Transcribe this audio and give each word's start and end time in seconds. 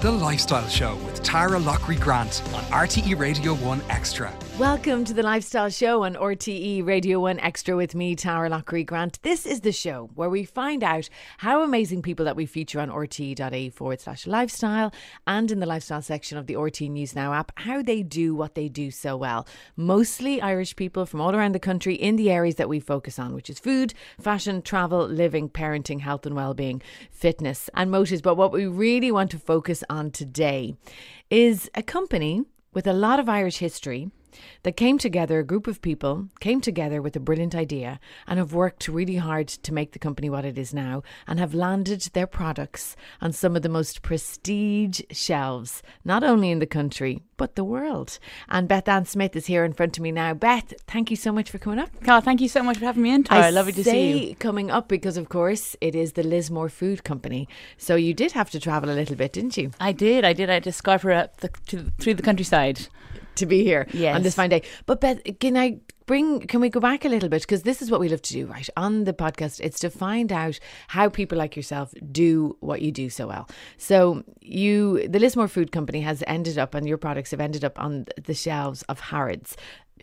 The 0.00 0.10
Lifestyle 0.10 0.68
Show 0.68 0.96
with 0.96 1.22
Tara 1.22 1.58
Lockery 1.58 1.96
Grant 1.96 2.42
on 2.54 2.62
RTE 2.64 3.18
Radio 3.18 3.54
1 3.54 3.82
Extra. 3.88 4.30
Welcome 4.58 5.04
to 5.06 5.14
the 5.14 5.24
Lifestyle 5.24 5.68
Show 5.68 6.04
on 6.04 6.14
RTE 6.14 6.86
Radio 6.86 7.18
1 7.18 7.40
Extra 7.40 7.74
with 7.74 7.96
me, 7.96 8.14
Tara 8.14 8.48
Lockery 8.48 8.84
Grant. 8.84 9.20
This 9.22 9.46
is 9.46 9.62
the 9.62 9.72
show 9.72 10.10
where 10.14 10.30
we 10.30 10.44
find 10.44 10.84
out 10.84 11.08
how 11.38 11.64
amazing 11.64 12.02
people 12.02 12.24
that 12.24 12.36
we 12.36 12.46
feature 12.46 12.78
on 12.78 12.88
rte.ie 12.88 13.70
forward 13.70 14.00
slash 14.00 14.28
lifestyle 14.28 14.92
and 15.26 15.50
in 15.50 15.58
the 15.58 15.66
lifestyle 15.66 16.02
section 16.02 16.38
of 16.38 16.46
the 16.46 16.54
RTE 16.54 16.88
News 16.88 17.16
Now 17.16 17.32
app, 17.32 17.50
how 17.56 17.82
they 17.82 18.04
do 18.04 18.32
what 18.32 18.54
they 18.54 18.68
do 18.68 18.92
so 18.92 19.16
well. 19.16 19.44
Mostly 19.74 20.40
Irish 20.40 20.76
people 20.76 21.04
from 21.04 21.20
all 21.20 21.34
around 21.34 21.52
the 21.52 21.58
country 21.58 21.96
in 21.96 22.14
the 22.14 22.30
areas 22.30 22.54
that 22.54 22.68
we 22.68 22.78
focus 22.78 23.18
on, 23.18 23.34
which 23.34 23.50
is 23.50 23.58
food, 23.58 23.92
fashion, 24.20 24.62
travel, 24.62 25.04
living, 25.04 25.48
parenting, 25.48 25.98
health 25.98 26.26
and 26.26 26.36
well-being, 26.36 26.80
fitness 27.10 27.68
and 27.74 27.90
motives. 27.90 28.22
But 28.22 28.36
what 28.36 28.52
we 28.52 28.66
really 28.66 29.10
want 29.10 29.32
to 29.32 29.38
focus 29.40 29.82
on 29.90 30.12
today 30.12 30.76
is 31.28 31.68
a 31.74 31.82
company 31.82 32.44
with 32.72 32.86
a 32.86 32.92
lot 32.92 33.18
of 33.18 33.28
Irish 33.28 33.58
history 33.58 34.12
that 34.62 34.76
came 34.76 34.98
together, 34.98 35.38
a 35.38 35.44
group 35.44 35.66
of 35.66 35.82
people 35.82 36.28
came 36.40 36.60
together 36.60 37.00
with 37.00 37.16
a 37.16 37.20
brilliant 37.20 37.54
idea 37.54 38.00
and 38.26 38.38
have 38.38 38.52
worked 38.52 38.88
really 38.88 39.16
hard 39.16 39.48
to 39.48 39.72
make 39.72 39.92
the 39.92 39.98
company 39.98 40.30
what 40.30 40.44
it 40.44 40.58
is 40.58 40.72
now 40.74 41.02
and 41.26 41.38
have 41.38 41.54
landed 41.54 42.00
their 42.12 42.26
products 42.26 42.96
on 43.20 43.32
some 43.32 43.56
of 43.56 43.62
the 43.62 43.68
most 43.68 44.02
prestige 44.02 45.00
shelves, 45.10 45.82
not 46.04 46.24
only 46.24 46.50
in 46.50 46.58
the 46.58 46.66
country, 46.66 47.22
but 47.36 47.54
the 47.56 47.64
world. 47.64 48.18
And 48.48 48.68
Beth 48.68 48.88
Ann 48.88 49.04
Smyth 49.04 49.34
is 49.36 49.46
here 49.46 49.64
in 49.64 49.72
front 49.72 49.96
of 49.96 50.02
me 50.02 50.12
now. 50.12 50.34
Beth, 50.34 50.72
thank 50.86 51.10
you 51.10 51.16
so 51.16 51.32
much 51.32 51.50
for 51.50 51.58
coming 51.58 51.78
up. 51.78 51.90
Carl, 52.04 52.20
thank 52.20 52.40
you 52.40 52.48
so 52.48 52.62
much 52.62 52.78
for 52.78 52.84
having 52.84 53.02
me 53.02 53.10
in, 53.14 53.24
Tara. 53.24 53.50
Lovely 53.50 53.72
to 53.72 53.84
see 53.84 54.28
you. 54.30 54.34
coming 54.36 54.70
up 54.70 54.88
because, 54.88 55.16
of 55.16 55.28
course, 55.28 55.76
it 55.80 55.94
is 55.94 56.12
the 56.12 56.22
Lismore 56.22 56.68
Food 56.68 57.04
Company. 57.04 57.48
So 57.78 57.96
you 57.96 58.14
did 58.14 58.32
have 58.32 58.50
to 58.50 58.60
travel 58.60 58.90
a 58.90 58.94
little 58.94 59.16
bit, 59.16 59.32
didn't 59.32 59.56
you? 59.56 59.70
I 59.80 59.92
did. 59.92 60.24
I 60.24 60.32
did. 60.32 60.50
I 60.50 60.54
had 60.54 60.64
to 60.64 60.72
scarf 60.72 61.02
her 61.02 61.12
up 61.12 61.38
the, 61.38 61.50
to, 61.68 61.92
through 61.98 62.14
the 62.14 62.22
countryside. 62.22 62.88
to 63.36 63.46
be 63.46 63.64
here 63.64 63.86
Yes. 63.92 64.14
on 64.14 64.22
this 64.22 64.34
fine 64.36 64.50
day. 64.50 64.62
But 64.86 65.00
Beth, 65.00 65.20
can 65.40 65.56
I 65.56 65.78
bring? 66.06 66.40
Can 66.40 66.60
we 66.60 66.68
go 66.68 66.80
back 66.80 67.04
a 67.04 67.08
little 67.08 67.28
bit 67.28 67.42
because 67.42 67.62
this 67.62 67.82
is 67.82 67.90
what 67.90 68.00
we 68.00 68.08
love 68.08 68.22
to 68.22 68.32
do, 68.32 68.46
right? 68.46 68.68
On 68.76 69.04
the 69.04 69.12
podcast, 69.12 69.60
it's 69.60 69.80
to 69.80 69.90
find 69.90 70.32
out 70.32 70.58
how 70.88 71.08
people 71.08 71.38
like 71.38 71.56
yourself 71.56 71.94
do 72.10 72.56
what 72.60 72.82
you 72.82 72.92
do 72.92 73.10
so 73.10 73.26
well. 73.26 73.48
So 73.76 74.22
you, 74.40 75.06
the 75.08 75.18
Lismore 75.18 75.48
Food 75.48 75.72
Company, 75.72 76.00
has 76.02 76.22
ended 76.26 76.58
up, 76.58 76.74
and 76.74 76.86
your 76.86 76.98
products 76.98 77.30
have 77.30 77.40
ended 77.40 77.64
up 77.64 77.80
on 77.80 78.06
the 78.24 78.34
shelves 78.34 78.82
of 78.82 79.00
Harrods. 79.00 79.56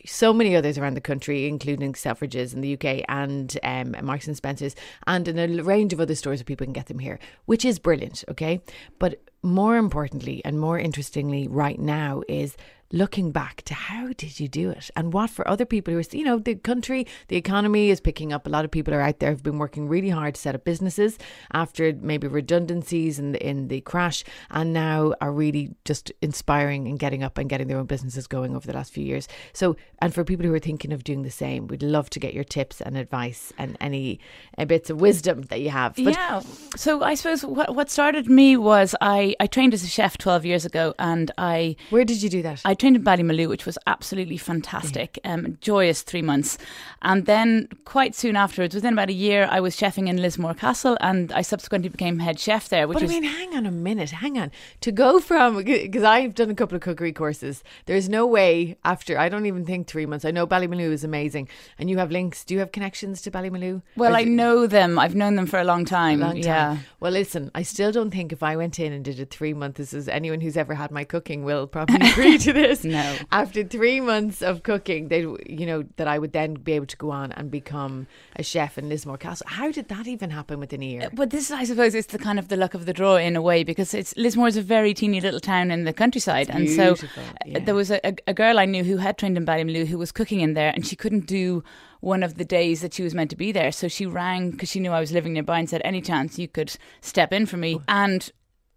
So 0.05 0.33
many 0.33 0.55
others 0.55 0.77
around 0.80 0.95
the 0.95 1.02
country, 1.02 1.47
including 1.47 1.93
Selfridges 1.93 2.53
in 2.55 2.61
the 2.61 2.73
UK 2.73 3.05
and 3.08 3.55
um, 3.61 3.95
Marks 4.03 4.25
and 4.27 4.36
Spencers, 4.36 4.75
and 5.05 5.27
in 5.27 5.38
a 5.38 5.63
range 5.63 5.93
of 5.93 6.02
other 6.02 6.15
stores 6.15 6.39
where 6.39 6.45
people 6.45 6.65
can 6.65 6.73
get 6.73 6.88
them 6.88 6.99
here, 6.99 7.19
which 7.45 7.63
is 7.63 7.77
brilliant. 7.77 8.23
Okay, 8.30 8.61
but 8.97 9.21
more 9.43 9.77
importantly 9.77 10.41
and 10.43 10.59
more 10.59 10.80
interestingly, 10.80 11.47
right 11.47 11.80
now 11.80 12.23
is 12.27 12.58
looking 12.92 13.31
back 13.31 13.61
to 13.64 13.73
how 13.73 14.09
did 14.17 14.39
you 14.39 14.47
do 14.47 14.70
it? 14.70 14.89
And 14.95 15.14
what 15.14 15.30
for 15.30 15.47
other 15.47 15.66
people 15.66 15.94
who 15.94 16.00
are 16.00 16.03
you 16.11 16.23
know 16.23 16.39
the 16.39 16.56
country 16.56 17.08
the 17.28 17.38
economy 17.38 17.89
is 17.89 18.02
picking 18.02 18.33
up. 18.33 18.45
A 18.45 18.50
lot 18.50 18.66
of 18.66 18.72
people 18.72 18.94
are 18.94 19.02
out 19.02 19.20
there 19.20 19.31
who've 19.31 19.44
been 19.44 19.58
working 19.58 19.88
really 19.88 20.09
hard 20.09 20.36
to 20.36 20.42
set 20.42 20.56
up 20.56 20.64
businesses 20.64 21.17
after 21.53 21.94
maybe 21.94 22.28
redundancies 22.28 23.20
in 23.20 23.31
the, 23.31 23.48
in 23.48 23.67
the 23.67 23.81
crash 23.81 24.23
and 24.50 24.73
now 24.73 25.14
are 25.22 25.31
really 25.31 25.73
just 25.86 26.11
inspiring 26.22 26.88
and 26.88 27.00
getting 27.00 27.23
up 27.23 27.38
and 27.38 27.50
getting 27.50 27.67
their 27.67 27.78
own 27.78 27.86
businesses 27.86 28.28
going 28.28 28.56
over 28.56 28.67
the 28.67 28.73
last 28.73 28.92
few 28.92 29.03
years. 29.03 29.28
So 29.53 29.76
and 30.00 30.14
for 30.14 30.23
people 30.23 30.45
who 30.45 30.53
are 30.53 30.59
thinking 30.59 30.92
of 30.94 31.03
doing 31.03 31.23
the 31.23 31.31
same 31.31 31.67
we'd 31.67 31.83
love 31.83 32.09
to 32.11 32.20
get 32.20 32.33
your 32.33 32.44
tips 32.44 32.81
and 32.81 32.98
advice 32.98 33.53
and 33.58 33.78
any 33.80 34.20
uh, 34.58 34.66
bits 34.66 34.89
of 34.89 35.00
wisdom 35.00 35.44
that 35.44 35.61
you 35.61 35.70
have. 35.70 35.95
But 35.95 36.16
yeah. 36.16 36.42
So 36.76 37.03
I 37.03 37.16
suppose 37.16 37.45
what, 37.45 37.76
what 37.76 37.89
started 37.89 38.30
me 38.30 38.58
was 38.58 38.95
I, 39.02 39.36
I 39.39 39.48
trained 39.48 39.73
as 39.73 39.83
a 39.83 39.88
chef 39.88 40.17
12 40.17 40.45
years 40.45 40.66
ago 40.66 40.94
and 41.00 41.31
I 41.38 41.76
where 41.89 42.05
did 42.05 42.22
you 42.22 42.30
do 42.30 42.42
that? 42.42 42.61
I 42.66 42.73
trained 42.81 42.95
in 42.95 43.03
Ballymaloe, 43.03 43.47
which 43.47 43.65
was 43.65 43.77
absolutely 43.85 44.37
fantastic, 44.37 45.19
um, 45.23 45.57
joyous 45.61 46.01
three 46.01 46.23
months. 46.23 46.57
And 47.03 47.27
then 47.27 47.69
quite 47.86 48.15
soon 48.15 48.36
afterwards, 48.36 48.73
within 48.73 48.93
about 48.93 49.09
a 49.09 49.14
year, 49.14 49.47
I 49.49 49.59
was 49.59 49.75
chefing 49.77 50.09
in 50.09 50.19
Lismore 50.19 50.55
Castle 50.55 50.97
and 50.99 51.31
I 51.31 51.43
subsequently 51.43 51.89
became 51.89 52.17
head 52.20 52.39
chef 52.39 52.70
there, 52.70 52.87
which 52.87 52.97
But 52.99 53.03
I 53.03 53.08
mean, 53.08 53.23
hang 53.23 53.55
on 53.55 53.67
a 53.67 53.71
minute, 53.71 54.09
hang 54.09 54.37
on. 54.37 54.52
To 54.81 54.91
go 54.91 55.20
from, 55.20 55.64
because 55.64 56.03
I've 56.03 56.33
done 56.33 56.49
a 56.49 56.55
couple 56.55 56.75
of 56.75 56.81
cookery 56.81 57.14
courses, 57.14 57.64
there's 57.86 58.09
no 58.09 58.25
way 58.25 58.77
after, 58.83 59.17
I 59.17 59.30
don't 59.30 59.45
even 59.45 59.64
think 59.64 59.87
three 59.87 60.08
months. 60.08 60.25
I 60.25 60.31
know 60.31 60.47
Ballymaloe 60.47 60.91
is 60.91 61.03
amazing 61.03 61.49
and 61.77 61.87
you 61.87 61.99
have 61.99 62.09
links. 62.09 62.43
Do 62.43 62.55
you 62.55 62.59
have 62.61 62.71
connections 62.71 63.21
to 63.21 63.31
Ballymaloe? 63.31 63.83
well, 63.95 64.15
I 64.15 64.23
know 64.23 64.65
them. 64.65 64.97
I've 64.97 65.15
known 65.15 65.36
them 65.36 65.45
for 65.45 65.59
a 65.59 65.64
long 65.64 65.86
time. 65.86 66.20
Long 66.20 66.33
time. 66.33 66.43
Yeah. 66.43 66.77
Well, 66.99 67.11
listen, 67.11 67.52
I 67.53 67.61
still 67.61 67.91
don't 67.91 68.09
think 68.09 68.33
if 68.33 68.41
I 68.41 68.55
went 68.55 68.80
in 68.80 68.91
and 68.91 69.05
did 69.05 69.20
a 69.20 69.25
three 69.25 69.53
month, 69.53 69.75
this 69.75 69.93
is 69.93 70.08
anyone 70.08 70.41
who's 70.41 70.58
ever 70.58 70.73
had 70.73 70.89
my 70.89 71.03
cooking 71.03 71.43
will 71.43 71.67
probably 71.67 72.09
agree 72.11 72.39
to 72.39 72.52
this. 72.52 72.70
No. 72.83 73.15
After 73.32 73.64
three 73.64 73.99
months 73.99 74.42
of 74.42 74.64
cooking, 74.64 75.08
they, 75.09 75.21
you 75.21 75.65
know, 75.65 75.83
that 75.98 76.08
I 76.08 76.20
would 76.20 76.33
then 76.33 76.55
be 76.55 76.73
able 76.73 76.86
to 76.87 76.98
go 76.98 77.11
on 77.11 77.32
and 77.33 77.52
become 77.52 78.08
a 78.36 78.43
chef 78.43 78.77
in 78.77 78.89
Lismore 78.89 79.17
Castle. 79.17 79.48
How 79.49 79.71
did 79.71 79.87
that 79.89 80.08
even 80.08 80.30
happen 80.30 80.59
within 80.59 80.82
a 80.82 80.86
year? 80.86 81.09
But 81.14 81.30
this, 81.30 81.52
I 81.52 81.64
suppose, 81.64 81.95
is 81.95 82.08
the 82.08 82.20
kind 82.20 82.39
of 82.39 82.48
the 82.48 82.58
luck 82.58 82.73
of 82.73 82.86
the 82.86 82.93
draw 82.93 83.15
in 83.15 83.36
a 83.36 83.42
way 83.42 83.64
because 83.64 83.93
it's 83.93 84.15
Lismore 84.17 84.48
is 84.48 84.58
a 84.58 84.61
very 84.61 84.93
teeny 84.93 85.21
little 85.21 85.39
town 85.39 85.71
in 85.71 85.83
the 85.83 85.93
countryside, 85.93 86.49
and 86.49 86.70
so 86.70 86.93
uh, 86.93 87.21
yeah. 87.45 87.59
there 87.59 87.76
was 87.76 87.92
a, 87.92 87.99
a, 88.27 88.33
girl 88.33 88.59
I 88.59 88.65
knew 88.65 88.83
who 88.83 88.98
had 88.98 89.17
trained 89.17 89.38
in 89.38 89.45
Ballymaloe 89.45 89.88
who 89.88 89.98
was 89.98 90.11
cooking 90.11 90.42
in 90.42 90.53
there, 90.53 90.71
and 90.73 90.86
she 90.86 90.95
couldn't 90.95 91.26
do 91.26 91.64
one 91.99 92.23
of 92.23 92.36
the 92.36 92.45
days 92.45 92.82
that 92.82 92.93
she 92.93 93.03
was 93.03 93.14
meant 93.14 93.30
to 93.30 93.36
be 93.36 93.52
there, 93.52 93.71
so 93.71 93.88
she 93.88 94.05
rang 94.05 94.52
because 94.52 94.70
she 94.70 94.80
knew 94.80 94.92
I 94.92 94.99
was 94.99 95.11
living 95.11 95.33
nearby 95.33 95.59
and 95.59 95.70
said, 95.70 95.82
"Any 95.83 96.02
chance 96.02 96.39
you 96.39 96.48
could 96.48 96.76
step 97.02 97.32
in 97.32 97.45
for 97.45 97.58
me?" 97.58 97.77
Oh. 97.80 97.83
And 97.88 98.30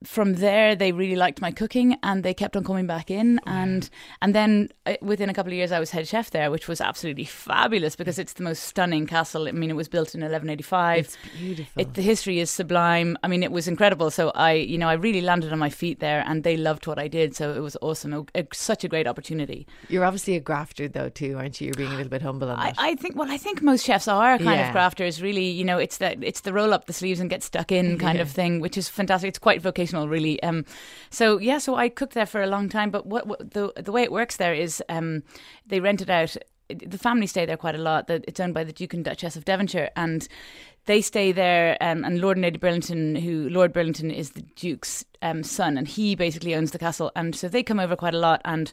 from 0.04 0.34
there, 0.34 0.74
they 0.76 0.92
really 0.92 1.16
liked 1.16 1.40
my 1.40 1.50
cooking, 1.50 1.96
and 2.02 2.22
they 2.22 2.34
kept 2.34 2.56
on 2.56 2.64
coming 2.64 2.86
back 2.86 3.10
in, 3.10 3.40
and 3.46 3.88
and 4.22 4.34
then 4.34 4.68
uh, 4.86 4.94
within 5.02 5.28
a 5.30 5.34
couple 5.34 5.52
of 5.52 5.56
years, 5.56 5.72
I 5.72 5.80
was 5.80 5.90
head 5.90 6.06
chef 6.08 6.30
there, 6.30 6.50
which 6.50 6.68
was 6.68 6.80
absolutely 6.80 7.24
fabulous 7.24 7.96
because 7.96 8.18
it's 8.18 8.34
the 8.34 8.42
most 8.42 8.64
stunning 8.64 9.06
castle. 9.06 9.48
I 9.48 9.52
mean, 9.52 9.70
it 9.70 9.76
was 9.76 9.88
built 9.88 10.14
in 10.14 10.20
1185. 10.20 10.98
It's 11.04 11.16
beautiful. 11.38 11.80
It, 11.82 11.94
the 11.94 12.02
history 12.02 12.38
is 12.40 12.50
sublime. 12.50 13.16
I 13.22 13.28
mean, 13.28 13.42
it 13.42 13.52
was 13.52 13.68
incredible. 13.68 14.10
So 14.10 14.30
I, 14.34 14.52
you 14.52 14.78
know, 14.78 14.88
I 14.88 14.94
really 14.94 15.20
landed 15.20 15.52
on 15.52 15.58
my 15.58 15.70
feet 15.70 16.00
there, 16.00 16.24
and 16.26 16.42
they 16.44 16.56
loved 16.56 16.86
what 16.86 16.98
I 16.98 17.08
did. 17.08 17.34
So 17.36 17.52
it 17.54 17.60
was 17.60 17.76
awesome. 17.82 18.12
It, 18.12 18.30
it- 18.34 18.54
such 18.54 18.84
a 18.84 18.88
great 18.88 19.06
opportunity. 19.06 19.66
You're 19.88 20.04
obviously 20.04 20.36
a 20.36 20.40
grafter, 20.40 20.88
though, 20.88 21.08
too, 21.08 21.36
aren't 21.36 21.60
you? 21.60 21.66
You're 21.66 21.74
being 21.74 21.92
a 21.92 21.96
little 21.96 22.10
bit 22.10 22.22
humble 22.22 22.50
on 22.50 22.58
I, 22.58 22.66
that. 22.66 22.74
I 22.78 22.94
think. 22.94 23.16
Well, 23.16 23.30
I 23.30 23.36
think 23.36 23.62
most 23.62 23.84
chefs 23.84 24.08
are 24.08 24.38
kind 24.38 24.58
Yeah. 24.58 24.66
of 24.68 24.72
grafters. 24.72 25.20
Really, 25.20 25.46
you 25.50 25.64
know, 25.64 25.78
it's 25.78 25.98
that 25.98 26.22
it's 26.22 26.40
the 26.42 26.52
roll 26.52 26.72
up 26.72 26.86
the 26.86 26.92
sleeves 26.92 27.20
and 27.20 27.28
get 27.28 27.42
stuck 27.42 27.70
in 27.72 27.98
kind 27.98 28.20
of 28.20 28.30
thing, 28.30 28.60
which 28.60 28.76
is 28.78 28.88
fantastic. 28.88 29.28
It's 29.28 29.38
quite 29.38 29.60
vocational, 29.60 29.93
really. 30.02 30.42
Um, 30.42 30.64
so 31.10 31.38
yeah, 31.38 31.58
so 31.58 31.76
I 31.76 31.88
cooked 31.88 32.14
there 32.14 32.26
for 32.26 32.42
a 32.42 32.46
long 32.46 32.68
time. 32.68 32.90
But 32.90 33.06
what, 33.06 33.26
what 33.26 33.52
the 33.52 33.72
the 33.76 33.92
way 33.92 34.02
it 34.02 34.12
works 34.12 34.36
there 34.36 34.54
is, 34.54 34.82
um, 34.88 35.22
they 35.66 35.80
rent 35.80 36.02
it 36.02 36.10
out. 36.10 36.36
The 36.68 36.98
family 36.98 37.26
stay 37.26 37.46
there 37.46 37.56
quite 37.56 37.74
a 37.74 37.78
lot. 37.78 38.08
It's 38.08 38.40
owned 38.40 38.54
by 38.54 38.64
the 38.64 38.72
Duke 38.72 38.94
and 38.94 39.04
Duchess 39.04 39.36
of 39.36 39.44
Devonshire, 39.44 39.90
and 39.96 40.26
they 40.86 41.00
stay 41.00 41.32
there. 41.32 41.76
Um, 41.80 42.04
and 42.04 42.20
Lord 42.20 42.36
and 42.36 42.42
Lady 42.42 42.58
Burlington, 42.58 43.16
who 43.16 43.48
Lord 43.48 43.72
Burlington 43.72 44.10
is 44.10 44.30
the 44.30 44.42
Duke's 44.42 45.04
um, 45.22 45.42
son, 45.42 45.78
and 45.78 45.88
he 45.88 46.14
basically 46.14 46.54
owns 46.54 46.72
the 46.72 46.78
castle. 46.78 47.10
And 47.16 47.34
so 47.34 47.48
they 47.48 47.62
come 47.62 47.80
over 47.80 47.96
quite 47.96 48.14
a 48.14 48.18
lot, 48.18 48.40
and 48.44 48.72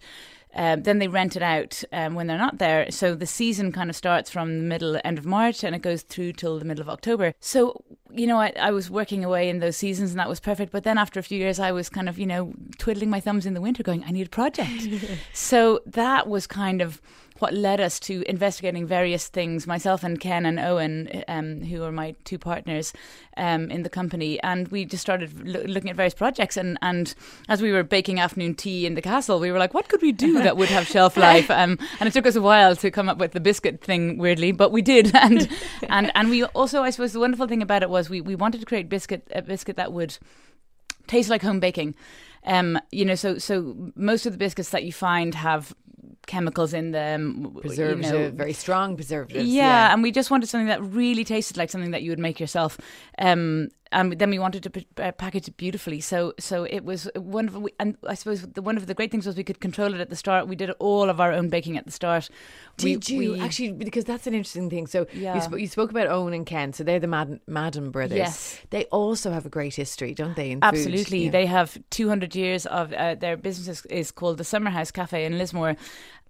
um, 0.54 0.84
then 0.84 1.00
they 1.00 1.08
rent 1.08 1.36
it 1.36 1.44
out 1.44 1.84
um, 1.94 2.16
when 2.16 2.28
they're 2.28 2.38
not 2.38 2.58
there. 2.58 2.92
So 2.92 3.16
the 3.16 3.26
season 3.26 3.72
kind 3.72 3.90
of 3.90 3.96
starts 3.96 4.30
from 4.30 4.58
the 4.58 4.64
middle, 4.64 5.00
end 5.04 5.18
of 5.18 5.26
March, 5.26 5.64
and 5.64 5.76
it 5.76 5.82
goes 5.82 6.02
through 6.02 6.34
till 6.34 6.60
the 6.60 6.66
middle 6.66 6.82
of 6.82 6.90
October. 6.90 7.34
So, 7.40 7.84
you 8.12 8.28
know, 8.28 8.40
I, 8.40 8.54
I 8.60 8.72
was 8.72 8.90
working 8.90 9.24
away 9.24 9.50
in 9.50 9.60
those 9.60 9.78
seasons, 9.78 10.12
and 10.12 10.20
that 10.20 10.30
was 10.30 10.40
perfect. 10.40 10.72
But 10.72 10.84
then 10.84 10.98
after 10.98 11.20
a 11.20 11.24
few 11.24 11.40
years, 11.40 11.60
I 11.60 11.72
was 11.72 11.90
kind 11.90 12.10
of, 12.10 12.20
you 12.20 12.26
know, 12.26 12.54
twiddling 12.78 13.10
my 13.10 13.20
thumbs 13.20 13.46
in 13.46 13.54
the 13.54 13.62
winter, 13.62 13.84
going, 13.84 14.04
I 14.06 14.12
need 14.12 14.28
a 14.28 14.30
project. 14.30 14.90
so 15.34 15.82
that 15.86 16.28
was 16.28 16.48
kind 16.48 16.82
of 16.82 17.02
what 17.42 17.54
led 17.54 17.80
us 17.82 18.00
to 18.02 18.24
investigating 18.28 18.86
various 18.86 19.28
things, 19.28 19.66
myself 19.66 20.04
and 20.04 20.20
Ken 20.20 20.46
and 20.46 20.60
Owen, 20.60 21.24
um, 21.28 21.62
who 21.62 21.84
are 21.84 21.92
my 21.92 22.16
two 22.24 22.38
partners 22.38 22.94
um, 23.38 23.72
in 23.72 23.84
the 23.84 23.90
company. 23.90 24.42
And 24.44 24.68
we 24.68 24.86
just 24.86 25.02
started 25.02 25.48
loo- 25.48 25.64
looking 25.64 25.90
at 25.90 25.96
various 25.96 26.14
projects. 26.14 26.58
And, 26.58 26.78
and 26.82 27.14
as 27.50 27.62
we 27.62 27.72
were 27.72 27.84
baking 27.84 28.20
afternoon 28.20 28.56
tea 28.56 28.86
in 28.86 28.96
the 28.96 29.02
castle, 29.02 29.40
we 29.40 29.52
were 29.52 29.60
like, 29.60 29.74
what 29.74 29.90
could 29.90 30.02
we 30.02 30.12
do 30.12 30.34
that 30.44 30.58
would 30.58 30.70
have 30.70 30.88
shelf 30.88 31.18
life? 31.18 31.50
Um, 31.50 31.80
and 32.00 32.08
it 32.08 32.14
took 32.14 32.28
us 32.28 32.36
a 32.36 32.42
while 32.42 32.76
to 32.76 32.92
come 32.92 33.10
up 33.10 33.18
with 33.18 33.32
the 33.32 33.40
biscuit 33.40 33.82
thing, 33.82 34.18
weirdly, 34.18 34.52
but 34.52 34.72
we 34.72 34.82
did. 34.82 35.12
And, 35.22 35.48
and, 35.88 36.12
and 36.16 36.32
we 36.32 36.44
also, 36.46 36.82
I 36.82 36.90
suppose, 36.90 37.14
the 37.14 37.20
wonderful 37.20 37.48
thing 37.48 37.62
about 37.62 37.84
it 37.84 37.92
was 37.92 38.10
we, 38.10 38.22
we 38.22 38.34
wanted 38.34 38.60
to 38.60 38.66
create 38.66 38.90
biscuit, 38.90 39.28
a 39.36 39.44
biscuit 39.44 39.76
that 39.76 39.94
would 39.94 40.18
taste 41.06 41.30
like 41.30 41.44
home 41.44 41.60
baking. 41.60 41.94
Um, 42.44 42.80
you 42.92 43.06
know, 43.06 43.14
so 43.14 43.38
so 43.38 43.92
most 43.96 44.26
of 44.26 44.32
the 44.32 44.40
biscuits 44.40 44.70
that 44.70 44.84
you 44.84 44.92
find 44.92 45.36
have 45.36 45.76
chemicals 46.28 46.74
in 46.74 46.92
them, 46.92 47.56
Preservative, 47.62 48.06
You 48.06 48.12
know, 48.12 48.32
very 48.32 48.54
strong 48.54 48.96
preservatives. 48.96 49.48
yeah, 49.50 49.92
and 49.94 50.04
we 50.04 50.12
just 50.12 50.32
wanted 50.32 50.48
something 50.50 50.68
that 50.68 50.82
really 50.84 51.24
tasted 51.24 51.58
like 51.58 51.70
something 51.70 51.92
that 51.92 52.04
you 52.04 52.12
would 52.12 52.20
make 52.20 52.40
yourself. 52.40 52.78
Um, 53.18 53.70
and 53.92 54.14
then 54.20 54.30
we 54.30 54.40
wanted 54.40 54.64
to 54.64 54.70
p- 54.70 54.88
uh, 54.98 55.12
package 55.12 55.48
it 55.48 55.58
beautifully. 55.58 56.00
So 56.02 56.34
so 56.40 56.64
it 56.64 56.84
was 56.86 57.10
one 57.16 57.48
of 57.48 57.68
and 57.80 57.98
I 58.08 58.14
suppose 58.16 58.42
the, 58.42 58.62
one 58.62 58.78
of 58.78 58.88
the 58.88 58.94
great 58.94 59.12
things 59.12 59.26
was 59.26 59.36
we 59.36 59.44
could 59.44 59.60
control 59.60 59.94
it 59.94 60.00
at 60.02 60.10
the 60.10 60.16
start. 60.16 60.48
We 60.48 60.56
did 60.56 60.70
all 60.80 61.10
of 61.10 61.20
our 61.20 61.32
own 61.34 61.50
baking 61.50 61.78
at 61.78 61.86
the 61.86 61.92
start. 61.92 62.30
Did 62.78 63.08
we, 63.10 63.16
you 63.26 63.32
we- 63.34 63.40
actually? 63.42 63.74
Because 63.74 64.06
that's 64.06 64.28
an 64.28 64.34
interesting 64.34 64.70
thing. 64.70 64.88
So 64.88 65.06
Yeah. 65.14 65.36
you, 65.36 65.42
sp- 65.44 65.60
you 65.60 65.68
spoke 65.68 65.92
about 65.92 66.08
Owen 66.08 66.34
and 66.34 66.46
Ken. 66.46 66.74
So 66.74 66.84
they're 66.84 67.00
the 67.00 67.08
Madden, 67.08 67.40
Madden 67.48 67.92
brothers. 67.92 68.18
Yes. 68.18 68.60
They 68.70 68.86
also 68.86 69.32
have 69.32 69.46
a 69.46 69.50
great 69.50 69.76
history, 69.76 70.14
don't 70.14 70.36
they? 70.36 70.52
In 70.52 70.60
food? 70.62 70.68
Absolutely. 70.68 71.26
Yeah. 71.26 71.32
They 71.32 71.46
have 71.46 71.78
200 71.90 72.36
years 72.36 72.66
of 72.66 72.94
uh, 72.94 73.16
their 73.16 73.38
business 73.38 73.68
is, 73.68 73.86
is 73.88 74.12
called 74.12 74.38
the 74.38 74.44
Summer 74.44 74.70
House 74.70 74.92
Cafe 74.92 75.26
in 75.26 75.38
Lismore. 75.38 75.76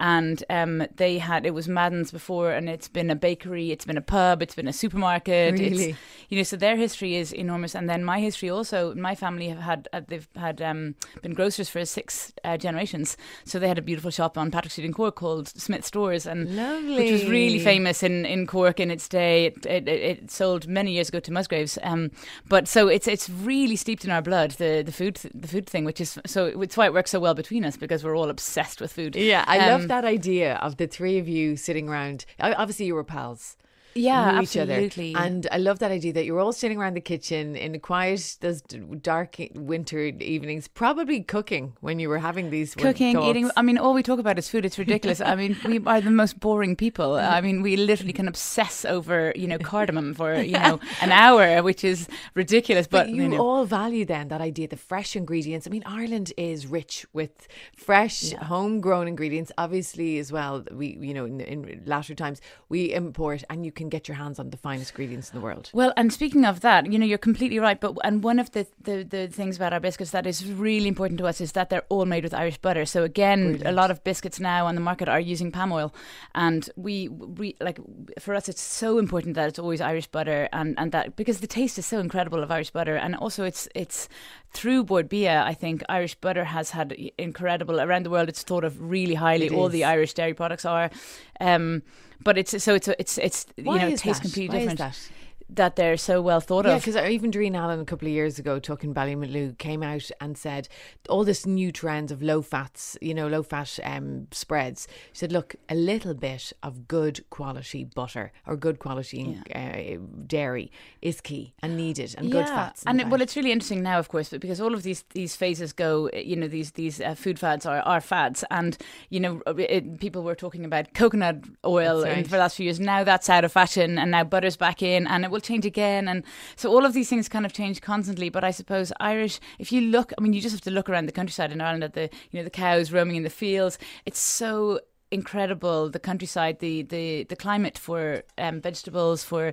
And 0.02 0.44
um, 0.50 0.88
they 0.96 1.20
had, 1.20 1.46
it 1.46 1.54
was 1.54 1.68
Madden's 1.68 2.12
before, 2.12 2.52
and 2.52 2.68
it's 2.68 2.88
been 2.88 3.12
a 3.12 3.16
bakery, 3.16 3.70
it's 3.70 3.86
been 3.86 3.98
a 3.98 4.02
pub, 4.02 4.42
it's 4.42 4.56
been 4.56 4.68
a 4.68 4.74
supermarket. 4.74 5.60
Really? 5.60 5.92
It's, 5.92 6.00
you 6.30 6.38
know, 6.38 6.44
so 6.44 6.58
their 6.58 6.76
history 6.76 7.16
is 7.16 7.32
enormous. 7.32 7.76
And 7.76 7.88
then 7.88 8.04
my 8.04 8.20
history 8.20 8.50
also, 8.50 8.96
my 8.96 9.14
family 9.14 9.50
have 9.50 9.60
had, 9.60 9.88
uh, 9.94 10.02
they've 10.08 10.28
had 10.36 10.60
um, 10.60 10.96
been 11.22 11.36
grocers 11.36 11.70
for 11.70 11.86
six 11.86 12.34
uh, 12.44 12.58
generations. 12.58 13.16
So 13.46 13.60
they 13.60 13.68
had 13.68 13.78
a 13.78 13.82
beautiful 13.84 14.10
shop 14.10 14.38
on 14.40 14.50
Patrick 14.50 14.72
Street 14.72 14.86
in 14.86 14.94
Cork 14.94 15.16
called 15.16 15.48
Smyth 15.50 15.86
Stores. 15.86 16.26
And 16.26 16.56
Lovely. 16.56 16.96
which 16.96 17.12
was 17.12 17.26
really 17.30 17.60
famous 17.60 18.02
in, 18.02 18.26
in 18.26 18.48
Cork 18.48 18.80
in 18.80 18.90
its 18.90 19.08
day. 19.08 19.46
It, 19.46 19.66
it, 19.68 19.88
it 19.88 20.32
sold 20.32 20.68
many 20.68 20.94
years 20.94 21.10
ago 21.10 21.20
to 21.20 21.32
Musgraves. 21.32 21.78
Um, 21.84 22.10
but 22.50 22.68
so 22.68 22.88
it's 22.88 23.08
it's 23.08 23.30
really 23.30 23.76
steeped 23.76 24.04
in 24.04 24.10
our 24.10 24.22
blood 24.24 24.52
the 24.52 24.82
the 24.84 24.92
food 24.92 25.20
the 25.34 25.48
food 25.48 25.68
thing, 25.68 25.86
which 25.86 26.02
is 26.02 26.18
so 26.26 26.46
it's 26.62 26.76
why 26.76 26.86
it 26.88 26.94
works 26.94 27.12
so 27.12 27.20
well 27.20 27.36
between 27.36 27.64
us 27.66 27.78
because 27.78 28.04
we're 28.04 28.18
all 28.18 28.30
obsessed 28.30 28.82
with 28.82 28.92
food. 28.92 29.16
Yeah, 29.16 29.44
I 29.48 29.60
Um, 29.60 29.70
love 29.70 29.88
that 29.92 30.06
idea 30.06 30.56
of 30.56 30.78
the 30.78 30.88
three 30.88 31.18
of 31.18 31.28
you 31.28 31.58
sitting 31.58 31.90
around. 31.90 32.24
Obviously, 32.40 32.86
you 32.86 32.96
were 32.96 33.04
pals. 33.04 33.58
Yeah, 33.94 34.32
knew 34.32 34.38
absolutely. 34.40 35.10
each 35.10 35.16
other. 35.16 35.26
And 35.26 35.48
I 35.52 35.58
love 35.58 35.80
that 35.80 35.92
idea 35.92 36.14
that 36.14 36.26
you're 36.26 36.40
all 36.40 36.54
sitting 36.54 36.78
around 36.78 36.96
the 36.96 37.02
kitchen 37.02 37.56
in 37.56 37.74
the 37.74 37.80
quiet, 37.80 38.38
those 38.42 38.62
dark 38.62 39.38
winter 39.54 40.00
evenings, 40.00 40.68
probably 40.68 41.22
cooking 41.22 41.74
when 41.82 42.00
you 42.00 42.10
were 42.10 42.20
having 42.20 42.50
these 42.50 42.76
Cooking, 42.76 43.14
talks. 43.14 43.28
eating. 43.30 43.52
I 43.58 43.62
mean, 43.62 43.78
all 43.78 43.94
we 43.94 44.04
talk 44.04 44.20
about 44.20 44.38
is 44.38 44.50
food. 44.50 44.66
It's 44.66 44.78
ridiculous. 44.78 45.22
I 45.22 45.36
mean, 45.36 45.58
we 45.66 45.80
are 45.86 46.02
the 46.02 46.12
most 46.12 46.40
boring 46.40 46.76
people. 46.76 47.12
Mm. 47.12 47.32
I 47.32 47.42
mean, 47.42 47.62
we 47.62 47.76
literally 47.76 48.14
can 48.14 48.28
obsess 48.28 48.86
over, 48.86 49.34
you 49.36 49.48
know, 49.48 49.58
cardamom 49.58 50.14
for, 50.14 50.34
you 50.42 50.54
know, 50.54 50.80
an 51.02 51.12
hour, 51.12 51.62
which 51.64 51.84
is 51.84 52.08
ridiculous. 52.34 52.88
But, 52.88 53.08
But, 53.08 53.16
you 53.16 53.28
know, 53.28 53.40
all 53.40 53.66
value 53.66 54.06
then 54.06 54.30
that 54.30 54.42
idea, 54.42 54.68
the 54.68 54.78
fresh 54.78 55.16
ingredients. 55.16 55.68
I 55.68 55.70
mean, 55.70 55.84
Ireland 55.86 56.34
is 56.38 56.68
rich 56.68 57.06
with 57.14 57.48
fresh, 57.76 58.32
homegrown 58.34 59.08
ingredients. 59.08 59.52
Obviously, 59.58 60.18
as 60.20 60.32
well, 60.32 60.64
we 60.72 60.98
you 61.02 61.14
know 61.14 61.26
in, 61.26 61.42
in 61.42 61.84
latter 61.86 62.16
times 62.16 62.42
we 62.70 62.94
import, 62.94 63.44
and 63.50 63.66
you 63.66 63.72
can 63.72 63.81
get 63.90 64.08
your 64.08 64.16
hands 64.18 64.40
on 64.40 64.50
the 64.50 64.58
finest 64.58 64.92
ingredients 64.92 65.30
in 65.30 65.36
the 65.36 65.44
world. 65.44 65.70
Well, 65.74 65.94
and 65.98 66.12
speaking 66.12 66.46
of 66.46 66.62
that, 66.62 66.92
you 66.92 67.00
know, 67.00 67.06
you're 67.06 67.18
completely 67.18 67.60
right. 67.60 67.80
But 67.80 67.98
and 68.04 68.24
one 68.24 68.40
of 68.40 68.52
the, 68.52 68.68
the, 68.82 69.04
the 69.04 69.28
things 69.28 69.56
about 69.56 69.74
our 69.74 69.80
biscuits 69.80 70.12
that 70.12 70.26
is 70.28 70.46
really 70.46 70.88
important 70.88 71.18
to 71.20 71.28
us 71.28 71.42
is 71.42 71.54
that 71.54 71.70
they're 71.70 71.86
all 71.90 72.06
made 72.06 72.24
with 72.24 72.34
Irish 72.34 72.58
butter. 72.58 72.86
So 72.86 73.04
again, 73.04 73.62
a 73.66 73.72
lot 73.72 73.92
of 73.92 74.04
biscuits 74.04 74.40
now 74.40 74.66
on 74.66 74.76
the 74.76 74.82
market 74.82 75.10
are 75.10 75.20
using 75.20 75.52
palm 75.52 75.72
oil, 75.72 75.94
and 76.36 76.70
we 76.76 77.08
we 77.08 77.56
like 77.60 77.80
for 78.20 78.36
us 78.36 78.50
it's 78.50 78.62
so 78.62 78.98
important 78.98 79.36
that 79.36 79.50
it's 79.50 79.60
always 79.60 79.82
Irish 79.82 80.08
butter, 80.08 80.50
and 80.52 80.76
and 80.78 80.92
that 80.92 81.16
because 81.16 81.40
the 81.40 81.48
taste 81.48 81.78
is 81.78 81.86
so 81.86 82.00
incredible 82.00 82.44
of 82.44 82.52
Irish 82.52 82.72
butter, 82.72 82.96
and 82.96 83.16
also 83.16 83.44
it's 83.44 83.68
it's 83.76 84.08
through 84.52 84.84
Bord 84.84 85.10
Bia, 85.10 85.44
I 85.44 85.54
think 85.54 85.84
Irish 85.90 86.16
butter 86.16 86.44
has 86.44 86.72
had 86.72 86.92
incredible 87.18 87.80
around 87.80 88.06
the 88.06 88.10
world. 88.10 88.30
It's 88.30 88.44
thought 88.44 88.64
of 88.64 88.80
really 88.82 89.16
highly. 89.16 89.48
It 89.48 89.54
all 89.54 89.68
is. 89.68 89.74
the 89.74 89.86
Irish 89.86 90.14
dairy 90.14 90.34
products 90.34 90.66
are. 90.66 90.92
Um, 91.40 91.84
but 92.24 92.38
it's 92.38 92.62
so 92.64 92.76
it's 92.76 92.88
it's 92.88 93.18
it's 93.18 93.46
Why 93.64 93.76
you 93.76 93.82
know 93.82 93.88
it 93.88 93.98
tastes 93.98 94.20
that? 94.20 94.22
completely 94.22 94.66
Why 94.66 94.72
is 94.74 94.78
different 94.78 95.12
that? 95.52 95.76
they're 95.76 95.98
so 95.98 96.22
well 96.22 96.40
thought 96.42 96.66
Yeah, 96.66 96.76
of. 96.76 96.86
because 96.86 96.96
even 97.10 97.32
Darina 97.32 97.58
Allen 97.58 97.80
a 97.80 97.86
couple 97.86 98.08
of 98.08 98.14
years 98.14 98.40
ago, 98.40 98.60
talking 98.60 98.94
Ballymaloe, 98.94 99.58
came 99.58 99.84
out 99.84 100.10
and 100.20 100.38
said 100.38 100.68
all 101.10 101.24
this 101.24 101.46
new 101.46 101.72
trends 101.72 102.12
of 102.12 102.22
low 102.22 102.42
fats, 102.42 102.98
you 103.02 103.14
know, 103.14 103.28
low 103.28 103.44
fat 103.44 103.80
um, 103.84 104.28
spreads. 104.32 104.88
She 105.14 105.20
said, 105.20 105.32
look, 105.32 105.56
a 105.70 105.76
little 105.76 106.14
bit 106.14 106.54
of 106.64 106.88
good 106.88 107.24
quality 107.30 107.84
butter 107.84 108.32
or 108.46 108.56
good 108.56 108.80
quality 108.80 109.40
uh, 109.56 109.98
dairy 110.28 110.72
is 111.02 111.22
key 111.22 111.54
and 111.62 111.76
needed, 111.78 112.16
and 112.18 112.32
good 112.32 112.48
fats. 112.48 112.84
and 112.86 113.02
it, 113.02 113.08
well, 113.08 113.22
it's 113.22 113.36
really 113.36 113.52
interesting 113.52 113.82
now, 113.84 114.00
of 114.00 114.10
course, 114.10 114.30
but 114.30 114.40
because 114.42 114.62
all 114.62 114.74
of 114.74 114.84
these 114.84 115.04
these 115.14 115.36
phases 115.36 115.74
go, 115.74 116.10
you 116.14 116.36
know, 116.36 116.48
these 116.48 116.72
these 116.72 117.02
uh, 117.02 117.16
food 117.16 117.40
fads 117.40 117.66
are, 117.66 117.82
are 117.82 118.02
fads, 118.02 118.44
and 118.52 118.78
you 119.10 119.20
know, 119.20 119.42
it, 119.58 120.00
people 120.00 120.24
were 120.24 120.36
talking 120.36 120.66
about 120.66 120.94
coconut 120.94 121.38
oil 121.66 122.02
That's 122.02 122.18
in- 122.18 122.24
for 122.26 122.32
the 122.32 122.38
last 122.38 122.56
few 122.58 122.66
years. 122.66 122.80
Now 122.80 123.04
that's 123.04 123.30
out 123.30 123.44
of 123.44 123.52
fashion, 123.52 123.98
and 123.98 124.12
now 124.12 124.24
butter's 124.24 124.58
back 124.58 124.82
in, 124.82 125.08
and 125.08 125.24
it 125.26 125.32
will 125.32 125.41
change 125.42 125.66
again, 125.66 126.08
and 126.08 126.24
so 126.56 126.70
all 126.70 126.86
of 126.86 126.94
these 126.94 127.10
things 127.10 127.30
kind 127.30 127.46
of 127.46 127.54
change 127.54 127.82
constantly. 127.82 128.30
But 128.30 128.44
I 128.44 128.52
suppose 128.52 128.92
Irish, 129.00 129.40
if 129.60 129.72
you 129.72 129.82
look, 129.82 130.14
I 130.18 130.22
mean, 130.22 130.34
you 130.34 130.42
just 130.42 130.54
have 130.54 130.62
to 130.62 130.72
look 130.72 130.90
around 130.90 131.08
the 131.08 131.12
countryside 131.12 131.52
in 131.52 131.62
Ireland 131.62 131.84
at 131.84 131.94
the 131.94 132.10
you 132.32 132.40
know 132.40 132.44
the 132.44 132.50
cows 132.50 132.92
roaming 132.92 133.16
in 133.16 133.24
the 133.24 133.30
fields. 133.30 133.78
It's 134.06 134.20
so 134.20 134.80
incredible 135.12 135.90
the 135.90 136.00
countryside 136.00 136.60
the 136.60 136.84
the 136.84 137.26
the 137.26 137.36
climate 137.36 137.78
for 137.78 138.24
um, 138.38 138.62
vegetables 138.62 139.24
for 139.24 139.48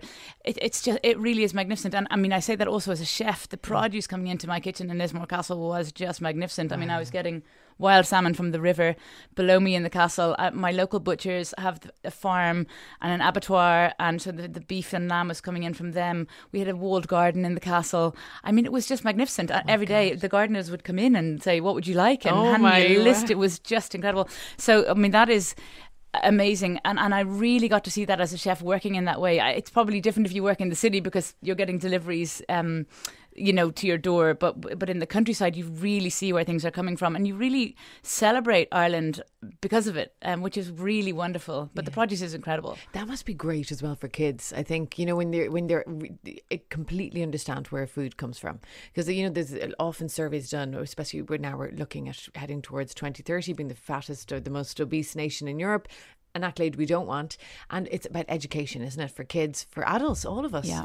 it, 0.45 0.57
it's 0.63 0.81
just 0.81 0.99
it 1.03 1.19
really 1.19 1.43
is 1.43 1.53
magnificent. 1.53 1.95
And 1.95 2.07
i 2.11 2.17
mean 2.17 2.33
i 2.33 2.39
say 2.39 2.55
that 2.55 2.69
also 2.69 2.93
as 2.93 3.01
a 3.01 3.05
chef 3.05 3.49
the 3.49 3.57
produce 3.57 4.07
coming 4.07 4.29
into 4.29 4.47
my 4.47 4.61
kitchen 4.61 4.89
in 4.89 4.99
lismore 4.99 5.27
castle 5.27 5.59
was 5.59 5.91
just 5.91 6.21
magnificent. 6.21 6.73
I 6.73 6.77
mean 6.77 6.91
i 6.91 6.99
was 6.99 7.11
getting 7.11 7.43
wild 7.79 8.07
salmon 8.07 8.35
from 8.35 8.51
the 8.51 8.61
river 8.61 8.97
below 9.35 9.61
me 9.61 9.75
in 9.75 9.83
the 9.85 9.91
castle. 9.91 10.35
Uh, 10.39 10.51
my 10.53 10.71
local 10.73 11.01
butchers 11.01 11.55
have 11.59 11.79
a 12.05 12.11
farm 12.11 12.67
and 13.01 13.13
an 13.13 13.21
abattoir 13.21 13.93
and 13.99 14.21
so 14.21 14.33
the, 14.33 14.49
the 14.49 14.61
beef 14.61 14.93
and 14.93 15.09
lamb 15.09 15.29
was 15.29 15.41
coming 15.41 15.63
in 15.63 15.75
from 15.75 15.93
them. 15.93 16.27
We 16.53 16.59
had 16.59 16.69
a 16.69 16.77
walled 16.77 17.07
garden 17.09 17.45
in 17.45 17.55
the 17.55 17.61
castle. 17.61 18.17
I 18.45 18.53
mean 18.53 18.65
it 18.65 18.73
was 18.73 18.87
just 18.87 19.05
magnificent. 19.05 19.51
Uh, 19.51 19.63
every 19.69 19.87
day 19.87 20.15
the 20.15 20.29
gardeners 20.29 20.71
would 20.71 20.85
come 20.85 20.99
in 20.99 21.15
and 21.17 21.43
say 21.43 21.61
what 21.61 21.75
would 21.75 21.87
you 21.87 21.95
like? 21.95 22.25
And 22.27 22.37
Oh 22.37 22.45
hand 22.51 22.63
my 22.63 22.81
me 22.81 22.97
a 22.97 23.01
list. 23.01 23.23
word. 23.25 23.31
it 23.31 23.39
was 23.39 23.59
just 23.59 23.95
incredible. 23.95 24.29
So 24.57 24.89
I 24.91 24.95
mean 24.95 25.13
that 25.13 25.29
is 25.29 25.55
amazing. 26.25 26.81
And 26.85 26.99
and 26.99 27.15
I 27.15 27.21
really 27.21 27.69
got 27.69 27.85
to 27.85 27.91
see 27.91 28.05
that 28.07 28.21
as 28.21 28.33
a 28.33 28.39
chef 28.39 28.63
working 28.63 28.95
in 28.95 29.05
that 29.05 29.21
way. 29.21 29.41
I, 29.41 29.51
it's 29.53 29.71
probably 29.71 30.01
different 30.01 30.27
if 30.27 30.33
you 30.35 30.43
work 30.43 30.61
in 30.61 30.69
the 30.69 30.77
city 30.77 31.01
because 31.01 31.35
you're 31.43 31.57
getting 31.57 31.79
deliveries 31.79 32.43
um 32.49 32.87
you 33.39 33.53
know 33.53 33.71
to 33.71 33.87
your 33.87 33.99
door 33.99 34.35
but 34.35 34.79
but 34.79 34.89
in 34.91 34.99
the 34.99 35.07
countryside 35.07 35.57
you 35.57 35.65
really 35.67 36.11
see 36.11 36.33
where 36.33 36.45
things 36.45 36.65
are 36.65 36.71
coming 36.71 36.97
from 36.97 37.15
and 37.17 37.27
you 37.27 37.35
really 37.35 37.77
celebrate 38.03 38.69
Ireland 38.73 39.23
because 39.61 39.87
of 39.87 39.97
it 39.97 40.15
um, 40.23 40.43
which 40.43 40.57
is 40.57 40.71
really 40.71 41.13
wonderful 41.13 41.71
but 41.75 41.85
the 41.85 41.91
produce 41.91 42.23
is 42.23 42.35
incredible 42.35 42.77
That 42.93 43.07
must 43.07 43.25
be 43.25 43.35
great 43.35 43.71
as 43.71 43.83
well 43.83 43.95
for 43.95 44.09
kids. 44.09 44.53
I 44.57 44.63
think 44.63 44.99
you 44.99 45.07
know 45.07 45.17
when 45.17 45.31
they're 45.31 45.51
when 45.51 45.67
they're 45.67 45.85
re- 45.87 46.43
it 46.51 46.71
completely 46.71 47.23
understand 47.23 47.67
where 47.69 47.87
food 47.87 48.17
comes 48.17 48.39
from 48.39 48.61
because 48.93 49.09
you 49.09 49.23
know 49.25 49.31
there's 49.31 49.55
often 49.79 50.09
surveys 50.09 50.51
done, 50.51 50.75
especially 50.75 51.23
when 51.23 51.43
now 51.43 51.57
we're 51.57 51.71
looking 51.73 52.09
at 52.09 52.29
heading 52.35 52.63
towards 52.63 52.95
2030 52.95 53.53
being 53.53 53.69
the 53.69 53.75
fattest 53.75 54.33
or 54.33 54.41
the 54.41 54.51
most 54.51 54.81
obese 54.81 55.15
nation 55.15 55.49
in 55.49 55.59
Europe. 55.59 55.89
An 56.35 56.45
accolade 56.45 56.77
we 56.77 56.87
don't 56.87 57.07
want, 57.07 57.37
and 57.71 57.89
it's 57.91 58.07
about 58.07 58.27
education, 58.29 58.83
isn't 58.83 59.01
it, 59.03 59.11
for 59.11 59.25
kids, 59.25 59.67
for 59.71 59.87
adults, 59.89 60.25
all 60.25 60.45
of 60.45 60.55
us. 60.55 60.67
Yeah. 60.67 60.85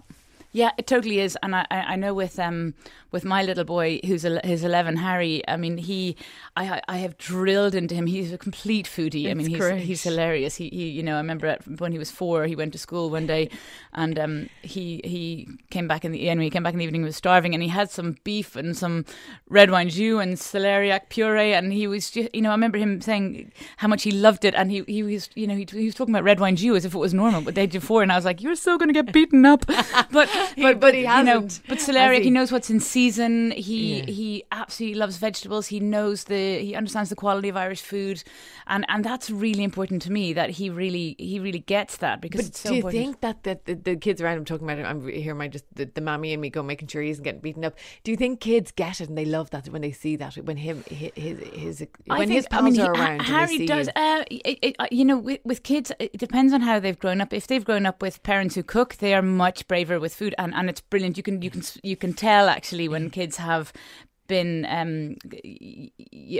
Yeah, 0.55 0.69
it 0.77 0.85
totally 0.85 1.19
is, 1.19 1.35
and 1.41 1.55
I, 1.55 1.65
I 1.71 1.95
know 1.95 2.13
with 2.13 2.37
um 2.37 2.75
with 3.11 3.25
my 3.25 3.41
little 3.41 3.63
boy 3.63 3.99
who's 4.05 4.21
who's 4.21 4.63
eleven, 4.63 4.97
Harry. 4.97 5.41
I 5.47 5.57
mean, 5.57 5.77
he 5.77 6.15
I 6.55 6.79
I 6.87 6.97
have 6.97 7.17
drilled 7.17 7.73
into 7.73 7.95
him. 7.95 8.05
He's 8.05 8.31
a 8.31 8.37
complete 8.37 8.85
foodie. 8.85 9.31
I 9.31 9.33
mean, 9.33 9.47
he's 9.47 9.57
great. 9.57 9.81
he's 9.81 10.03
hilarious. 10.03 10.55
He 10.55 10.69
he 10.69 10.89
you 10.89 11.01
know 11.01 11.15
I 11.15 11.17
remember 11.17 11.47
at, 11.47 11.67
when 11.79 11.91
he 11.91 11.97
was 11.97 12.11
four, 12.11 12.45
he 12.45 12.55
went 12.55 12.71
to 12.73 12.77
school 12.77 13.09
one 13.09 13.25
day, 13.25 13.49
and 13.93 14.19
um 14.19 14.49
he 14.61 15.01
he 15.03 15.47
came 15.71 15.87
back 15.87 16.05
in 16.05 16.11
the 16.11 16.29
anyway, 16.29 16.45
he 16.45 16.49
came 16.51 16.61
back 16.61 16.73
in 16.73 16.79
the 16.79 16.85
evening. 16.85 17.01
He 17.01 17.05
was 17.05 17.15
starving, 17.15 17.55
and 17.55 17.63
he 17.63 17.69
had 17.69 17.89
some 17.89 18.17
beef 18.23 18.55
and 18.55 18.77
some 18.77 19.05
red 19.49 19.71
wine 19.71 19.89
jus 19.89 20.21
and 20.21 20.37
celeriac 20.37 21.09
puree, 21.09 21.53
and 21.53 21.73
he 21.73 21.87
was 21.87 22.11
just 22.11 22.29
you 22.33 22.43
know 22.43 22.49
I 22.49 22.53
remember 22.53 22.77
him 22.77 23.01
saying 23.01 23.51
how 23.77 23.87
much 23.87 24.03
he 24.03 24.11
loved 24.11 24.45
it, 24.45 24.53
and 24.53 24.69
he 24.69 24.83
he 24.85 25.01
was 25.01 25.31
you 25.33 25.47
know 25.47 25.55
he, 25.55 25.67
he 25.71 25.85
was 25.85 25.95
talking 25.95 26.13
about 26.13 26.23
red 26.23 26.39
wine 26.39 26.55
jus 26.55 26.77
as 26.77 26.85
if 26.85 26.93
it 26.93 26.99
was 26.99 27.13
normal, 27.13 27.41
but 27.41 27.55
they 27.55 27.65
did 27.65 27.81
four, 27.81 28.03
and 28.03 28.11
I 28.11 28.15
was 28.15 28.25
like, 28.25 28.39
you're 28.39 28.55
so 28.55 28.77
going 28.77 28.93
to 28.93 28.93
get 28.93 29.11
beaten 29.11 29.47
up, 29.47 29.65
but 30.11 30.29
but 30.57 30.79
but 30.79 30.93
he 30.93 31.01
you 31.01 31.23
know, 31.23 31.41
but 31.67 31.81
has 31.81 32.17
he? 32.17 32.23
he 32.23 32.29
knows 32.29 32.51
what's 32.51 32.69
in 32.69 32.79
season. 32.79 33.51
He 33.51 33.99
Yeah. 33.99 34.05
he 34.05 34.43
absolutely 34.51 34.97
loves 34.99 35.17
vegetables. 35.17 35.67
He 35.67 35.79
knows 35.79 36.25
the 36.25 36.59
he 36.59 36.75
understands 36.75 37.09
the 37.09 37.15
quality 37.15 37.49
of 37.49 37.57
Irish 37.57 37.81
food, 37.81 38.23
and 38.67 38.85
and 38.89 39.03
that's 39.03 39.29
really 39.29 39.63
important 39.63 40.01
to 40.03 40.11
me. 40.11 40.33
That 40.33 40.51
he 40.51 40.69
really 40.69 41.15
he 41.19 41.39
really 41.39 41.59
gets 41.59 41.97
that 41.97 42.21
because 42.21 42.41
But 42.41 42.47
it's 42.49 42.59
so 42.59 42.69
do 42.69 42.75
you 42.75 42.79
important. 42.81 43.03
think 43.03 43.21
that, 43.21 43.43
that 43.43 43.65
the, 43.65 43.75
the 43.75 43.95
kids 43.95 44.21
around 44.21 44.37
him 44.37 44.45
talking 44.45 44.65
about 44.67 44.79
it, 44.79 44.85
I'm 44.85 45.07
here, 45.07 45.35
my 45.35 45.47
just 45.47 45.65
the, 45.75 45.85
the 45.85 46.01
mammy 46.01 46.33
and 46.33 46.41
me 46.41 46.49
go 46.49 46.63
making 46.63 46.87
sure 46.87 47.01
he 47.01 47.09
isn't 47.09 47.23
getting 47.23 47.41
beaten 47.41 47.63
up. 47.65 47.75
Do 48.03 48.11
you 48.11 48.17
think 48.17 48.39
kids 48.39 48.71
get 48.71 49.01
it 49.01 49.09
and 49.09 49.17
they 49.17 49.25
love 49.25 49.49
that 49.51 49.67
when 49.69 49.81
they 49.81 49.91
see 49.91 50.15
that 50.17 50.35
when 50.35 50.57
him 50.57 50.83
his 50.89 51.11
his, 51.15 51.39
his 51.53 51.87
when 52.05 52.19
think- 52.19 52.31
his 52.31 52.45
I 52.45 52.49
pals 52.49 52.63
mean, 52.77 52.81
are 52.81 52.95
Ha- 52.95 53.01
around? 53.01 53.21
Harry 53.21 53.65
does. 53.65 53.87
you? 53.87 53.93
Uh, 54.01 54.23
it, 54.29 54.59
it, 54.61 54.75
uh, 54.79 54.87
you 54.91 55.05
know, 55.05 55.17
with, 55.17 55.39
with 55.43 55.63
kids, 55.63 55.91
it 55.99 56.17
depends 56.17 56.53
on 56.53 56.61
how 56.61 56.79
they've 56.79 56.97
grown 56.99 57.21
up. 57.21 57.33
If 57.33 57.47
they've 57.47 57.63
grown 57.63 57.85
up 57.85 58.01
with 58.01 58.21
parents 58.23 58.55
who 58.55 58.63
cook, 58.63 58.95
they 58.97 59.13
are 59.13 59.21
much 59.21 59.67
braver 59.67 59.99
with 59.99 60.13
food, 60.15 60.32
and, 60.37 60.53
and 60.53 60.69
it's 60.69 60.81
brilliant. 60.81 61.17
You 61.17 61.23
can 61.23 61.41
you 61.41 61.49
can 61.49 61.63
you 61.83 61.95
can 61.95 62.13
tell 62.13 62.49
actually 62.49 62.87
when 62.87 63.09
mm. 63.09 63.13
kids 63.13 63.37
have 63.37 63.73
been, 64.27 64.65
um, 64.69 65.15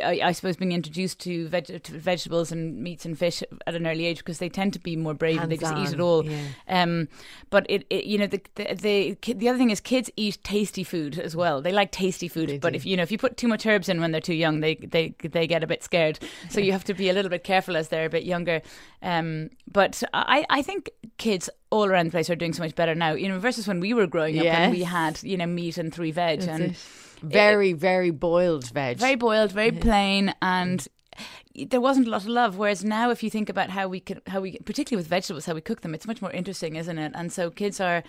I 0.03 0.19
I 0.23 0.31
suppose, 0.31 0.55
being 0.57 0.71
introduced 0.71 1.19
to, 1.21 1.47
veg- 1.47 1.83
to 1.83 1.91
vegetables 1.99 2.51
and 2.51 2.77
meats 2.77 3.05
and 3.05 3.17
fish 3.17 3.43
at 3.67 3.75
an 3.75 3.85
early 3.87 4.05
age 4.05 4.19
because 4.19 4.39
they 4.39 4.49
tend 4.49 4.73
to 4.73 4.79
be 4.79 4.95
more 4.95 5.13
brave 5.13 5.41
and 5.41 5.51
they 5.51 5.57
just 5.57 5.75
eat 5.77 5.93
it 5.93 5.99
all. 5.99 6.25
yeah. 6.25 6.41
Um, 6.67 7.07
but 7.49 7.65
it, 7.69 7.85
it, 7.89 8.05
you 8.05 8.17
know, 8.17 8.27
the, 8.27 8.41
the 8.55 9.17
the 9.21 9.33
the 9.33 9.49
other 9.49 9.57
thing 9.57 9.69
is 9.69 9.79
kids 9.79 10.09
eat 10.17 10.37
tasty 10.43 10.83
food 10.83 11.19
as 11.19 11.35
well. 11.35 11.61
They 11.61 11.71
like 11.71 11.91
tasty 11.91 12.27
food, 12.27 12.49
They 12.49 12.57
but 12.57 12.71
do. 12.73 12.77
if 12.77 12.85
you 12.85 12.97
know 12.97 13.03
if 13.03 13.11
you 13.11 13.17
put 13.17 13.37
too 13.37 13.47
much 13.47 13.65
herbs 13.65 13.89
in 13.89 13.99
when 14.01 14.11
they're 14.11 14.21
too 14.21 14.33
young, 14.33 14.59
they 14.61 14.75
they 14.75 15.15
they 15.21 15.47
get 15.47 15.63
a 15.63 15.67
bit 15.67 15.83
scared. 15.83 16.19
So 16.49 16.59
you 16.59 16.71
have 16.71 16.83
to 16.85 16.93
be 16.93 17.09
a 17.09 17.13
little 17.13 17.29
bit 17.29 17.43
careful 17.43 17.75
as 17.75 17.89
they're 17.89 18.05
a 18.05 18.09
bit 18.09 18.23
younger. 18.23 18.61
Um, 19.01 19.49
but 19.71 20.01
I 20.13 20.45
I 20.49 20.61
think 20.61 20.89
kids 21.17 21.49
all 21.69 21.85
around 21.85 22.05
the 22.05 22.11
place 22.11 22.29
are 22.29 22.35
doing 22.35 22.53
so 22.53 22.63
much 22.63 22.75
better 22.75 22.95
now. 22.95 23.13
You 23.13 23.29
know, 23.29 23.39
versus 23.39 23.67
when 23.67 23.79
we 23.79 23.93
were 23.93 24.07
growing 24.07 24.39
up 24.39 24.45
and 24.45 24.71
we 24.71 24.83
had 24.83 25.21
you 25.23 25.37
know 25.37 25.45
meat 25.45 25.77
and 25.77 25.93
three 25.93 26.11
veg 26.11 26.39
That's 26.41 26.49
and 26.61 26.71
it. 26.71 26.77
Very, 27.23 27.73
very 27.73 28.11
boiled 28.11 28.69
veg. 28.69 28.97
very 28.97 29.15
boiled, 29.15 29.51
very 29.51 29.71
plain, 29.87 30.33
and 30.41 30.87
there 31.69 31.81
wasn't 31.81 32.07
a 32.07 32.09
lot 32.09 32.21
of 32.21 32.27
love. 32.27 32.57
Whereas 32.57 32.83
now, 32.83 33.09
if 33.11 33.23
you 33.23 33.29
think 33.29 33.49
about 33.49 33.69
how 33.69 33.87
we 33.87 33.99
can, 33.99 34.21
how 34.27 34.41
we, 34.41 34.57
particularly 34.59 34.99
with 34.99 35.07
vegetables, 35.07 35.45
how 35.45 35.53
we 35.53 35.61
cook 35.61 35.81
them, 35.81 35.93
it's 35.93 36.07
much 36.07 36.21
more 36.21 36.31
interesting, 36.31 36.75
isn't 36.75 36.97
it? 36.97 37.11
And 37.15 37.31
so 37.31 37.49
kids 37.49 37.79
are 37.79 38.03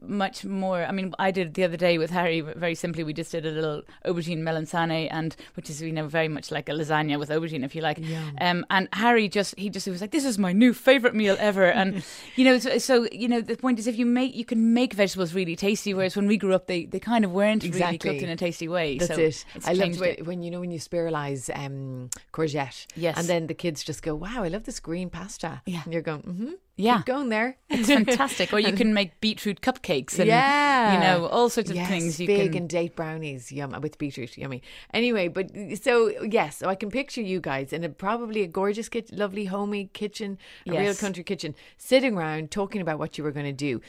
much 0.00 0.44
more. 0.44 0.84
I 0.84 0.92
mean, 0.92 1.14
I 1.18 1.30
did 1.30 1.54
the 1.54 1.64
other 1.64 1.76
day 1.76 1.98
with 1.98 2.10
Harry. 2.10 2.40
Very 2.40 2.74
simply, 2.74 3.04
we 3.04 3.12
just 3.12 3.32
did 3.32 3.46
a 3.46 3.50
little 3.50 3.82
aubergine 4.04 4.42
melanzane, 4.42 5.08
and 5.10 5.36
which 5.54 5.70
is 5.70 5.82
you 5.82 5.92
know 5.92 6.06
very 6.06 6.28
much 6.28 6.50
like 6.50 6.68
a 6.68 6.72
lasagna 6.72 7.18
with 7.18 7.30
aubergine, 7.30 7.64
if 7.64 7.74
you 7.74 7.82
like. 7.82 7.98
Yum. 7.98 8.36
Um, 8.40 8.66
and 8.70 8.88
Harry 8.92 9.28
just 9.28 9.54
he 9.58 9.70
just 9.70 9.84
he 9.86 9.90
was 9.90 10.00
like, 10.00 10.10
"This 10.10 10.24
is 10.24 10.38
my 10.38 10.52
new 10.52 10.72
favorite 10.72 11.14
meal 11.14 11.36
ever." 11.38 11.64
And 11.64 12.02
you 12.36 12.44
know, 12.44 12.58
so, 12.58 12.78
so 12.78 13.08
you 13.12 13.28
know, 13.28 13.40
the 13.40 13.56
point 13.56 13.78
is, 13.78 13.86
if 13.86 13.98
you 13.98 14.06
make 14.06 14.34
you 14.34 14.44
can 14.44 14.74
make 14.74 14.94
vegetables 14.94 15.34
really 15.34 15.56
tasty. 15.56 15.94
Whereas 15.94 16.16
when 16.16 16.26
we 16.26 16.36
grew 16.36 16.54
up, 16.54 16.66
they 16.66 16.84
they 16.86 17.00
kind 17.00 17.24
of 17.24 17.32
weren't 17.32 17.62
really 17.62 17.76
Exactly. 17.76 18.10
cooked 18.10 18.22
in 18.22 18.28
a 18.30 18.36
tasty 18.36 18.68
way. 18.68 18.98
That's 18.98 19.14
so 19.14 19.20
it. 19.20 19.44
I 19.64 19.72
loved 19.74 20.00
when, 20.00 20.10
it. 20.10 20.26
when 20.26 20.42
you 20.42 20.50
know 20.50 20.60
when 20.60 20.70
you 20.70 20.78
spiralize 20.78 21.50
um, 21.54 22.10
courgette. 22.32 22.86
Yes. 22.96 23.18
And 23.18 23.26
then 23.28 23.46
the 23.46 23.54
kids 23.54 23.82
just 23.84 24.02
go, 24.02 24.14
"Wow, 24.14 24.42
I 24.44 24.48
love 24.48 24.64
this 24.64 24.80
green 24.80 25.10
pasta." 25.10 25.62
Yeah. 25.66 25.82
And 25.84 25.92
you're 25.92 26.02
going, 26.02 26.22
"Mm-hmm." 26.22 26.52
Yeah. 26.76 26.96
Keep 26.98 27.06
going 27.06 27.28
there. 27.28 27.56
It's 27.68 27.88
fantastic. 27.88 28.52
Or 28.52 28.58
you 28.58 28.72
can 28.80 28.94
make 28.94 29.20
beetroot 29.20 29.60
cupcakes 29.60 30.18
and 30.18 30.26
yeah, 30.26 30.94
you 30.94 31.00
know 31.00 31.26
all 31.26 31.48
sorts 31.48 31.70
of 31.70 31.76
yes, 31.76 31.88
things. 31.88 32.18
You 32.18 32.26
big 32.26 32.52
can. 32.52 32.62
and 32.62 32.68
date 32.68 32.96
brownies, 32.96 33.52
yum 33.52 33.78
with 33.80 33.96
beetroot, 33.98 34.36
yummy. 34.36 34.62
Anyway, 34.92 35.28
but 35.28 35.50
so 35.80 36.08
yes, 36.22 36.58
so 36.58 36.68
I 36.68 36.74
can 36.74 36.90
picture 36.90 37.20
you 37.20 37.40
guys 37.40 37.72
in 37.72 37.84
a 37.84 37.88
probably 37.88 38.42
a 38.42 38.48
gorgeous, 38.48 38.88
kit- 38.88 39.12
lovely, 39.12 39.44
homey 39.44 39.90
kitchen, 39.92 40.38
a 40.66 40.72
real 40.72 40.94
country 40.94 41.22
kitchen, 41.22 41.54
sitting 41.76 42.16
around 42.16 42.50
talking 42.50 42.80
about 42.80 42.98
what 42.98 43.16
you 43.18 43.24
were 43.24 43.32
going 43.32 43.46
to 43.46 43.52
do. 43.52 43.80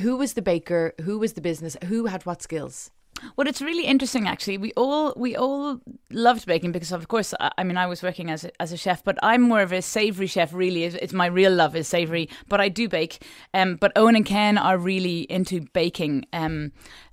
Who 0.00 0.16
was 0.16 0.34
the 0.34 0.42
baker? 0.42 0.94
Who 1.02 1.18
was 1.18 1.34
the 1.34 1.40
business? 1.40 1.76
Who 1.84 2.06
had 2.06 2.24
what 2.24 2.42
skills? 2.42 2.90
Well, 3.36 3.46
it's 3.46 3.60
really 3.60 3.84
interesting 3.84 4.26
actually. 4.26 4.56
We 4.58 4.72
all 4.76 5.12
we 5.16 5.36
all 5.36 5.80
loved 6.10 6.46
baking 6.46 6.72
because, 6.72 6.90
of 6.90 7.08
course, 7.08 7.34
I, 7.38 7.50
I 7.58 7.64
mean, 7.64 7.76
I 7.76 7.86
was 7.86 8.02
working 8.02 8.30
as 8.30 8.44
a, 8.44 8.62
as 8.62 8.72
a 8.72 8.76
chef, 8.76 9.04
but 9.04 9.18
I'm 9.22 9.42
more 9.42 9.60
of 9.60 9.72
a 9.72 9.82
savoury 9.82 10.26
chef. 10.26 10.54
Really, 10.54 10.84
it's, 10.84 10.96
it's 10.96 11.12
my 11.12 11.26
real 11.26 11.52
love 11.52 11.76
is 11.76 11.86
savoury, 11.88 12.28
but 12.48 12.60
I 12.60 12.68
do 12.70 12.88
bake. 12.88 13.22
Um, 13.52 13.76
but 13.76 13.92
Owen 13.96 14.16
and 14.16 14.24
Ken 14.24 14.56
are 14.56 14.78
really 14.78 15.20
into 15.22 15.66
baking. 15.72 16.24
Um. 16.32 16.72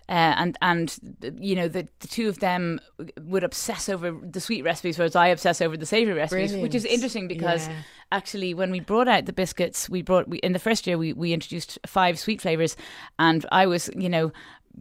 Uh, 0.10 0.34
and 0.38 0.58
and 0.62 0.98
you 1.38 1.54
know 1.54 1.68
the, 1.68 1.86
the 2.00 2.08
two 2.08 2.30
of 2.30 2.39
them 2.39 2.80
would 3.24 3.44
obsess 3.44 3.89
over 3.89 4.18
the 4.24 4.39
sweet 4.39 4.63
recipes, 4.63 4.98
whereas 4.98 5.18
I 5.18 5.27
obsess 5.27 5.60
over 5.60 5.75
the 5.75 5.86
savoury 5.86 6.13
recipes, 6.13 6.54
which 6.56 6.74
is 6.74 6.86
interesting 6.86 7.27
because 7.27 7.68
Yeah. 7.68 7.75
actually 8.13 8.54
when 8.54 8.72
we 8.72 8.80
brought 8.80 9.10
out 9.10 9.25
the 9.25 9.34
biscuits 9.34 9.89
we 9.89 10.01
brought 10.01 10.30
we, 10.30 10.38
in 10.38 10.54
the 10.54 10.60
first 10.60 10.88
year 10.88 10.98
we, 10.98 11.12
we 11.12 11.34
introduced 11.34 11.77
five 11.86 12.18
sweet 12.18 12.39
flavors 12.42 12.77
and 13.20 13.46
i 13.51 13.66
was 13.66 13.89
you 13.98 14.08
know 14.08 14.32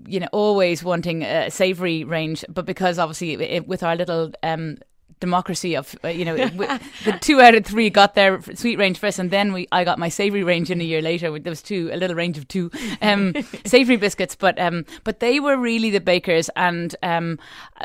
you 0.06 0.20
know 0.20 0.28
always 0.32 0.84
wanting 0.84 1.22
a 1.22 1.50
savory 1.50 2.04
range 2.04 2.44
but 2.48 2.66
because 2.66 2.98
obviously 2.98 3.32
it, 3.34 3.66
with 3.66 3.82
our 3.82 3.96
little 3.96 4.30
um 4.42 4.76
democracy 5.18 5.74
of 5.74 5.96
uh, 6.04 6.08
you 6.08 6.24
know 6.26 6.36
the 6.36 7.18
two 7.20 7.40
out 7.40 7.54
of 7.54 7.64
three 7.64 7.88
got 7.88 8.14
their 8.14 8.40
sweet 8.54 8.78
range 8.78 8.98
first 8.98 9.18
and 9.18 9.30
then 9.30 9.52
we 9.54 9.66
I 9.72 9.82
got 9.82 9.98
my 9.98 10.10
savory 10.10 10.44
range 10.44 10.70
in 10.70 10.78
a 10.80 10.84
year 10.84 11.00
later 11.00 11.32
with- 11.32 11.44
there 11.44 11.50
was 11.50 11.62
two 11.62 11.88
a 11.90 11.96
little 11.96 12.14
range 12.14 12.36
of 12.36 12.46
two 12.48 12.70
um 13.00 13.32
savory 13.64 13.96
biscuits 13.96 14.36
but 14.36 14.58
um 14.60 14.84
but 15.04 15.20
they 15.20 15.40
were 15.40 15.56
really 15.56 15.90
the 15.90 16.00
bakers 16.00 16.50
and 16.54 16.94
um 17.02 17.38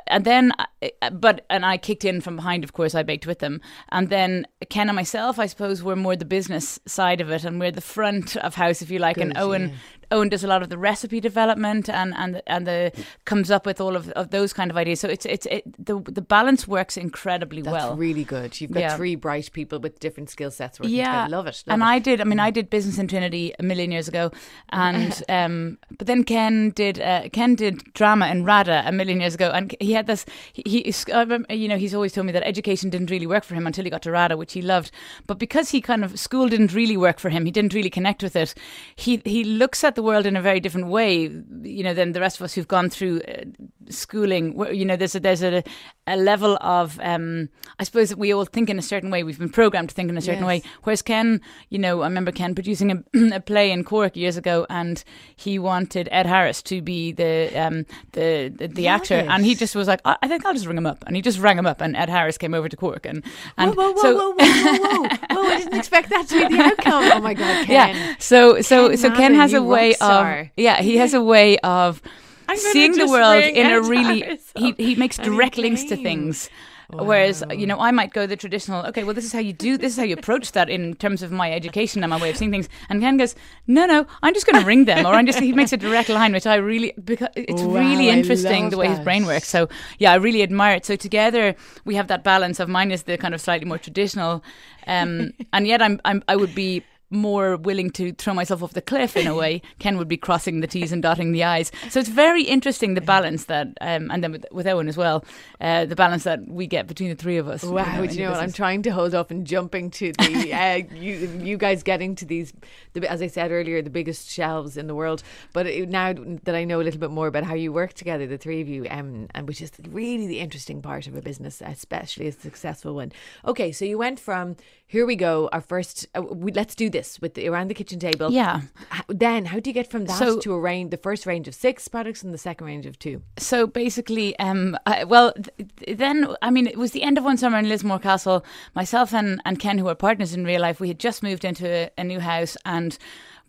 and 0.08 0.26
then 0.26 0.52
uh, 0.82 1.10
but 1.12 1.46
and 1.50 1.66
I 1.66 1.78
kicked 1.78 2.04
in 2.04 2.20
from 2.20 2.36
behind 2.36 2.66
of 2.66 2.74
course 2.74 2.96
I 2.96 3.04
baked 3.04 3.26
with 3.26 3.40
them 3.40 3.62
and 3.90 4.10
then 4.10 4.46
Ken 4.70 4.90
and 4.90 4.96
myself 4.96 5.40
I 5.40 5.46
suppose 5.46 5.82
were 5.82 5.96
more 5.96 6.18
the 6.18 6.26
business 6.26 6.80
side 6.86 7.22
of 7.22 7.30
it 7.32 7.46
and 7.46 7.62
we're 7.62 7.72
the 7.72 7.80
front 7.80 8.36
of 8.36 8.56
house 8.56 8.82
if 8.82 8.92
you 8.92 9.00
like 9.00 9.18
and 9.18 9.38
Owen 9.38 9.70
yeah. 9.70 9.76
Owen 10.12 10.30
does 10.30 10.44
a 10.44 10.48
lot 10.48 10.62
of 10.62 10.70
the 10.70 10.78
recipe 10.78 11.20
development 11.20 11.90
and 11.90 12.14
and 12.16 12.42
and 12.48 12.68
the 12.68 12.92
comes 13.26 13.50
up 13.52 13.66
with 13.66 13.82
all 13.82 13.96
of, 13.96 14.10
of 14.12 14.30
those 14.32 14.54
kind 14.54 14.72
of 14.72 14.78
ideas. 14.78 15.00
So 15.00 15.10
it's 15.10 15.26
it's 15.26 15.46
it, 15.48 15.64
the 15.84 16.00
the 16.00 16.22
balance 16.22 16.68
works 16.68 16.98
incredibly 16.98 17.62
That's 17.62 17.74
well. 17.74 17.96
really 17.96 18.24
good. 18.24 18.60
You've 18.60 18.72
got 18.72 18.80
Yeah. 18.82 18.98
three 18.98 19.16
bright 19.16 19.52
people 19.52 19.80
with 19.80 20.00
different 20.00 20.30
skill 20.30 20.52
sets 20.52 20.80
working 20.80 20.96
yeah, 20.96 21.24
together. 21.24 21.30
Love 21.30 21.48
it. 21.48 21.64
Love 21.66 21.74
and 21.74 21.82
it. 21.82 21.86
I 21.86 22.00
did. 22.00 22.22
I 22.22 22.24
mean, 22.26 22.40
I 22.40 22.52
did 22.52 22.70
business 22.70 22.98
in 22.98 23.08
Trinity 23.08 23.54
a 23.60 23.64
million 23.64 23.92
years 23.92 24.08
ago, 24.08 24.32
and 24.70 25.24
um, 25.30 25.78
but 25.98 26.08
then 26.08 26.24
Ken 26.24 26.72
did 26.72 27.00
uh, 27.00 27.30
Ken 27.30 27.56
did 27.56 27.94
drama 27.94 28.28
in 28.28 28.44
RADA 28.44 28.84
a 28.86 28.92
million 28.92 29.20
years 29.20 29.36
ago, 29.36 29.52
and 29.52 29.76
he 29.80 29.94
had 29.94 30.08
this. 30.08 30.26
He, 30.54 30.64
he 30.66 30.94
remember, 31.12 31.54
you 31.54 31.68
know, 31.68 31.78
he's 31.78 31.94
always 31.94 32.14
told 32.14 32.28
me 32.28 32.34
that 32.34 32.44
education 32.44 32.90
didn't 32.90 33.10
really 33.10 33.28
work 33.28 33.44
for 33.44 33.56
him 33.56 33.68
until 33.68 33.84
he 33.84 33.90
got 33.90 34.02
to 34.04 34.12
RADA, 34.12 34.38
which 34.38 34.54
he 34.54 34.62
loved. 34.62 34.92
But 35.28 35.40
because 35.40 35.70
he 35.70 35.82
kind 35.82 36.04
of 36.04 36.20
school 36.20 36.48
didn't 36.50 36.74
really 36.74 36.98
work 36.98 37.20
for 37.20 37.30
him, 37.30 37.46
he 37.46 37.52
didn't 37.52 37.74
really 37.74 37.90
connect 37.90 38.24
with 38.24 38.36
it. 38.36 38.54
He 38.96 39.22
he 39.26 39.44
looks 39.44 39.84
at 39.84 39.96
the 39.96 40.01
world 40.02 40.26
in 40.26 40.36
a 40.36 40.42
very 40.42 40.60
different 40.60 40.88
way, 40.88 41.24
you 41.64 41.84
know, 41.84 41.94
than 41.94 42.12
the 42.14 42.20
rest 42.20 42.40
of 42.40 42.44
us 42.44 42.54
who've 42.54 42.68
gone 42.68 42.90
through 42.90 43.22
uh, 43.22 43.44
schooling. 43.90 44.56
Where, 44.56 44.72
you 44.74 44.86
know, 44.86 44.96
there's 44.96 45.16
a 45.16 45.20
there's 45.20 45.44
a, 45.44 45.64
a 46.08 46.18
level 46.18 46.58
of 46.62 47.00
um, 47.02 47.50
I 47.80 47.84
suppose 47.84 48.10
that 48.10 48.18
we 48.18 48.34
all 48.34 48.46
think 48.46 48.70
in 48.70 48.78
a 48.80 48.82
certain 48.82 49.10
way. 49.12 49.24
We've 49.24 49.40
been 49.40 49.50
programmed 49.50 49.90
to 49.90 49.96
think 49.96 50.10
in 50.10 50.18
a 50.18 50.22
certain 50.22 50.44
Yes. 50.44 50.48
way. 50.48 50.62
Whereas 50.84 51.02
Ken, 51.02 51.42
you 51.70 51.78
know, 51.80 52.02
I 52.02 52.06
remember 52.08 52.32
Ken 52.32 52.56
producing 52.56 52.92
a, 52.92 53.04
a 53.36 53.40
play 53.40 53.72
in 53.72 53.84
Cork 53.84 54.16
years 54.16 54.38
ago, 54.38 54.66
and 54.70 55.04
he 55.36 55.60
wanted 55.60 56.08
Ed 56.12 56.26
Harris 56.26 56.62
to 56.64 56.82
be 56.82 57.12
the 57.12 57.52
um, 57.56 57.86
the 58.14 58.52
the, 58.56 58.68
the 58.68 58.88
actor, 58.88 59.16
and 59.16 59.46
he 59.46 59.56
just 59.56 59.76
was 59.76 59.88
like, 59.88 60.02
I 60.06 60.18
I 60.22 60.28
think 60.28 60.46
I'll 60.46 60.54
just 60.54 60.66
ring 60.66 60.78
him 60.78 60.86
up, 60.86 61.04
and 61.08 61.16
he 61.16 61.22
just 61.22 61.40
rang 61.40 61.58
him 61.58 61.66
up, 61.66 61.82
and 61.82 61.96
Ed 61.96 62.10
Harris 62.10 62.38
came 62.38 62.54
over 62.54 62.70
to 62.70 62.78
Cork, 62.78 63.06
and 63.06 63.24
and 63.58 63.76
whoa, 63.76 63.92
whoa, 63.92 64.02
so. 64.02 64.16
whoa, 64.16 64.32
whoa, 64.32 64.46
whoa, 64.46 64.78
whoa, 64.78 65.44
whoa! 65.44 65.50
I 65.52 65.58
didn't 65.60 65.76
expect 65.78 66.10
that 66.10 66.28
to 66.30 66.48
be 66.50 66.56
the 66.56 66.62
outcome. 66.64 67.04
Oh 67.14 67.20
my 67.22 67.34
god, 67.34 67.66
Ken. 67.66 67.96
Yeah. 67.96 68.16
So 68.20 68.62
so 68.62 68.90
Ken 68.90 68.98
so 68.98 69.12
Ken 69.16 69.34
has 69.36 69.54
a 69.54 69.58
you 69.58 69.64
way 70.00 70.44
of 70.46 70.50
yeah 70.58 70.82
he 70.82 70.98
has 70.98 71.14
a 71.14 71.22
way 71.22 71.58
of 71.60 72.02
seeing 72.56 72.94
the 72.94 73.08
world 73.08 73.44
in 73.44 73.66
a 73.72 73.82
really 73.82 74.40
he 74.56 74.74
he 74.78 74.96
makes 74.96 75.18
direct 75.18 75.58
links 75.58 75.84
to 75.86 75.96
things. 75.96 76.50
Whereas 76.94 77.42
you 77.56 77.66
know 77.66 77.80
I 77.80 77.92
might 77.92 78.12
go 78.12 78.28
the 78.28 78.36
traditional 78.36 78.86
okay 78.88 79.06
well 79.06 79.14
this 79.14 79.24
is 79.24 79.32
how 79.32 79.40
you 79.40 79.54
do 79.54 79.78
this 79.78 79.94
is 79.94 79.98
how 79.98 80.04
you 80.04 80.14
approach 80.14 80.52
that 80.52 80.70
in 80.70 80.94
terms 80.96 81.24
of 81.24 81.32
my 81.32 81.50
education 81.50 82.04
and 82.04 82.10
my 82.10 82.20
way 82.20 82.30
of 82.32 82.36
seeing 82.36 82.52
things. 82.52 82.68
And 82.90 83.02
Ken 83.02 83.16
goes 83.16 83.34
no 83.66 83.86
no 83.86 84.06
I'm 84.22 84.34
just 84.34 84.46
going 84.46 84.60
to 84.60 84.68
ring 84.68 84.84
them 84.84 85.06
or 85.06 85.14
I'm 85.14 85.26
just 85.26 85.40
he 85.40 85.54
makes 85.54 85.72
a 85.72 85.78
direct 85.78 86.10
line 86.10 86.34
which 86.34 86.46
I 86.46 86.56
really 86.56 86.94
because 87.02 87.30
it's 87.38 87.62
Wow, 87.62 87.76
really 87.76 88.10
interesting 88.10 88.72
the 88.72 88.78
way 88.78 88.90
his 88.90 89.00
brain 89.00 89.26
works. 89.26 89.48
So 89.48 89.70
yeah 90.00 90.12
I 90.12 90.16
really 90.16 90.44
admire 90.44 90.76
it. 90.76 90.86
So 90.86 90.98
together 90.98 91.56
we 91.86 91.96
have 91.96 92.08
that 92.10 92.26
balance 92.26 92.60
of 92.60 92.68
mine 92.68 92.92
is 92.92 93.04
the 93.04 93.18
kind 93.18 93.34
of 93.34 93.40
slightly 93.40 93.66
more 93.66 93.78
traditional 93.78 94.44
um, 94.86 95.32
and 95.54 95.68
yet 95.68 95.82
I'm, 95.82 96.02
I'm 96.04 96.24
I 96.28 96.36
would 96.36 96.54
be 96.54 96.84
more 97.12 97.58
willing 97.58 97.90
to 97.92 98.14
throw 98.14 98.34
myself 98.34 98.64
off 98.64 98.74
the 98.74 98.82
cliff 98.82 99.16
in 99.18 99.28
a 99.28 99.36
way. 99.36 99.62
Ken 99.80 99.98
would 99.98 100.08
be 100.08 100.18
crossing 100.18 100.62
the 100.62 100.68
T's 100.68 100.92
and 100.92 101.04
dotting 101.04 101.32
the 101.32 101.44
I's. 101.44 101.72
So 101.90 102.00
it's 102.00 102.10
very 102.10 102.44
interesting 102.44 102.94
the 102.94 103.02
balance 103.02 103.46
that, 103.46 103.68
um, 103.82 104.10
and 104.12 104.24
then 104.24 104.32
with, 104.32 104.46
with 104.52 104.68
Owen 104.68 104.88
as 104.88 104.98
well, 104.98 105.26
uh, 105.60 105.86
the 105.86 105.96
balance 105.96 106.24
that 106.24 106.48
we 106.48 106.68
get 106.68 106.88
between 106.88 107.10
the 107.10 107.16
three 107.16 107.38
of 107.38 107.48
us. 107.48 107.64
Wow, 107.64 108.02
do 108.02 108.08
the 108.08 108.14
you 108.16 108.24
know 108.24 108.32
what? 108.32 108.40
I'm 108.40 108.52
trying 108.52 108.82
to 108.84 108.92
hold 108.92 109.14
off 109.14 109.32
and 109.32 109.46
jumping 109.46 109.92
to 109.92 110.14
the 110.14 110.54
uh, 110.54 110.96
you 110.96 111.40
you 111.42 111.58
guys 111.58 111.84
getting 111.84 112.16
to 112.16 112.26
these, 112.26 112.54
the, 112.94 113.10
as 113.10 113.22
I 113.22 113.28
said 113.28 113.52
earlier, 113.52 113.82
the 113.82 113.90
biggest 113.90 114.30
shelves 114.30 114.78
in 114.78 114.88
the 114.88 114.96
world. 114.96 115.24
But 115.54 115.68
it, 115.68 115.90
now 115.90 116.14
that 116.14 116.56
I 116.56 116.64
know 116.64 116.82
a 116.82 116.84
little 116.84 117.00
bit 117.00 117.12
more 117.12 117.28
about 117.28 117.44
how 117.44 117.54
you 117.54 117.72
work 117.74 117.94
together, 117.94 118.26
the 118.28 118.38
three 118.38 118.62
of 118.62 118.68
you, 118.68 118.88
um, 118.90 119.28
and 119.36 119.48
which 119.48 119.62
is 119.62 119.72
really 119.90 120.28
the 120.28 120.40
interesting 120.40 120.82
part 120.82 121.08
of 121.08 121.16
a 121.16 121.22
business, 121.22 121.62
especially 121.66 122.28
a 122.28 122.32
successful 122.32 122.96
one. 122.96 123.12
Okay, 123.46 123.72
so 123.72 123.86
you 123.86 123.98
went 123.98 124.20
from 124.20 124.56
here 124.92 125.06
we 125.06 125.16
go, 125.16 125.48
our 125.54 125.62
first. 125.62 126.06
Uh, 126.14 126.22
we, 126.22 126.52
let's 126.52 126.76
do 126.76 126.90
this 126.90 127.20
with 127.22 127.36
the, 127.36 127.48
around 127.48 127.70
the 127.70 127.74
kitchen 127.74 127.98
table. 127.98 128.30
Yeah. 128.30 128.62
H- 128.94 129.04
Then 129.08 129.46
how 129.46 129.60
do 129.62 129.70
you 129.70 129.74
get 129.74 129.90
from 129.90 130.04
that 130.06 130.20
So- 130.20 130.40
to 130.40 130.54
a 130.54 130.60
range, 130.60 130.92
the 130.92 130.98
first 130.98 131.26
range 131.26 131.48
of 131.48 131.56
six 131.56 131.88
products 131.88 132.24
and 132.24 132.34
the 132.34 132.38
second 132.38 132.68
range 132.68 132.86
of 132.86 133.00
two? 133.00 133.22
So 133.38 133.66
basically, 133.68 134.38
um, 134.40 134.78
I, 134.86 135.06
well, 135.06 135.32
th- 135.34 135.98
then 135.98 136.36
I 136.42 136.52
mean, 136.52 136.68
it 136.68 136.78
was 136.78 136.92
the 136.92 137.04
end 137.04 137.18
of 137.18 137.24
one 137.24 137.38
summer 137.38 137.58
in 137.58 137.70
Lismore 137.70 138.00
Castle. 138.00 138.44
Myself 138.76 139.14
and, 139.14 139.42
and 139.46 139.60
Ken, 139.60 139.78
who 139.78 139.88
are 139.88 139.96
partners 139.96 140.34
in 140.34 140.44
real 140.44 140.62
life, 140.62 140.82
we 140.82 140.90
had 140.90 141.00
just 141.00 141.24
moved 141.24 141.46
into 141.46 141.66
a, 141.68 141.90
a 141.98 142.04
new 142.04 142.20
house 142.20 142.58
and. 142.66 142.98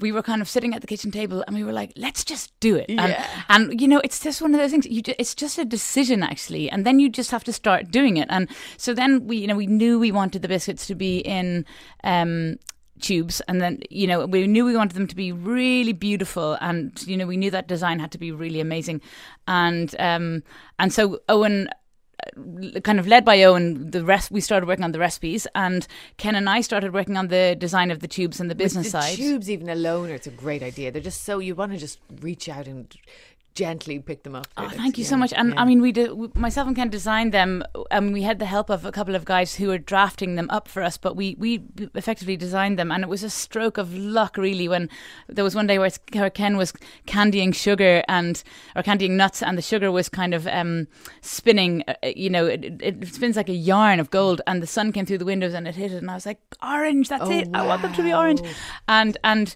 We 0.03 0.13
were 0.13 0.23
kind 0.23 0.43
of 0.43 0.49
sitting 0.49 0.75
at 0.75 0.81
the 0.83 0.87
kitchen 0.87 1.11
table, 1.11 1.43
and 1.47 1.57
we 1.57 1.65
were 1.65 1.73
like, 1.73 1.93
"Let's 1.97 2.25
just 2.25 2.53
do 2.61 2.77
it." 2.77 2.87
And, 2.91 2.99
Yeah. 3.13 3.27
and 3.49 3.81
you 3.81 3.89
know, 3.89 4.01
it's 4.05 4.21
just 4.21 4.43
one 4.43 4.53
of 4.55 4.61
those 4.61 4.71
things. 4.73 4.87
You, 4.87 5.01
ju- 5.01 5.15
it's 5.19 5.35
just 5.35 5.57
a 5.59 5.65
decision, 5.65 6.23
actually, 6.23 6.69
and 6.71 6.85
then 6.85 6.99
you 7.01 7.09
just 7.09 7.31
have 7.31 7.45
to 7.45 7.53
start 7.53 7.91
doing 7.91 8.17
it. 8.19 8.27
And 8.29 8.49
so 8.77 8.93
then 8.93 9.27
we, 9.27 9.37
you 9.39 9.47
know, 9.47 9.57
we 9.57 9.67
knew 9.67 9.99
we 9.99 10.13
wanted 10.13 10.43
the 10.43 10.49
biscuits 10.49 10.87
to 10.89 10.95
be 10.95 11.19
in. 11.21 11.65
Um, 12.05 12.57
tubes, 13.01 13.41
and 13.49 13.61
then 13.61 13.81
you 13.91 14.07
know 14.07 14.27
we 14.27 14.47
knew 14.47 14.65
we 14.65 14.77
wanted 14.77 14.95
them 14.95 15.09
to 15.09 15.17
be 15.17 15.33
really 15.33 15.93
beautiful, 15.93 16.57
and 16.61 17.03
you 17.05 17.17
know 17.17 17.27
we 17.27 17.37
knew 17.37 17.51
that 17.51 17.67
design 17.67 17.99
had 17.99 18.13
to 18.13 18.19
be 18.19 18.31
really 18.31 18.61
amazing, 18.61 19.01
and 19.49 19.97
um, 19.99 20.45
and 20.79 20.93
so 20.93 21.19
Owen 21.29 21.69
kind 22.83 22.99
of 22.99 23.07
led 23.07 23.25
by 23.25 23.43
Owen, 23.43 23.91
the 23.91 24.05
rest 24.05 24.31
we 24.31 24.41
started 24.41 24.67
working 24.67 24.85
on 24.85 24.93
the 24.93 24.99
recipes, 24.99 25.47
and 25.55 25.87
Ken 26.17 26.35
and 26.35 26.49
I 26.49 26.61
started 26.61 26.93
working 26.93 27.17
on 27.17 27.29
the 27.29 27.57
design 27.59 27.91
of 27.91 28.01
the 28.01 28.09
tubes 28.09 28.41
and 28.41 28.51
the 28.51 28.55
business 28.55 28.87
the 28.87 29.03
side. 29.03 29.17
Tubes, 29.17 29.51
even 29.51 29.69
alone, 29.69 30.11
it's 30.11 30.27
a 30.27 30.31
great 30.31 30.63
idea. 30.63 30.91
They're 30.91 31.03
just 31.03 31.25
so 31.25 31.39
you 31.39 31.55
want 31.55 31.73
to 31.73 31.79
just 31.79 31.99
reach 32.21 32.49
out 32.49 32.67
and 32.67 32.95
gently 33.55 33.99
pick 33.99 34.23
them 34.23 34.35
up. 34.35 34.47
Oh, 34.57 34.69
thank 34.69 34.97
you 34.99 35.05
so 35.05 35.17
much. 35.17 35.33
And 35.33 35.51
yeah. 35.51 35.61
I 35.61 35.65
mean, 35.65 35.81
we 35.83 35.93
did. 35.93 36.13
we- 36.13 36.29
Myself 36.35 36.67
and 36.67 36.77
Ken 36.77 36.89
designed 36.89 37.33
them. 37.33 37.63
and 37.91 38.13
we 38.13 38.23
had 38.23 38.39
the 38.39 38.47
help 38.47 38.71
of 38.71 38.85
a 38.85 38.93
couple 38.93 39.15
of 39.15 39.25
guys 39.25 39.55
who 39.57 39.69
were 39.69 39.79
drafting 39.79 40.37
them 40.37 40.49
up 40.51 40.69
for 40.69 40.83
us. 40.83 40.97
But 40.97 41.17
we 41.17 41.37
we 41.39 41.63
effectively 41.95 42.37
designed 42.37 42.79
them, 42.79 42.91
and 42.91 43.03
it 43.05 43.09
was 43.09 43.23
a 43.23 43.31
stroke 43.31 43.79
of 43.79 43.95
luck, 43.95 44.37
really. 44.37 44.69
When 44.69 44.89
there 45.29 45.45
was 45.45 45.55
one 45.55 45.67
day 45.67 45.79
where, 45.79 45.91
where 46.13 46.31
Ken 46.31 46.57
was 46.57 46.73
candying 47.07 47.53
sugar 47.53 48.03
and 48.09 48.43
or 48.77 48.83
candying 48.83 49.17
nuts, 49.17 49.43
and 49.43 49.57
the 49.59 49.63
sugar 49.63 49.93
was 49.93 50.09
kind 50.09 50.35
of 50.35 50.47
um, 50.47 50.87
spinning. 51.21 51.85
uh, 51.89 51.95
You 52.17 52.31
know, 52.31 52.47
it, 52.47 52.81
it, 52.83 53.07
spins 53.15 53.37
like 53.37 53.49
a 53.49 53.55
yarn 53.55 54.01
of 54.01 54.11
gold, 54.11 54.41
and 54.47 54.63
the 54.63 54.67
sun 54.67 54.93
came 54.93 55.07
through 55.07 55.19
the 55.19 55.25
windows 55.25 55.55
and 55.55 55.69
it 55.69 55.75
hit 55.77 55.93
it, 55.93 55.97
and 55.99 56.11
I 56.11 56.15
was 56.15 56.27
like, 56.27 56.39
orange. 56.63 57.09
That's 57.09 57.23
Oh, 57.25 57.31
it. 57.31 57.49
I 57.55 57.67
want 57.67 57.83
them 57.83 57.93
to 57.95 58.03
be 58.03 58.13
orange. 58.13 58.41
And 58.89 59.17
and 59.25 59.55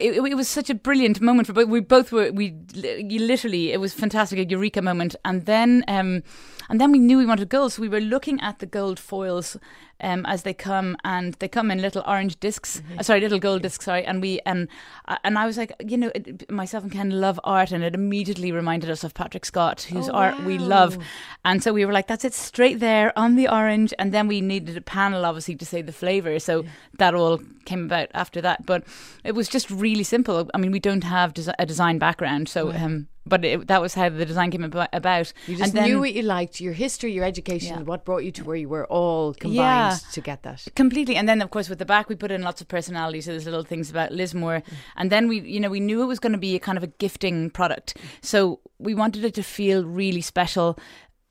it, 0.00 0.14
it 0.16 0.34
was 0.36 0.48
such 0.48 0.68
a 0.70 0.74
brilliant 0.74 1.20
moment 1.20 1.46
for 1.46 1.52
both. 1.52 1.68
We 1.68 1.80
both 1.80 2.12
were 2.12 2.30
we 2.32 2.54
you 2.74 3.20
literally 3.28 3.72
it 3.72 3.80
was 3.80 3.92
fantastic 3.94 4.38
a 4.38 4.44
eureka 4.44 4.82
moment. 4.82 5.14
And 5.24 5.46
then 5.46 5.84
um 5.86 6.22
and 6.68 6.80
then 6.80 6.92
we 6.92 6.98
knew 6.98 7.18
we 7.18 7.26
wanted 7.26 7.48
gold, 7.48 7.72
so 7.72 7.82
we 7.82 7.88
were 7.88 8.00
looking 8.00 8.40
at 8.40 8.58
the 8.58 8.66
gold 8.66 8.98
foils. 8.98 9.56
Um, 10.00 10.24
as 10.26 10.42
they 10.44 10.54
come 10.54 10.96
and 11.02 11.34
they 11.40 11.48
come 11.48 11.72
in 11.72 11.82
little 11.82 12.04
orange 12.06 12.38
discs. 12.38 12.80
Mm-hmm. 12.80 13.00
uh, 13.00 13.02
sorry 13.02 13.20
little 13.20 13.40
gold 13.40 13.62
discs 13.62 13.84
sorry. 13.84 14.04
And 14.04 14.22
we 14.22 14.38
and 14.46 14.68
uh, 15.08 15.16
and 15.24 15.36
I 15.36 15.44
was 15.44 15.56
like 15.56 15.72
you 15.80 15.96
know 15.96 16.12
it, 16.14 16.48
myself 16.50 16.84
and 16.84 16.92
Ken 16.92 17.10
love 17.10 17.40
art 17.42 17.72
and 17.72 17.82
it 17.82 17.94
immediately 17.94 18.52
reminded 18.52 18.90
us 18.90 19.02
of 19.02 19.12
Patrick 19.14 19.44
Scott 19.44 19.82
whose 19.92 20.08
Oh, 20.08 20.12
art 20.12 20.40
we 20.44 20.56
love. 20.56 20.98
and 21.44 21.62
so 21.64 21.72
we 21.72 21.84
were 21.84 21.92
like 21.92 22.06
that's 22.06 22.24
it 22.24 22.32
straight 22.34 22.78
there 22.78 23.12
on 23.18 23.34
the 23.34 23.48
orange. 23.48 23.92
And 23.98 24.12
then 24.12 24.28
we 24.28 24.40
needed 24.40 24.76
a 24.76 24.80
panel 24.82 25.24
obviously 25.24 25.56
to 25.56 25.64
say 25.66 25.82
the 25.82 25.92
flavor. 25.92 26.38
So 26.38 26.64
that 26.98 27.14
all 27.14 27.40
came 27.64 27.84
about 27.84 28.08
after 28.14 28.40
that. 28.40 28.64
But 28.66 28.84
it 29.24 29.32
was 29.34 29.48
just 29.48 29.68
really 29.68 30.04
simple. 30.04 30.48
I 30.54 30.58
mean 30.58 30.70
we 30.70 30.78
don't 30.80 31.04
have 31.04 31.34
desi- 31.34 31.54
a 31.58 31.66
design 31.66 31.98
background 31.98 32.48
so 32.48 32.70
um 32.72 33.08
but 33.26 33.44
it, 33.44 33.66
that 33.68 33.82
was 33.82 33.92
how 33.92 34.08
the 34.08 34.24
design 34.24 34.50
came 34.50 34.64
about. 34.64 35.32
You 35.46 35.56
just 35.56 35.62
and 35.64 35.72
then, 35.74 35.84
knew 35.90 35.98
what 36.00 36.14
you 36.14 36.22
liked, 36.22 36.62
your 36.62 36.72
history, 36.72 37.12
your 37.12 37.24
education, 37.26 37.76
Yeah. 37.76 37.82
what 37.82 38.06
brought 38.06 38.24
you 38.24 38.32
to 38.32 38.44
where 38.44 38.56
you 38.56 38.70
were, 38.70 38.86
all 38.86 39.34
combined. 39.34 39.56
Yeah. 39.56 39.87
To 39.96 40.20
get 40.20 40.42
that. 40.42 40.66
Completely, 40.74 41.16
and 41.16 41.28
then 41.28 41.42
of 41.42 41.50
course 41.50 41.68
with 41.68 41.78
the 41.78 41.84
back 41.84 42.08
we 42.08 42.14
put 42.14 42.30
in 42.30 42.42
lots 42.42 42.60
of 42.60 42.68
personality. 42.68 43.20
So 43.20 43.30
there's 43.32 43.44
little 43.44 43.64
things 43.64 43.90
about 43.90 44.12
Lismore, 44.12 44.62
and 44.96 45.10
then 45.10 45.28
we, 45.28 45.40
you 45.40 45.60
know, 45.60 45.70
we 45.70 45.80
knew 45.80 46.02
it 46.02 46.06
was 46.06 46.18
going 46.18 46.32
to 46.32 46.38
be 46.38 46.54
a 46.54 46.60
kind 46.60 46.78
of 46.78 46.84
a 46.84 46.88
gifting 46.98 47.50
product. 47.50 47.96
So 48.22 48.60
we 48.78 48.94
wanted 48.94 49.24
it 49.24 49.34
to 49.34 49.42
feel 49.42 49.84
really 49.84 50.20
special 50.20 50.78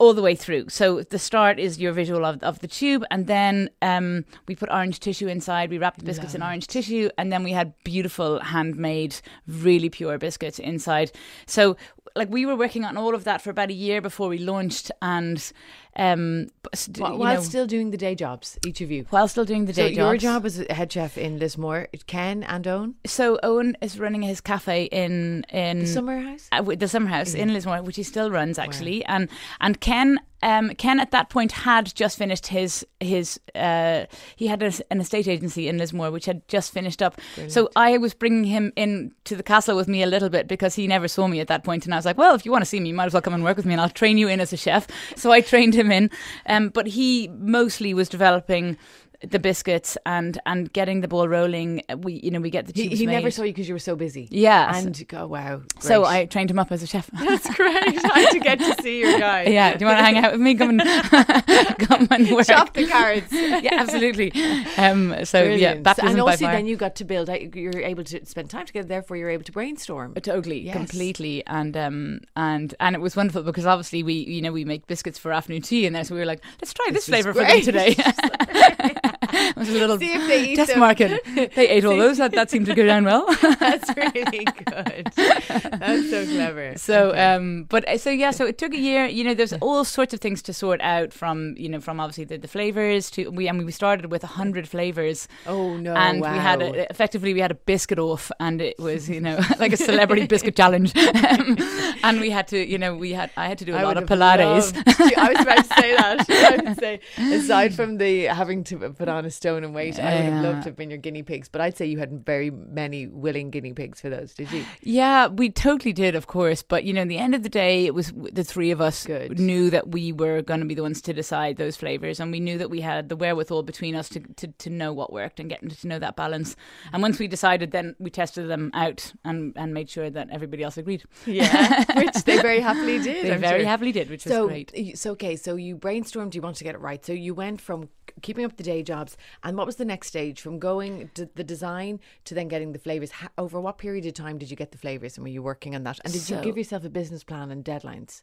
all 0.00 0.14
the 0.14 0.22
way 0.22 0.36
through. 0.36 0.68
So 0.68 1.02
the 1.02 1.18
start 1.18 1.58
is 1.58 1.80
your 1.80 1.92
visual 1.92 2.24
of, 2.24 2.40
of 2.44 2.60
the 2.60 2.68
tube, 2.68 3.04
and 3.10 3.26
then 3.26 3.68
um, 3.82 4.24
we 4.46 4.54
put 4.54 4.70
orange 4.70 5.00
tissue 5.00 5.26
inside. 5.26 5.70
We 5.70 5.78
wrapped 5.78 5.98
the 5.98 6.04
biscuits 6.04 6.34
in 6.36 6.42
orange 6.42 6.68
tissue, 6.68 7.10
and 7.18 7.32
then 7.32 7.42
we 7.42 7.50
had 7.50 7.74
beautiful 7.82 8.38
handmade, 8.38 9.16
really 9.48 9.90
pure 9.90 10.16
biscuits 10.18 10.60
inside. 10.60 11.10
So 11.46 11.76
like 12.14 12.30
we 12.30 12.46
were 12.46 12.56
working 12.56 12.84
on 12.84 12.96
all 12.96 13.14
of 13.14 13.24
that 13.24 13.42
for 13.42 13.50
about 13.50 13.70
a 13.70 13.74
year 13.74 14.00
before 14.00 14.28
we 14.28 14.38
launched, 14.38 14.90
and 15.02 15.52
um, 15.98 16.46
b- 16.62 16.68
s- 16.72 16.86
d- 16.86 17.00
While, 17.02 17.18
while 17.18 17.34
know, 17.34 17.40
still 17.42 17.66
doing 17.66 17.90
the 17.90 17.96
day 17.96 18.14
jobs, 18.14 18.58
each 18.66 18.80
of 18.80 18.90
you. 18.90 19.06
while 19.10 19.28
still 19.28 19.44
doing 19.44 19.64
the 19.66 19.74
So 19.74 19.82
day 19.82 19.88
jobs. 19.94 19.96
your 19.96 20.16
job 20.16 20.46
as 20.46 20.60
a 20.60 20.72
head 20.72 20.92
chef 20.92 21.18
in 21.18 21.38
Lismore, 21.38 21.88
Ken 22.06 22.42
and 22.44 22.66
Owen, 22.66 22.94
So 23.06 23.38
Owen 23.42 23.76
is 23.80 23.98
running 23.98 24.22
his 24.22 24.40
cafe 24.40 24.84
in 24.84 25.44
in 25.50 25.80
the 25.80 25.86
summer 25.86 26.20
house. 26.20 26.48
uh, 26.52 26.62
with 26.62 26.80
the 26.80 26.88
summer 26.88 27.08
house 27.08 27.34
in 27.34 27.52
Lismore, 27.52 27.82
which 27.82 27.96
he 27.96 28.02
still 28.02 28.30
runs 28.30 28.58
actually, 28.58 29.04
and 29.06 29.28
and 29.60 29.80
Ken. 29.80 30.20
Um, 30.40 30.70
Ken 30.76 31.00
at 31.00 31.10
that 31.10 31.30
point 31.30 31.50
had 31.50 31.92
just 31.96 32.16
finished 32.16 32.46
his 32.46 32.86
his 33.00 33.40
uh, 33.56 34.04
he 34.36 34.46
had 34.46 34.62
a, 34.62 34.70
an 34.92 35.00
estate 35.00 35.26
agency 35.26 35.66
in 35.66 35.78
Lismore 35.78 36.12
which 36.12 36.26
had 36.26 36.46
just 36.46 36.72
finished 36.72 37.02
up. 37.02 37.20
So 37.48 37.70
I 37.74 37.98
was 37.98 38.14
bringing 38.14 38.44
him 38.44 38.72
in 38.76 39.10
to 39.24 39.34
the 39.34 39.42
castle 39.42 39.74
with 39.74 39.88
me 39.88 40.00
a 40.00 40.06
little 40.06 40.28
bit 40.28 40.46
because 40.46 40.76
he 40.76 40.86
never 40.86 41.08
saw 41.08 41.26
me 41.26 41.40
at 41.40 41.48
that 41.48 41.64
point, 41.64 41.86
and 41.86 41.92
I 41.92 41.96
was 41.98 42.04
like, 42.04 42.16
well, 42.18 42.36
if 42.36 42.46
you 42.46 42.52
want 42.52 42.62
to 42.62 42.66
see 42.70 42.78
me, 42.78 42.90
you 42.90 42.94
might 42.94 43.06
as 43.06 43.12
well 43.14 43.20
come 43.22 43.34
and 43.34 43.42
work 43.42 43.56
with 43.56 43.66
me, 43.66 43.72
and 43.74 43.80
I'll 43.80 43.88
train 43.90 44.16
you 44.16 44.28
in 44.28 44.38
as 44.40 44.52
a 44.52 44.56
chef. 44.56 44.86
So 45.16 45.32
I 45.32 45.40
trained 45.40 45.74
him 45.74 45.87
in, 45.92 46.10
um, 46.46 46.68
but 46.68 46.86
he 46.86 47.28
mostly 47.38 47.94
was 47.94 48.08
developing 48.08 48.76
the 49.22 49.38
biscuits 49.38 49.98
and 50.06 50.38
and 50.46 50.72
getting 50.72 51.00
the 51.00 51.08
ball 51.08 51.28
rolling. 51.28 51.82
We 51.98 52.14
you 52.14 52.30
know 52.30 52.40
we 52.40 52.50
get 52.50 52.66
the 52.66 52.72
He, 52.74 52.88
he 52.88 53.06
never 53.06 53.30
saw 53.30 53.42
you 53.42 53.52
because 53.52 53.68
you 53.68 53.74
were 53.74 53.78
so 53.80 53.96
busy. 53.96 54.28
Yeah, 54.30 54.76
And 54.76 55.06
go, 55.08 55.26
wow. 55.26 55.62
so. 55.80 56.04
I 56.04 56.24
trained 56.26 56.50
him 56.50 56.58
up 56.58 56.70
as 56.72 56.82
a 56.82 56.86
chef. 56.86 57.06
That's 57.12 57.52
great. 57.54 58.00
Had 58.02 58.30
to 58.30 58.38
get 58.40 58.58
to 58.60 58.82
see 58.82 59.00
your 59.00 59.18
guy. 59.28 59.42
yeah, 59.44 59.76
do 59.76 59.84
you 59.84 59.86
want 59.86 59.98
to 59.98 60.04
hang 60.04 60.18
out 60.18 60.32
with 60.32 60.40
me? 60.40 60.54
Come 60.54 60.78
and 60.80 61.78
come 61.80 62.08
and 62.10 62.30
work. 62.30 62.46
Chop 62.46 62.72
the 62.74 62.86
carrots. 62.86 63.32
yeah, 63.32 63.70
absolutely. 63.74 64.32
Um, 64.76 65.24
so 65.24 65.42
yeah, 65.42 65.74
baptism 65.74 66.10
and 66.10 66.20
also 66.20 66.46
then 66.46 66.66
you 66.66 66.76
got 66.76 66.94
to 66.96 67.04
build 67.04 67.28
you're 67.54 67.80
able 67.80 68.04
to 68.04 68.24
spend 68.24 68.48
time 68.50 68.66
together 68.66 68.86
therefore 68.88 69.16
you're 69.16 69.30
able 69.30 69.44
to 69.44 69.52
brainstorm 69.52 70.14
Totally, 70.22 70.60
Yes. 70.60 70.74
completely, 70.76 71.44
and 71.46 71.76
um, 71.76 72.20
and 72.36 72.74
and 72.80 72.94
it 72.94 73.00
was 73.00 73.16
wonderful 73.16 73.42
because 73.42 73.66
obviously 73.66 74.02
we, 74.02 74.14
you 74.14 74.40
know, 74.42 74.52
we 74.52 74.64
make 74.64 74.86
biscuits 74.86 75.18
for 75.18 75.32
afternoon 75.32 75.62
tea, 75.62 75.86
and 75.86 75.94
there, 75.96 76.04
so 76.04 76.14
we 76.14 76.20
were 76.20 76.26
like, 76.26 76.42
let's 76.60 76.72
try 76.72 76.86
this, 76.92 77.06
This 77.06 77.22
flavor 77.22 77.32
for 77.32 77.40
them 77.40 77.50
great. 77.50 77.64
today. 77.64 79.14
Was 79.56 79.68
a 79.68 79.72
little 79.72 79.98
See 79.98 80.12
if 80.12 80.26
they 80.26 80.50
eat 80.50 80.56
test 80.56 80.70
them. 80.70 80.80
market. 80.80 81.22
They 81.54 81.68
ate 81.68 81.84
all 81.84 81.96
those. 81.96 82.18
That, 82.18 82.32
that 82.32 82.50
seemed 82.50 82.66
to 82.66 82.74
go 82.74 82.84
down 82.86 83.04
well. 83.04 83.26
that's 83.60 83.88
really 83.96 84.44
good 84.66 85.10
that's 85.14 86.10
so 86.10 86.24
clever 86.26 86.74
So, 86.76 87.10
Okay. 87.10 87.34
um, 87.34 87.64
but 87.64 87.86
uh, 87.88 87.98
so 87.98 88.10
yeah, 88.10 88.30
so 88.30 88.46
it 88.46 88.58
took 88.58 88.72
a 88.74 88.78
year. 88.78 89.06
You 89.06 89.24
know, 89.24 89.34
there's 89.34 89.52
all 89.54 89.84
sorts 89.84 90.14
of 90.14 90.20
things 90.20 90.42
to 90.42 90.52
sort 90.52 90.80
out 90.80 91.12
from 91.12 91.54
you 91.56 91.68
know 91.68 91.80
from 91.80 92.00
obviously 92.00 92.24
the, 92.24 92.36
the 92.38 92.48
flavors 92.48 93.10
to 93.12 93.30
we. 93.30 93.48
I 93.48 93.52
mean, 93.52 93.66
we 93.66 93.72
started 93.72 94.10
with 94.10 94.24
a 94.24 94.28
hundred 94.28 94.68
flavors. 94.68 95.28
oh 95.46 95.76
no 95.76 95.94
and 95.94 96.20
wow. 96.20 96.32
we 96.32 96.38
had 96.38 96.62
a, 96.62 96.90
effectively 96.90 97.34
we 97.34 97.40
had 97.40 97.50
a 97.50 97.54
biscuit 97.54 97.98
off 97.98 98.30
and 98.40 98.60
it 98.60 98.78
was 98.78 99.08
you 99.08 99.20
know 99.20 99.38
like 99.58 99.72
a 99.72 99.76
celebrity 99.76 100.26
biscuit 100.26 100.56
challenge 100.56 100.92
and 102.02 102.20
we 102.20 102.30
had 102.30 102.46
to 102.48 102.58
you 102.66 102.78
know 102.78 102.94
we 102.94 103.12
had 103.12 103.30
I 103.36 103.46
had 103.48 103.58
to 103.58 103.64
do 103.64 103.74
a 103.74 103.78
I 103.78 103.82
lot 103.82 103.96
of 103.96 104.04
pilates 104.04 104.72
I 105.16 105.28
was 105.32 105.40
about 105.40 105.56
to 105.56 105.74
say 105.80 105.96
that. 105.96 106.30
I 106.30 106.56
would 106.68 106.78
say, 106.78 107.00
aside 107.16 107.74
from 107.74 107.98
the 107.98 108.24
having 108.24 108.64
to 108.64 108.90
put 108.90 109.08
on 109.08 109.24
a 109.28 109.30
stone 109.30 109.62
and 109.64 109.74
weight, 109.74 109.98
I 110.00 110.16
would 110.16 110.24
have 110.24 110.42
loved 110.42 110.62
to 110.64 110.68
have 110.70 110.76
been 110.76 110.90
your 110.90 110.98
guinea 110.98 111.22
pigs. 111.22 111.48
But 111.48 111.60
I'd 111.60 111.76
say 111.76 111.86
you 111.86 111.98
had 111.98 112.24
very 112.26 112.50
many 112.50 113.06
willing 113.06 113.50
guinea 113.50 113.72
pigs 113.72 114.00
for 114.00 114.10
those. 114.10 114.34
Did 114.34 114.50
you? 114.50 114.64
yeah 114.82 115.28
we 115.28 115.50
totally 115.50 115.92
did 115.92 116.14
of 116.14 116.26
course 116.26 116.62
but 116.62 116.84
you 116.84 116.92
know 116.92 117.02
in 117.02 117.08
the 117.08 117.18
end 117.18 117.34
of 117.34 117.42
the 117.42 117.48
day 117.48 117.86
it 117.86 117.94
was 117.94 118.12
the 118.32 118.42
three 118.44 118.70
of 118.70 118.80
us 118.80 119.04
Good. 119.06 119.38
knew 119.38 119.70
that 119.70 119.88
we 119.90 120.12
were 120.12 120.40
going 120.42 120.60
to 120.60 120.66
be 120.66 120.74
the 120.74 120.82
ones 120.82 121.00
to 121.02 121.12
decide 121.12 121.56
those 121.56 121.76
flavors 121.76 122.20
and 122.20 122.30
we 122.32 122.40
knew 122.40 122.56
that 122.58 122.70
we 122.70 122.80
had 122.80 123.08
the 123.08 123.16
wherewithal 123.16 123.62
between 123.62 123.94
us 123.94 124.08
to, 124.10 124.20
to, 124.36 124.48
to 124.48 124.70
know 124.70 124.92
what 124.92 125.12
worked 125.12 125.38
and 125.40 125.48
getting 125.50 125.68
to 125.68 125.86
know 125.86 125.98
that 125.98 126.16
balance 126.16 126.56
and 126.92 127.02
once 127.02 127.18
we 127.18 127.28
decided 127.28 127.70
then 127.70 127.94
we 127.98 128.10
tested 128.10 128.48
them 128.48 128.70
out 128.74 129.12
and, 129.24 129.52
and 129.56 129.74
made 129.74 129.90
sure 129.90 130.08
that 130.10 130.28
everybody 130.30 130.62
else 130.62 130.76
agreed 130.78 131.04
Yeah, 131.26 131.84
which 131.96 132.14
they 132.24 132.40
very 132.40 132.60
happily 132.60 132.98
did. 132.98 133.26
they 133.26 133.32
I'm 133.32 133.40
very 133.40 133.60
sure. 133.60 133.68
happily 133.68 133.92
did 133.92 134.08
which 134.08 134.24
was 134.24 134.32
so, 134.32 134.48
great 134.48 134.72
so 134.96 135.10
okay, 135.12 135.36
so 135.36 135.56
you 135.56 135.76
brainstormed. 135.76 136.34
You 136.34 136.40
want 136.40 136.56
to 136.56 136.64
get 136.64 136.74
it 136.74 136.80
right. 136.80 137.04
So 137.04 137.12
you 137.12 137.34
went 137.34 137.60
from 137.60 137.88
keeping 138.22 138.44
up 138.44 138.56
the 138.56 138.62
day 138.62 138.82
jobs, 138.82 139.16
and 139.42 139.56
what 139.56 139.66
was 139.66 139.76
the 139.76 139.84
next 139.84 140.08
stage 140.08 140.40
from 140.40 140.58
going 140.58 141.10
to 141.14 141.28
the 141.34 141.44
design 141.44 142.00
to 142.24 142.34
then 142.34 142.48
getting 142.48 142.72
the 142.72 142.78
flavors? 142.78 143.10
How, 143.10 143.28
over 143.38 143.60
what 143.60 143.78
period 143.78 144.06
of 144.06 144.14
time 144.14 144.38
did 144.38 144.50
you 144.50 144.56
get 144.56 144.72
the 144.72 144.78
flavors, 144.78 145.16
and 145.16 145.24
were 145.24 145.30
you 145.30 145.42
working 145.42 145.74
on 145.74 145.84
that? 145.84 146.00
And 146.04 146.12
did 146.12 146.28
you 146.28 146.40
give 146.40 146.56
yourself 146.56 146.84
a 146.84 146.90
business 146.90 147.24
plan 147.24 147.50
and 147.50 147.64
deadlines? 147.64 148.22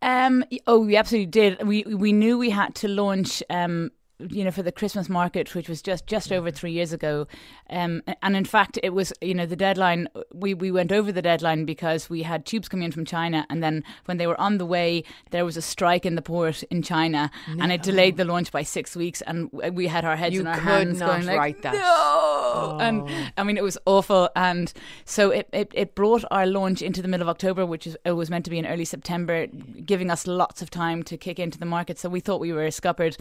Um. 0.00 0.44
Oh, 0.66 0.80
we 0.80 0.96
absolutely 0.96 1.26
did. 1.26 1.66
We 1.66 1.84
we 1.84 2.12
knew 2.12 2.36
we 2.36 2.50
had 2.50 2.74
to 2.76 2.88
launch. 2.88 3.42
Um. 3.48 3.92
You 4.30 4.44
know, 4.44 4.50
for 4.50 4.62
the 4.62 4.72
Christmas 4.72 5.08
market, 5.08 5.54
which 5.54 5.68
was 5.68 5.82
just 5.82 6.06
just 6.06 6.32
over 6.32 6.50
three 6.50 6.72
years 6.72 6.92
ago, 6.92 7.26
um, 7.70 8.02
and 8.22 8.36
in 8.36 8.44
fact, 8.44 8.78
it 8.82 8.90
was 8.90 9.12
you 9.20 9.34
know 9.34 9.46
the 9.46 9.56
deadline. 9.56 10.08
We 10.32 10.54
we 10.54 10.70
went 10.70 10.92
over 10.92 11.12
the 11.12 11.22
deadline 11.22 11.64
because 11.64 12.08
we 12.08 12.22
had 12.22 12.46
tubes 12.46 12.68
coming 12.68 12.84
in 12.84 12.92
from 12.92 13.04
China, 13.04 13.46
and 13.50 13.62
then 13.62 13.84
when 14.04 14.18
they 14.18 14.26
were 14.26 14.40
on 14.40 14.58
the 14.58 14.66
way, 14.66 15.04
there 15.30 15.44
was 15.44 15.56
a 15.56 15.62
strike 15.62 16.06
in 16.06 16.14
the 16.14 16.22
port 16.22 16.62
in 16.64 16.82
China, 16.82 17.30
and 17.46 17.72
it 17.72 17.82
delayed 17.82 18.16
the 18.16 18.24
launch 18.24 18.52
by 18.52 18.62
six 18.62 18.94
weeks, 18.96 19.22
and 19.22 19.50
we 19.52 19.86
had 19.86 20.04
our 20.04 20.16
heads 20.16 20.34
You 20.34 20.40
in 20.40 20.46
our 20.46 20.54
could 20.54 20.62
hands, 20.62 21.00
not 21.00 21.08
going 21.08 21.26
like, 21.26 21.38
write 21.38 21.62
that. 21.62 21.74
No, 21.74 22.78
and 22.80 23.32
I 23.36 23.42
mean 23.42 23.56
it 23.56 23.62
was 23.62 23.78
awful, 23.86 24.30
and 24.36 24.72
so 25.04 25.30
it, 25.30 25.48
it 25.52 25.72
it 25.74 25.94
brought 25.94 26.24
our 26.30 26.46
launch 26.46 26.82
into 26.82 27.02
the 27.02 27.08
middle 27.08 27.22
of 27.22 27.28
October, 27.28 27.64
which 27.66 27.86
is 27.86 27.96
it 28.04 28.12
was 28.12 28.30
meant 28.30 28.44
to 28.44 28.50
be 28.50 28.58
in 28.58 28.66
early 28.66 28.84
September, 28.84 29.46
giving 29.46 30.10
us 30.10 30.26
lots 30.26 30.62
of 30.62 30.70
time 30.70 31.02
to 31.04 31.16
kick 31.16 31.38
into 31.38 31.58
the 31.58 31.66
market. 31.66 31.98
So 31.98 32.08
we 32.08 32.20
thought 32.20 32.40
we 32.40 32.52
were 32.52 32.70
scuppered, 32.70 33.16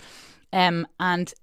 um, 0.53 0.87
and 0.99 1.33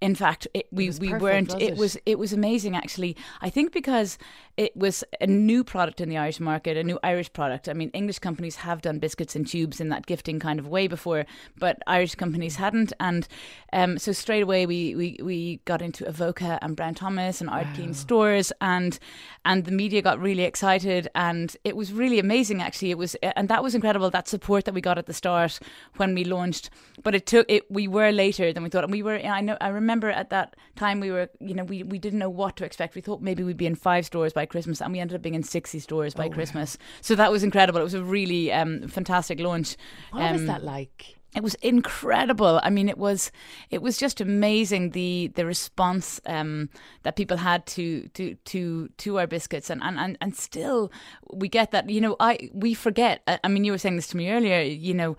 in 0.00 0.14
fact, 0.14 0.46
it, 0.52 0.66
we 0.70 0.86
was 0.86 1.00
we 1.00 1.08
perfect, 1.08 1.22
weren't. 1.22 1.54
it 1.54 1.72
it? 1.72 1.76
was 1.76 1.96
it 2.04 2.18
was 2.18 2.32
amazing 2.32 2.76
actually. 2.76 3.16
I 3.40 3.48
think 3.48 3.72
because 3.72 4.18
it 4.56 4.76
was 4.76 5.02
a 5.20 5.26
new 5.26 5.64
product 5.64 6.00
in 6.00 6.08
the 6.08 6.16
Irish 6.16 6.38
market, 6.38 6.76
a 6.76 6.84
new 6.84 6.98
Irish 7.02 7.32
product. 7.32 7.68
I 7.68 7.72
mean, 7.72 7.90
English 7.90 8.20
companies 8.20 8.56
have 8.56 8.82
done 8.82 8.98
biscuits 8.98 9.34
and 9.34 9.46
tubes 9.46 9.80
in 9.80 9.88
that 9.88 10.06
gifting 10.06 10.38
kind 10.38 10.60
of 10.60 10.68
way 10.68 10.86
before, 10.86 11.26
but 11.58 11.78
Irish 11.86 12.14
companies 12.14 12.56
hadn't. 12.56 12.92
And 13.00 13.26
um, 13.72 13.98
so 13.98 14.12
straight 14.12 14.42
away 14.42 14.66
we, 14.66 14.94
we 14.94 15.18
we 15.22 15.60
got 15.64 15.82
into 15.82 16.06
Avoca 16.06 16.58
and 16.62 16.76
Brown 16.76 16.94
Thomas 16.94 17.40
and 17.40 17.50
Art 17.50 17.66
Keen 17.74 17.94
stores, 17.94 18.52
and 18.60 18.98
and 19.44 19.64
the 19.64 19.72
media 19.72 20.02
got 20.02 20.20
really 20.20 20.44
excited, 20.44 21.08
and 21.14 21.56
it 21.64 21.76
was 21.76 21.92
really 21.92 22.18
amazing 22.20 22.62
actually. 22.62 22.92
It 22.92 22.98
was 22.98 23.16
and 23.22 23.48
that 23.48 23.62
was 23.62 23.74
incredible 23.74 24.10
that 24.10 24.28
support 24.28 24.66
that 24.66 24.74
we 24.74 24.80
got 24.80 24.98
at 24.98 25.06
the 25.06 25.14
start 25.14 25.58
when 25.96 26.14
we 26.14 26.24
launched. 26.24 26.70
But 27.02 27.14
it 27.14 27.26
took 27.26 27.46
it. 27.48 27.68
We 27.70 27.88
were 27.88 28.12
later 28.12 28.52
than 28.52 28.62
we 28.62 28.68
thought, 28.68 28.84
and 28.84 28.92
we 28.92 29.02
were. 29.02 29.16
I 29.16 29.40
know. 29.40 29.56
I 29.60 29.68
remember 29.68 30.10
at 30.10 30.30
that 30.30 30.54
time 30.76 31.00
we 31.00 31.10
were. 31.10 31.28
You 31.40 31.54
know, 31.54 31.64
we 31.64 31.82
we 31.82 31.98
didn't 31.98 32.20
know 32.20 32.30
what 32.30 32.56
to 32.56 32.64
expect. 32.64 32.94
We 32.94 33.00
thought 33.00 33.20
maybe 33.20 33.42
we'd 33.42 33.56
be 33.56 33.66
in 33.66 33.74
five 33.74 34.06
stores 34.06 34.32
by 34.32 34.43
Christmas, 34.46 34.80
and 34.80 34.92
we 34.92 35.00
ended 35.00 35.16
up 35.16 35.22
being 35.22 35.34
in 35.34 35.42
sixty 35.42 35.78
stores 35.78 36.14
Oh, 36.14 36.18
by 36.18 36.28
Christmas. 36.28 36.76
So 37.00 37.14
that 37.14 37.30
was 37.30 37.42
incredible. 37.42 37.80
It 37.80 37.84
was 37.84 37.94
a 37.94 38.02
really 38.04 38.52
um, 38.52 38.88
fantastic 38.88 39.40
launch. 39.40 39.76
What 40.10 40.32
was 40.32 40.40
Um, 40.42 40.46
that 40.46 40.62
like? 40.64 41.16
It 41.34 41.42
was 41.42 41.54
incredible. 41.56 42.60
I 42.62 42.70
mean, 42.70 42.88
it 42.88 42.96
was 42.96 43.32
it 43.70 43.82
was 43.82 43.96
just 43.98 44.20
amazing 44.20 44.90
the 44.90 45.32
the 45.34 45.44
response 45.44 46.20
um, 46.26 46.68
that 47.02 47.16
people 47.16 47.36
had 47.36 47.66
to 47.66 48.08
to 48.08 48.36
to 48.36 48.88
to 48.98 49.18
our 49.18 49.26
biscuits, 49.26 49.68
and, 49.68 49.82
and 49.82 49.98
and 49.98 50.16
and 50.20 50.36
still 50.36 50.92
we 51.32 51.48
get 51.48 51.72
that. 51.72 51.90
You 51.90 52.00
know, 52.00 52.16
I 52.20 52.50
we 52.52 52.72
forget. 52.72 53.22
I 53.26 53.40
I 53.42 53.48
mean, 53.48 53.64
you 53.64 53.72
were 53.72 53.78
saying 53.78 53.96
this 53.96 54.06
to 54.08 54.16
me 54.16 54.30
earlier. 54.30 54.60
You 54.60 54.94
know, 54.94 55.16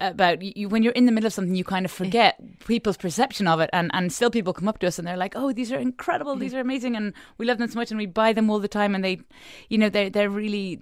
about 0.00 0.42
you 0.42 0.68
when 0.68 0.82
you're 0.82 0.92
in 0.94 1.06
the 1.06 1.12
middle 1.12 1.28
of 1.28 1.32
something, 1.32 1.54
you 1.54 1.64
kind 1.64 1.86
of 1.86 1.92
forget 1.92 2.40
people's 2.66 2.96
perception 2.96 3.46
of 3.46 3.60
it, 3.60 3.70
and 3.72 3.90
and 3.94 4.12
still 4.12 4.30
people 4.30 4.52
come 4.52 4.68
up 4.68 4.78
to 4.80 4.88
us 4.88 4.98
and 4.98 5.06
they're 5.06 5.16
like, 5.16 5.34
"Oh, 5.36 5.52
these 5.52 5.70
are 5.70 5.78
incredible. 5.78 6.34
These 6.34 6.54
are 6.54 6.60
amazing, 6.60 6.96
and 6.96 7.14
we 7.38 7.46
love 7.46 7.58
them 7.58 7.68
so 7.68 7.78
much, 7.78 7.90
and 7.90 7.98
we 7.98 8.06
buy 8.06 8.32
them 8.32 8.50
all 8.50 8.58
the 8.58 8.68
time." 8.68 8.96
And 8.96 9.04
they, 9.04 9.20
you 9.68 9.78
know, 9.78 9.88
they 9.88 10.08
they're 10.08 10.30
really 10.30 10.80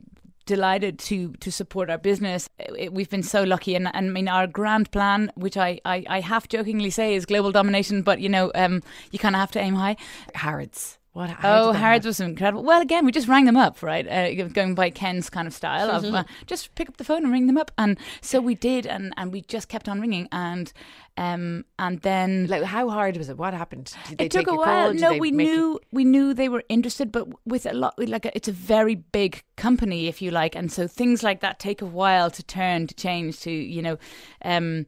delighted 0.50 0.98
to 0.98 1.32
to 1.44 1.50
support 1.52 1.90
our 1.90 1.98
business. 1.98 2.48
We've 2.90 3.08
been 3.08 3.22
so 3.22 3.44
lucky, 3.44 3.74
and, 3.76 3.88
and 3.94 4.06
I 4.08 4.10
mean 4.10 4.28
our 4.28 4.46
grand 4.46 4.90
plan, 4.90 5.30
which 5.36 5.56
I, 5.56 5.80
I, 5.84 6.04
I 6.08 6.20
half 6.20 6.48
jokingly 6.48 6.90
say 6.90 7.14
is 7.14 7.24
global 7.24 7.52
domination, 7.52 8.02
but 8.02 8.20
you 8.20 8.28
know 8.28 8.50
um, 8.54 8.82
you 9.12 9.18
kind 9.18 9.36
of 9.36 9.40
have 9.40 9.52
to 9.52 9.60
aim 9.60 9.74
high. 9.74 9.96
Harrods. 10.34 10.99
What? 11.12 11.36
Oh, 11.42 11.72
Harrods 11.72 12.06
was 12.06 12.20
incredible. 12.20 12.62
Well, 12.62 12.80
again, 12.80 13.04
we 13.04 13.10
just 13.10 13.26
rang 13.26 13.44
them 13.44 13.56
up, 13.56 13.82
right? 13.82 14.06
Uh, 14.06 14.44
going 14.44 14.76
by 14.76 14.90
Ken's 14.90 15.28
kind 15.28 15.48
of 15.48 15.52
style 15.52 15.90
of 15.90 16.04
uh, 16.04 16.22
just 16.46 16.72
pick 16.76 16.88
up 16.88 16.98
the 16.98 17.04
phone 17.04 17.24
and 17.24 17.32
ring 17.32 17.48
them 17.48 17.58
up, 17.58 17.72
and 17.76 17.98
so 18.20 18.40
we 18.40 18.54
did, 18.54 18.86
and, 18.86 19.12
and 19.16 19.32
we 19.32 19.40
just 19.42 19.68
kept 19.68 19.88
on 19.88 20.00
ringing, 20.00 20.28
and 20.30 20.72
um 21.16 21.64
and 21.80 22.00
then 22.02 22.46
Like, 22.46 22.62
how 22.62 22.88
hard 22.88 23.16
was 23.16 23.28
it? 23.28 23.36
What 23.36 23.54
happened? 23.54 23.92
Did 24.08 24.18
they 24.18 24.24
it 24.26 24.30
took 24.30 24.42
take 24.42 24.46
a 24.46 24.54
while. 24.54 24.94
No, 24.94 25.12
we 25.18 25.30
you- 25.30 25.36
knew 25.36 25.80
we 25.90 26.04
knew 26.04 26.32
they 26.32 26.48
were 26.48 26.62
interested, 26.68 27.10
but 27.10 27.26
with 27.44 27.66
a 27.66 27.72
lot 27.72 27.94
like 27.98 28.26
a, 28.26 28.36
it's 28.36 28.46
a 28.48 28.52
very 28.52 28.94
big 28.94 29.42
company, 29.56 30.06
if 30.06 30.22
you 30.22 30.30
like, 30.30 30.54
and 30.54 30.70
so 30.70 30.86
things 30.86 31.24
like 31.24 31.40
that 31.40 31.58
take 31.58 31.82
a 31.82 31.86
while 31.86 32.30
to 32.30 32.42
turn, 32.44 32.86
to 32.86 32.94
change, 32.94 33.40
to 33.40 33.50
you 33.50 33.82
know. 33.82 33.98
Um, 34.44 34.86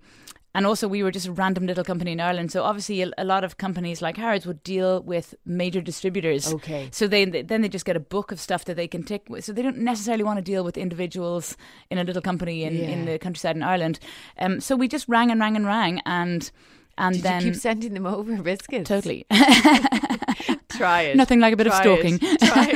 and 0.55 0.67
also, 0.67 0.87
we 0.87 1.03
were 1.03 1.11
just 1.11 1.27
a 1.27 1.33
random 1.33 1.67
little 1.67 1.85
company 1.85 2.13
in 2.13 2.21
Ireland, 2.21 2.53
so 2.53 2.63
obviously, 2.63 3.03
a, 3.03 3.11
a 3.19 3.25
lot 3.25 3.45
of 3.45 3.57
companies 3.57 4.03
like 4.03 4.17
Harrods 4.17 4.47
would 4.47 4.63
deal 4.63 5.03
with 5.03 5.35
major 5.45 5.81
distributors. 5.81 6.53
Okay. 6.53 6.89
So 6.93 7.09
they 7.09 7.25
then 7.25 7.63
they 7.63 7.69
just 7.69 7.85
get 7.85 7.97
a 7.97 8.01
book 8.01 8.33
of 8.33 8.41
stuff 8.41 8.65
that 8.67 8.77
they 8.77 8.89
can 8.89 9.03
tick. 9.03 9.23
with. 9.29 9.45
So 9.45 9.53
they 9.53 9.63
don't 9.63 9.79
necessarily 9.79 10.25
want 10.25 10.39
to 10.39 10.43
deal 10.43 10.65
with 10.65 10.77
individuals 10.77 11.57
in 11.91 11.99
a 11.99 12.05
little 12.05 12.23
company 12.23 12.65
in, 12.65 12.77
in 12.77 13.05
the 13.07 13.19
countryside 13.19 13.57
in 13.57 13.63
Ireland. 13.63 13.99
Um, 14.39 14.61
so 14.61 14.77
we 14.77 14.89
just 14.89 15.09
rang 15.09 15.31
and 15.31 15.41
rang 15.41 15.57
and 15.57 15.67
rang, 15.67 16.01
and 16.07 16.51
and 16.99 17.15
Did 17.15 17.23
then 17.23 17.45
you 17.45 17.53
keep 17.53 17.61
sending 17.61 17.95
them 17.95 18.07
over 18.07 18.37
biscuits? 18.43 18.89
totally. 18.89 19.27
Try 20.69 21.03
it. 21.03 21.17
Nothing 21.17 21.41
like 21.41 21.55
a 21.55 21.57
bit 21.57 21.67
of 21.67 21.75
stalking. 21.75 22.19
It. 22.21 22.41
Try 22.41 22.69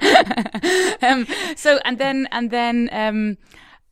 it. 0.00 1.02
um, 1.02 1.26
so 1.56 1.78
and 1.84 1.98
then 1.98 2.28
and 2.32 2.50
then 2.50 2.88
um, 2.92 3.36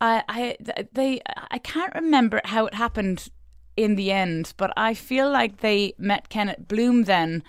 I, 0.03 0.23
I 0.29 0.57
they 0.93 1.21
I 1.51 1.59
can't 1.59 1.95
remember 1.95 2.41
how 2.45 2.67
it 2.67 2.75
happened 2.75 3.29
in 3.77 3.95
the 3.95 4.11
end, 4.11 4.53
but 4.57 4.73
I 4.77 4.95
feel 4.95 5.31
like 5.31 5.61
they 5.61 5.95
met 5.97 6.29
Kenneth 6.29 6.67
Bloom 6.69 7.05
then. 7.05 7.43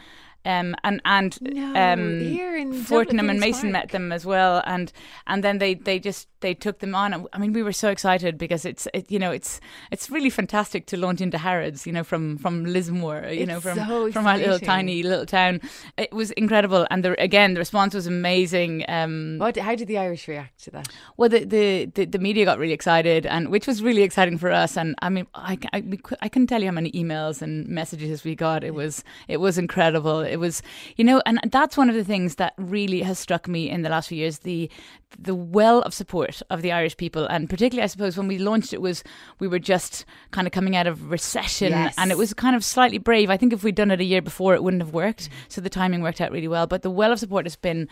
Um, 0.45 0.75
and 0.83 1.01
and 1.05 1.41
No, 1.41 1.73
um, 1.73 2.83
Fortnum 2.83 3.29
and 3.29 3.39
Mason 3.39 3.71
Park. 3.71 3.83
met 3.83 3.89
them 3.91 4.11
as 4.11 4.25
well, 4.25 4.61
and 4.65 4.91
and 5.25 5.41
then 5.43 5.57
they, 5.57 5.73
they 5.73 5.99
just 5.99 6.27
they 6.43 6.53
took 6.53 6.77
them 6.79 6.93
on. 6.93 7.25
I 7.33 7.39
mean, 7.39 7.53
we 7.53 7.63
were 7.63 7.73
so 7.73 7.89
excited 7.89 8.37
because 8.37 8.65
it's 8.65 8.87
it, 8.93 9.09
you 9.09 9.17
know 9.17 9.31
it's 9.31 9.59
it's 9.89 10.11
really 10.11 10.29
fantastic 10.29 10.85
to 10.87 10.97
launch 10.97 11.21
into 11.21 11.39
Harrods, 11.39 11.87
you 11.87 11.93
know, 11.93 12.03
from 12.03 12.37
from 12.37 12.65
Lismore, 12.65 13.25
you 13.31 13.47
know, 13.47 13.59
from 13.59 13.79
so 13.79 14.11
from 14.11 14.27
our 14.27 14.37
little 14.37 14.59
tiny 14.59 15.01
little 15.01 15.25
town. 15.25 15.59
It 15.97 16.13
was 16.13 16.29
incredible, 16.31 16.85
and 16.91 17.03
the, 17.03 17.19
again 17.19 17.55
the 17.55 17.59
response 17.59 17.95
was 17.95 18.05
amazing. 18.05 18.85
Um, 18.87 19.39
What? 19.39 19.57
How 19.57 19.73
did 19.73 19.87
the 19.87 19.97
Irish 19.97 20.27
react 20.27 20.63
to 20.65 20.71
that? 20.71 20.87
well, 21.17 21.29
the, 21.29 21.45
the, 21.45 21.85
the, 21.85 22.05
the 22.05 22.19
media 22.19 22.45
got 22.45 22.59
really 22.59 22.73
excited, 22.73 23.25
and 23.25 23.49
which 23.49 23.65
was 23.65 23.81
really 23.81 24.03
exciting 24.03 24.37
for 24.37 24.51
us. 24.51 24.77
And 24.77 24.95
I 25.01 25.09
mean, 25.09 25.25
I, 25.33 25.57
I, 25.71 25.83
I 26.21 26.29
couldn't 26.29 26.47
tell 26.47 26.61
you 26.61 26.67
how 26.67 26.73
many 26.73 26.91
emails 26.91 27.41
and 27.41 27.67
messages 27.67 28.23
we 28.23 28.35
got. 28.35 28.63
It 28.63 28.75
was 28.75 29.03
it 29.27 29.37
was 29.37 29.57
incredible. 29.57 30.19
It 30.19 30.37
was 30.37 30.61
you 30.97 31.03
know, 31.03 31.21
and 31.25 31.39
that's 31.51 31.77
one 31.77 31.89
of 31.89 31.95
the 31.95 32.03
things 32.03 32.35
that 32.35 32.53
really 32.57 33.01
has 33.01 33.17
struck 33.17 33.47
me 33.47 33.69
in 33.69 33.81
the 33.83 33.89
last 33.89 34.09
few 34.09 34.17
years 34.17 34.39
the 34.39 34.69
the 35.17 35.35
well 35.35 35.81
of 35.81 35.93
support 35.93 36.41
of 36.49 36.61
the 36.61 36.71
Irish 36.71 36.97
people, 36.97 37.25
and 37.25 37.49
particularly, 37.49 37.83
I 37.83 37.87
suppose, 37.87 38.17
when 38.17 38.27
we 38.27 38.37
launched 38.37 38.73
it 38.73 38.81
was 38.81 39.03
we 39.39 39.47
were 39.47 39.59
just 39.59 40.05
kind 40.31 40.47
of 40.47 40.53
coming 40.53 40.75
out 40.75 40.87
of 40.87 41.11
recession, 41.11 41.71
Yes. 41.71 41.95
and 41.97 42.11
it 42.11 42.17
was 42.17 42.33
kind 42.33 42.55
of 42.55 42.63
slightly 42.63 42.97
brave. 42.97 43.29
I 43.29 43.37
think 43.37 43.53
if 43.53 43.63
we'd 43.63 43.75
done 43.75 43.91
it 43.91 43.99
a 44.01 44.03
year 44.05 44.21
before, 44.21 44.53
it 44.55 44.63
wouldn't 44.63 44.81
have 44.83 44.93
worked. 44.93 45.29
So 45.47 45.61
the 45.61 45.69
timing 45.69 46.01
worked 46.01 46.21
out 46.21 46.31
really 46.31 46.47
well. 46.47 46.67
But 46.67 46.81
the 46.81 46.89
well 46.91 47.11
of 47.11 47.19
support 47.19 47.45
has 47.45 47.55
been 47.55 47.87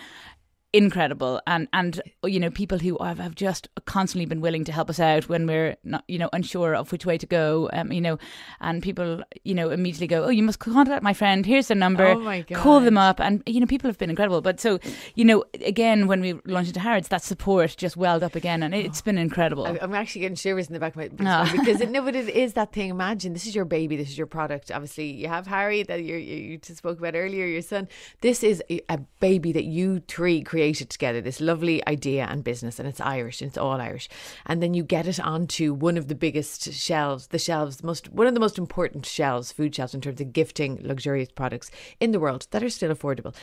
incredible. 0.74 1.42
And 1.48 1.68
and 1.74 2.02
you 2.24 2.40
know 2.40 2.50
people 2.50 2.80
who 2.80 2.98
have, 3.04 3.20
have 3.20 3.36
just 3.36 3.68
constantly 3.86 4.26
been 4.26 4.42
willing 4.42 4.64
to 4.66 4.72
help 4.72 4.90
us 4.90 5.00
out 5.00 5.28
when 5.28 5.46
we're 5.46 5.76
not 5.84 6.04
you 6.08 6.18
know 6.18 6.30
unsure 6.34 6.76
of 6.76 6.92
which 6.92 7.06
way 7.06 7.18
to 7.18 7.26
go 7.26 7.70
um 7.74 7.92
you 7.92 8.02
know 8.02 8.18
and 8.62 8.82
people 8.82 9.24
you 9.44 9.54
know 9.54 9.70
immediately 9.70 10.08
go 10.08 10.24
oh 10.24 10.30
you 10.30 10.44
must 10.44 10.60
contact 10.60 11.04
my 11.04 11.14
friend. 11.14 11.46
Here's 11.46 11.68
the 11.68 11.76
number. 11.76 12.08
Oh 12.08 12.20
my 12.20 12.44
call 12.44 12.80
them 12.80 12.98
up. 12.98 13.20
And 13.20 13.44
you 13.46 13.60
know 13.60 13.66
people 13.66 13.90
have 13.90 13.98
been 13.98 14.10
incredible. 14.10 14.42
But 14.42 14.60
so 14.60 14.80
you 15.16 15.26
know 15.26 15.44
again 15.66 16.08
when 16.08 16.22
we 16.22 16.34
launched 16.46 16.70
into 16.70 16.80
Harrods 16.80 17.10
that 17.10 17.24
support 17.24 17.76
just 17.78 17.98
welled 17.98 18.24
up 18.24 18.36
again 18.36 18.64
and 18.64 18.74
it's 18.74 19.02
been 19.02 19.18
incredible. 19.18 19.66
I'm 19.66 19.94
actually 19.94 20.22
getting 20.22 20.36
shivers 20.36 20.68
in 20.68 20.74
the 20.74 20.80
back 20.80 20.96
of 20.96 20.98
my 20.98 21.08
spine 21.08 21.58
because 21.58 21.82
it, 21.82 21.90
no, 21.90 22.02
but 22.02 22.16
it 22.16 22.30
is 22.36 22.54
that 22.54 22.72
thing. 22.72 22.90
Imagine 22.90 23.34
this 23.34 23.46
is 23.46 23.56
your 23.56 23.66
baby, 23.66 23.98
this 23.98 24.10
is 24.10 24.18
your 24.18 24.28
product. 24.28 24.72
Obviously, 24.72 25.12
you 25.12 25.28
have 25.28 25.48
Harry 25.48 25.84
that 25.84 26.04
you 26.04 26.16
you 26.16 26.58
just 26.58 26.78
spoke 26.78 27.00
about 27.00 27.16
earlier, 27.16 27.46
your 27.46 27.62
son. 27.62 27.88
This 28.22 28.44
is 28.44 28.64
a, 28.70 28.82
a 28.90 29.00
baby 29.20 29.52
that 29.52 29.66
you 29.66 30.02
three 30.08 30.42
created 30.42 30.61
together. 30.70 31.22
This 31.22 31.42
lovely 31.42 31.86
idea 31.88 32.28
and 32.30 32.44
business, 32.44 32.80
and 32.80 32.88
it's 32.88 33.02
Irish, 33.02 33.42
and 33.42 33.50
it's 33.50 33.58
all 33.58 33.82
Irish. 33.82 34.08
And 34.46 34.62
then 34.62 34.74
you 34.74 34.84
get 34.84 35.08
it 35.08 35.20
onto 35.20 35.74
one 35.74 35.98
of 35.98 36.08
the 36.08 36.16
biggest 36.16 36.72
shelves, 36.74 37.28
the 37.28 37.40
shelves, 37.40 37.84
most 37.84 38.12
one 38.12 38.28
of 38.28 38.34
the 38.34 38.40
most 38.40 38.58
important 38.58 39.06
shelves, 39.06 39.52
food 39.52 39.76
shelves 39.76 39.94
in 39.94 40.02
terms 40.02 40.22
of 40.22 40.34
gifting 40.34 40.80
luxurious 40.82 41.30
products 41.32 41.72
in 42.00 42.12
the 42.12 42.20
world 42.20 42.48
that 42.52 42.64
are 42.64 42.70
still 42.70 42.94
affordable. 42.94 43.36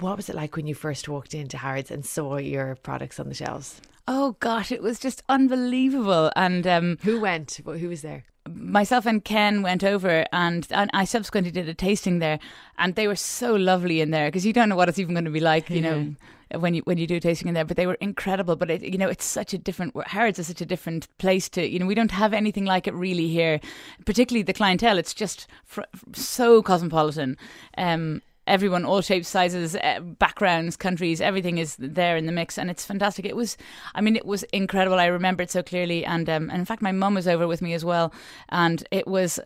What 0.00 0.16
was 0.16 0.28
it 0.28 0.34
like 0.36 0.56
when 0.56 0.66
you 0.66 0.74
first 0.74 1.08
walked 1.08 1.34
into 1.34 1.58
Harrods 1.58 1.90
and 1.90 2.04
saw 2.04 2.36
your 2.36 2.76
products 2.76 3.20
on 3.20 3.28
the 3.28 3.34
shelves? 3.34 3.80
oh 4.08 4.34
gosh 4.40 4.72
it 4.72 4.82
was 4.82 4.98
just 4.98 5.22
unbelievable 5.28 6.32
and 6.34 6.66
um 6.66 6.98
Who 7.04 7.20
went? 7.20 7.60
Who 7.64 7.88
was 7.88 8.02
there? 8.02 8.24
myself 8.48 9.06
and 9.06 9.24
Ken 9.24 9.62
went 9.62 9.84
over 9.84 10.26
and, 10.32 10.66
and 10.70 10.90
I 10.92 11.04
subsequently 11.04 11.52
did 11.52 11.68
a 11.68 11.74
tasting 11.74 12.18
there 12.18 12.40
and 12.76 12.96
they 12.96 13.06
were 13.06 13.14
so 13.14 13.54
lovely 13.54 14.00
in 14.00 14.10
there 14.10 14.26
because 14.26 14.44
you 14.44 14.52
don't 14.52 14.68
know 14.68 14.74
what 14.74 14.88
it's 14.88 14.98
even 14.98 15.14
going 15.14 15.26
to 15.26 15.30
be 15.30 15.38
like 15.38 15.70
you 15.70 15.80
know 15.80 16.14
when 16.58 16.74
you 16.74 16.82
when 16.82 16.98
you 16.98 17.06
do 17.06 17.16
a 17.16 17.20
tasting 17.20 17.46
in 17.46 17.54
there 17.54 17.64
but 17.64 17.76
they 17.76 17.86
were 17.86 17.94
incredible 17.94 18.56
but 18.56 18.68
it, 18.68 18.82
you 18.82 18.98
know 18.98 19.08
it's 19.08 19.24
such 19.24 19.54
a 19.54 19.58
different 19.58 19.94
Harrods 20.08 20.40
is 20.40 20.48
such 20.48 20.60
a 20.60 20.66
different 20.66 21.06
place 21.18 21.48
to 21.50 21.64
you 21.64 21.78
know 21.78 21.86
we 21.86 21.94
don't 21.94 22.10
have 22.10 22.32
anything 22.34 22.64
like 22.64 22.88
it 22.88 22.94
really 22.94 23.28
here 23.28 23.60
particularly 24.04 24.42
the 24.42 24.52
clientele 24.52 24.98
it's 24.98 25.14
just 25.14 25.46
fr- 25.64 25.82
so 26.12 26.62
cosmopolitan 26.62 27.36
um 27.78 28.20
everyone 28.46 28.84
all 28.84 29.00
shapes 29.00 29.28
sizes 29.28 29.76
uh, 29.76 30.00
backgrounds 30.00 30.76
countries 30.76 31.20
everything 31.20 31.58
is 31.58 31.76
there 31.78 32.16
in 32.16 32.26
the 32.26 32.32
mix 32.32 32.58
and 32.58 32.70
it's 32.70 32.84
fantastic. 32.84 33.24
It 33.24 33.36
was 33.36 33.56
i 33.94 34.00
mean 34.00 34.16
it 34.16 34.26
was 34.26 34.42
incredible. 34.44 34.98
I 34.98 35.06
remember 35.06 35.42
it 35.42 35.50
so 35.50 35.62
clearly 35.62 36.04
and 36.04 36.28
um, 36.28 36.50
and 36.50 36.60
in 36.60 36.64
fact 36.64 36.82
my 36.82 36.92
mum 36.92 37.14
was 37.14 37.28
over 37.28 37.46
with 37.46 37.62
me 37.62 37.72
as 37.72 37.84
well 37.84 38.12
and 38.48 38.86
it 38.90 39.06
was 39.06 39.38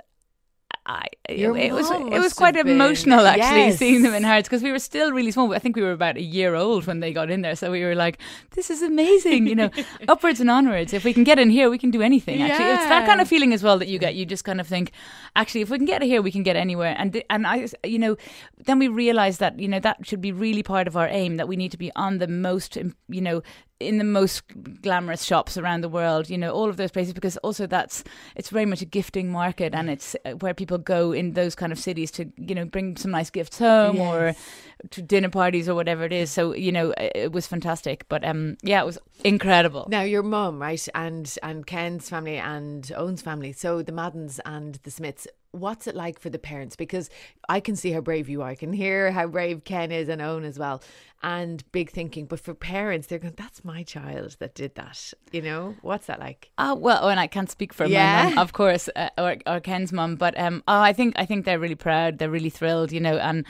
I, 0.88 1.06
Your 1.28 1.56
it 1.58 1.72
was 1.72 1.90
it 1.90 2.20
was 2.20 2.32
quite 2.32 2.54
have 2.54 2.66
been- 2.66 2.76
emotional 2.76 3.26
actually 3.26 3.66
Yes. 3.66 3.78
seeing 3.78 4.02
them 4.02 4.14
in 4.14 4.22
Harrods 4.22 4.48
because 4.48 4.62
we 4.62 4.70
were 4.70 4.78
still 4.78 5.10
really 5.12 5.32
small. 5.32 5.52
I 5.52 5.58
think 5.58 5.74
we 5.74 5.82
were 5.82 5.90
about 5.90 6.16
a 6.16 6.22
year 6.22 6.54
old 6.54 6.86
when 6.86 7.00
they 7.00 7.12
got 7.12 7.28
in 7.28 7.42
there, 7.42 7.56
so 7.56 7.72
we 7.72 7.82
were 7.82 7.96
like, 7.96 8.18
"This 8.52 8.70
is 8.70 8.82
amazing!" 8.82 9.48
You 9.48 9.56
know, 9.56 9.70
upwards 10.08 10.38
and 10.40 10.48
onwards. 10.48 10.92
If 10.92 11.02
we 11.02 11.12
can 11.12 11.24
get 11.24 11.40
in 11.40 11.50
here, 11.50 11.68
we 11.70 11.78
can 11.78 11.90
do 11.90 12.02
anything. 12.02 12.40
Actually, 12.40 12.70
it's 12.70 12.84
that 12.84 13.04
kind 13.04 13.20
of 13.20 13.26
feeling 13.26 13.52
as 13.52 13.64
well 13.64 13.78
that 13.80 13.88
you 13.88 13.98
get. 13.98 14.14
You 14.14 14.24
just 14.26 14.44
kind 14.44 14.60
of 14.60 14.68
think, 14.68 14.92
actually, 15.34 15.62
if 15.62 15.70
we 15.70 15.76
can 15.78 15.86
get 15.86 16.02
here, 16.02 16.22
we 16.22 16.30
can 16.30 16.44
get 16.44 16.54
anywhere. 16.54 16.94
And 16.96 17.20
and 17.30 17.48
I, 17.48 17.66
you 17.84 17.98
know, 17.98 18.16
then 18.64 18.78
we 18.78 18.86
realized 18.86 19.40
that 19.40 19.58
you 19.58 19.66
know 19.66 19.80
that 19.80 20.06
should 20.06 20.20
be 20.20 20.30
really 20.30 20.62
part 20.62 20.86
of 20.86 20.96
our 20.96 21.08
aim 21.08 21.36
that 21.38 21.48
we 21.48 21.56
need 21.56 21.72
to 21.72 21.78
be 21.78 21.90
on 21.96 22.18
the 22.18 22.28
most, 22.28 22.76
you 23.08 23.20
know, 23.20 23.42
in 23.78 23.98
the 23.98 24.04
most 24.04 24.42
glamorous 24.80 25.22
shops 25.22 25.58
around 25.58 25.82
the 25.82 25.88
world, 25.88 26.30
you 26.30 26.38
know, 26.38 26.50
all 26.52 26.68
of 26.68 26.76
those 26.78 26.90
places, 26.90 27.12
because 27.12 27.36
also 27.38 27.66
that's 27.66 28.02
it's 28.34 28.48
very 28.48 28.64
much 28.66 28.80
a 28.80 28.86
gifting 28.86 29.30
market, 29.30 29.74
and 29.74 29.90
it's 29.90 30.16
uh, 30.24 30.32
where 30.32 30.54
people 30.54 30.78
go 30.78 31.12
in 31.12 31.32
those 31.34 31.54
kind 31.54 31.72
of 31.72 31.78
cities 31.78 32.10
to, 32.12 32.32
you 32.38 32.54
know, 32.54 32.64
bring 32.64 32.96
some 32.96 33.10
nice 33.10 33.30
gifts 33.30 33.58
home 33.58 33.96
Yes. 33.96 34.14
or 34.14 34.88
to 34.90 35.02
dinner 35.02 35.28
parties 35.28 35.68
or 35.68 35.74
whatever 35.74 36.04
it 36.04 36.12
is. 36.12 36.30
So 36.30 36.54
you 36.54 36.72
know, 36.72 36.92
it, 36.92 37.12
it 37.14 37.32
was 37.32 37.46
fantastic. 37.46 38.06
But 38.08 38.24
um, 38.24 38.56
yeah, 38.62 38.80
it 38.82 38.86
was 38.86 38.98
incredible. 39.24 39.86
Now 39.90 40.02
your 40.02 40.22
mum, 40.22 40.60
right, 40.60 40.88
and 40.94 41.34
and 41.42 41.66
Ken's 41.66 42.08
family 42.08 42.38
and 42.38 42.90
Owen's 42.96 43.22
family, 43.22 43.52
so 43.52 43.82
the 43.82 43.92
Maddens 43.92 44.40
and 44.46 44.76
the 44.84 44.90
Smyths. 44.90 45.26
What's 45.52 45.86
it 45.86 45.94
like 45.94 46.18
for 46.20 46.28
the 46.28 46.38
parents? 46.38 46.76
Because 46.76 47.08
I 47.48 47.60
can 47.60 47.76
see 47.76 47.90
how 47.90 48.02
brave 48.02 48.28
you 48.28 48.42
are. 48.42 48.48
I 48.50 48.54
can 48.56 48.74
hear 48.74 49.10
how 49.10 49.26
brave 49.26 49.64
Ken 49.64 49.90
is 49.90 50.10
and 50.10 50.20
Owen 50.20 50.44
as 50.44 50.58
well, 50.58 50.82
and 51.26 51.64
big 51.72 51.90
thinking. 51.90 52.26
But 52.26 52.38
for 52.38 52.54
parents, 52.54 53.08
they're 53.08 53.18
going, 53.18 53.34
"That's 53.36 53.64
my 53.64 53.82
child 53.82 54.36
that 54.38 54.54
did 54.54 54.76
that." 54.76 55.12
You 55.32 55.42
know, 55.42 55.74
what's 55.82 56.06
that 56.06 56.20
like? 56.20 56.50
Oh 56.56 56.74
well, 56.76 57.08
and 57.08 57.18
I 57.18 57.26
can't 57.26 57.50
speak 57.50 57.74
for 57.74 57.84
Yeah. 57.84 58.22
my 58.22 58.30
mum, 58.30 58.38
of 58.38 58.52
course, 58.52 58.88
uh, 58.94 59.08
or, 59.18 59.36
or 59.44 59.58
Ken's 59.60 59.92
mum, 59.92 60.14
but 60.14 60.38
um, 60.38 60.62
oh, 60.68 60.80
I 60.80 60.92
think 60.92 61.14
I 61.18 61.26
think 61.26 61.44
they're 61.44 61.58
really 61.58 61.74
proud. 61.74 62.18
They're 62.18 62.30
really 62.30 62.48
thrilled, 62.50 62.92
you 62.92 63.00
know, 63.00 63.16
and 63.18 63.44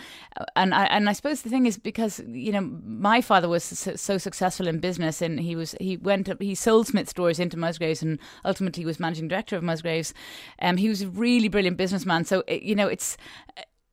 and 0.57 0.75
I 0.75 0.85
and 0.87 1.09
I 1.11 1.13
suppose 1.13 1.43
the 1.43 1.51
thing 1.51 1.67
is 1.67 1.77
because 1.77 2.21
you 2.27 2.51
know 2.51 2.63
my 2.63 3.21
father 3.21 3.49
was 3.49 3.63
so, 3.63 3.95
so 3.95 4.17
successful 4.17 4.67
in 4.69 4.81
business, 4.81 5.21
and 5.21 5.39
he 5.39 5.55
was 5.55 5.75
he 5.79 5.99
went 5.99 6.29
up 6.31 6.41
he 6.41 6.55
sold 6.55 6.87
Smyth 6.87 7.11
stores 7.11 7.39
into 7.39 7.59
Musgraves, 7.59 8.03
and 8.03 8.19
ultimately 8.45 8.87
was 8.87 8.99
managing 8.99 9.29
director 9.29 9.55
of 9.55 9.63
Musgraves. 9.63 10.15
Um, 10.63 10.79
he 10.79 10.89
was 10.89 11.03
a 11.03 11.09
really 11.09 11.49
brilliant 11.49 11.77
businessman. 11.77 12.25
So 12.25 12.43
you 12.49 12.75
know, 12.75 12.89
it's 12.89 13.19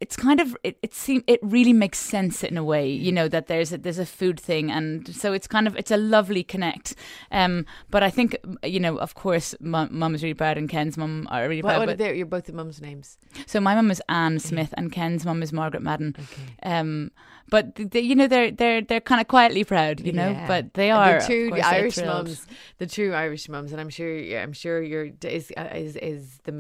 it's 0.04 0.18
kind 0.18 0.42
of 0.42 0.58
it, 0.64 0.78
it 0.82 0.94
seem 0.94 1.24
it 1.28 1.40
really 1.42 1.72
makes 1.72 1.98
sense 1.98 2.44
in 2.44 2.58
a 2.58 2.64
way 2.64 2.86
you 2.90 3.10
know 3.10 3.30
that 3.30 3.48
there's 3.48 3.72
a, 3.72 3.78
there's 3.78 4.00
a 4.00 4.06
food 4.06 4.38
thing. 4.38 4.70
And 4.70 5.16
so 5.16 5.32
it's 5.32 5.48
kind 5.48 5.66
of 5.66 5.78
it's 5.78 5.92
a 5.92 5.98
lovely 5.98 6.44
connect. 6.44 6.96
Um 7.32 7.66
but 7.90 8.04
i 8.04 8.10
think 8.10 8.36
you 8.64 8.82
know 8.82 8.98
of 8.98 9.16
course 9.16 9.56
mum, 9.62 10.16
is 10.16 10.22
really 10.22 10.34
proud 10.34 10.58
and 10.58 10.68
ken's 10.68 10.98
mum 10.98 11.28
are 11.32 11.48
really 11.48 11.62
proud 11.62 11.80
what 11.80 11.84
are 11.84 11.92
but, 11.94 11.98
their, 12.00 12.14
your 12.14 12.26
both 12.26 12.46
the 12.48 12.54
mums' 12.54 12.82
names? 12.82 13.18
so 13.46 13.62
my 13.62 13.74
mum 13.76 13.90
is 13.92 14.02
anne 14.10 14.40
smyth 14.40 14.74
and 14.76 14.92
ken's 14.92 15.26
mum 15.26 15.42
is 15.42 15.54
margaret 15.54 15.82
madden. 15.82 16.16
Um 16.64 17.12
but 17.54 17.76
they, 17.76 18.00
you 18.00 18.16
know 18.16 18.26
they're 18.28 18.50
they're 18.50 18.82
they're 18.82 19.00
kind 19.12 19.22
of 19.22 19.28
quietly 19.28 19.64
proud 19.64 20.00
you 20.00 20.12
know 20.12 20.32
Yeah. 20.32 20.48
but 20.48 20.74
they 20.74 20.90
are 20.90 21.20
the 21.20 21.26
true 21.28 21.54
Irish 21.62 21.98
mums, 21.98 22.48
the 22.80 22.88
true 22.88 23.14
Irish 23.14 23.48
mums, 23.48 23.72
and 23.72 23.80
I'm 23.80 23.90
sure 23.90 24.12
yeah, 24.18 24.42
I'm 24.42 24.54
sure 24.54 24.82
your 24.82 25.12
is 25.22 25.54
uh, 25.56 25.70
is 25.86 25.96
is 25.96 26.40
the 26.46 26.56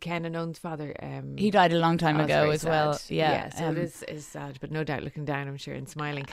Ken 0.00 0.26
and 0.26 0.36
Owen's 0.36 0.58
father. 0.58 0.94
Um, 1.02 1.38
he 1.38 1.50
died 1.50 1.72
a 1.72 1.78
long 1.78 1.96
time 1.96 2.20
ago 2.20 2.50
as 2.50 2.64
well 2.66 2.92
sad. 2.92 3.16
yeah, 3.16 3.48
so 3.48 3.64
um, 3.64 3.76
it 3.78 3.84
is 3.84 4.02
is 4.02 4.26
sad, 4.26 4.58
but 4.60 4.70
no 4.70 4.84
doubt 4.84 5.02
looking 5.04 5.24
down, 5.24 5.48
I'm 5.48 5.56
sure, 5.56 5.74
and 5.74 5.88
smiling. 5.88 6.26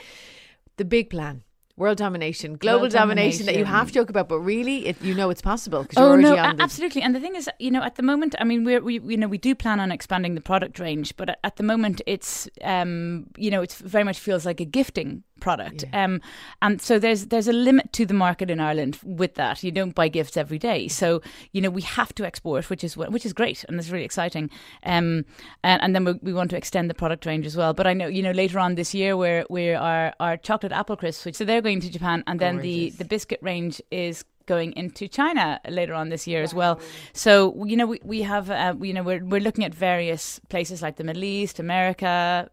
The 0.76 0.84
big 0.84 1.08
plan. 1.08 1.42
World 1.76 1.98
domination, 1.98 2.56
global 2.56 2.82
World 2.82 2.92
domination, 2.92 3.46
that 3.46 3.56
you 3.56 3.64
have 3.64 3.88
to 3.88 3.94
joke 3.94 4.08
about, 4.08 4.28
but 4.28 4.38
really, 4.38 4.86
it, 4.86 5.02
you 5.02 5.12
know 5.12 5.28
it's 5.30 5.42
possible 5.42 5.82
because 5.82 5.98
you're 5.98 6.12
Oh 6.12 6.16
no, 6.16 6.34
a- 6.34 6.54
absolutely. 6.62 7.02
And 7.02 7.16
the 7.16 7.20
thing 7.20 7.34
is, 7.34 7.50
you 7.58 7.72
know, 7.72 7.82
at 7.82 7.96
the 7.96 8.02
moment, 8.04 8.36
I 8.38 8.44
mean, 8.44 8.62
we're, 8.62 8.80
we 8.80 9.00
you 9.00 9.16
know 9.16 9.26
we 9.26 9.38
do 9.38 9.56
plan 9.56 9.80
on 9.80 9.90
expanding 9.90 10.36
the 10.36 10.40
product 10.40 10.78
range, 10.78 11.16
but 11.16 11.30
at- 11.30 11.40
at 11.42 11.56
the 11.56 11.64
moment, 11.64 12.00
it's 12.06 12.48
um 12.62 13.26
you 13.36 13.50
know 13.50 13.60
it's 13.60 13.74
very 13.74 14.04
much 14.04 14.18
feels 14.20 14.46
like 14.46 14.60
a 14.60 14.64
gifting 14.64 15.24
product. 15.44 15.84
Um, 15.92 16.22
and 16.62 16.80
so 16.80 16.98
there's 16.98 17.26
there's 17.26 17.48
a 17.48 17.52
limit 17.52 17.92
to 17.92 18.06
the 18.06 18.14
market 18.14 18.50
in 18.50 18.58
Ireland 18.58 18.98
with 19.04 19.34
that. 19.34 19.62
You 19.62 19.70
don't 19.70 19.94
buy 19.94 20.08
gifts 20.08 20.36
every 20.36 20.58
day, 20.58 20.88
so 20.88 21.20
you 21.52 21.60
know 21.60 21.70
we 21.70 21.82
have 21.82 22.14
to 22.14 22.24
export, 22.24 22.70
which 22.70 22.82
is 22.82 22.96
which 22.96 23.26
is 23.26 23.32
great 23.32 23.64
and 23.64 23.78
it's 23.78 23.90
really 23.90 24.04
exciting. 24.04 24.50
Um, 24.82 25.26
and, 25.62 25.82
and 25.82 25.94
then 25.94 26.04
we, 26.04 26.12
we 26.22 26.32
want 26.32 26.50
to 26.50 26.56
extend 26.56 26.88
the 26.88 26.94
product 26.94 27.26
range 27.26 27.46
as 27.46 27.56
well. 27.56 27.74
But 27.74 27.86
I 27.86 27.92
know 27.92 28.08
you 28.08 28.22
know 28.22 28.32
later 28.32 28.58
on 28.58 28.74
this 28.74 28.94
year 28.94 29.16
where 29.16 29.44
where 29.48 29.78
our 29.78 30.14
our 30.18 30.36
chocolate 30.38 30.72
apple 30.72 30.96
crisps, 30.96 31.24
which 31.26 31.36
so 31.36 31.44
they're 31.44 31.62
going 31.68 31.80
to 31.80 31.90
Japan, 31.90 32.24
and 32.26 32.40
then 32.40 32.58
the 32.58 32.78
Gorgeous. 32.84 32.98
the 32.98 33.04
biscuit 33.04 33.40
range 33.42 33.82
is 33.90 34.24
going 34.46 34.72
into 34.76 35.08
China 35.08 35.60
later 35.68 35.94
on 35.94 36.08
this 36.08 36.26
year 36.26 36.42
as 36.42 36.54
well. 36.54 36.80
So 37.12 37.64
you 37.64 37.76
know 37.76 37.86
we 37.86 38.00
we 38.02 38.22
have 38.22 38.50
uh, 38.50 38.74
you 38.80 38.94
know 38.94 39.02
we're 39.02 39.24
we're 39.24 39.40
looking 39.40 39.64
at 39.64 39.74
various 39.74 40.40
places 40.48 40.82
like 40.82 40.96
the 40.96 41.04
Middle 41.04 41.24
East, 41.24 41.58
America. 41.58 42.50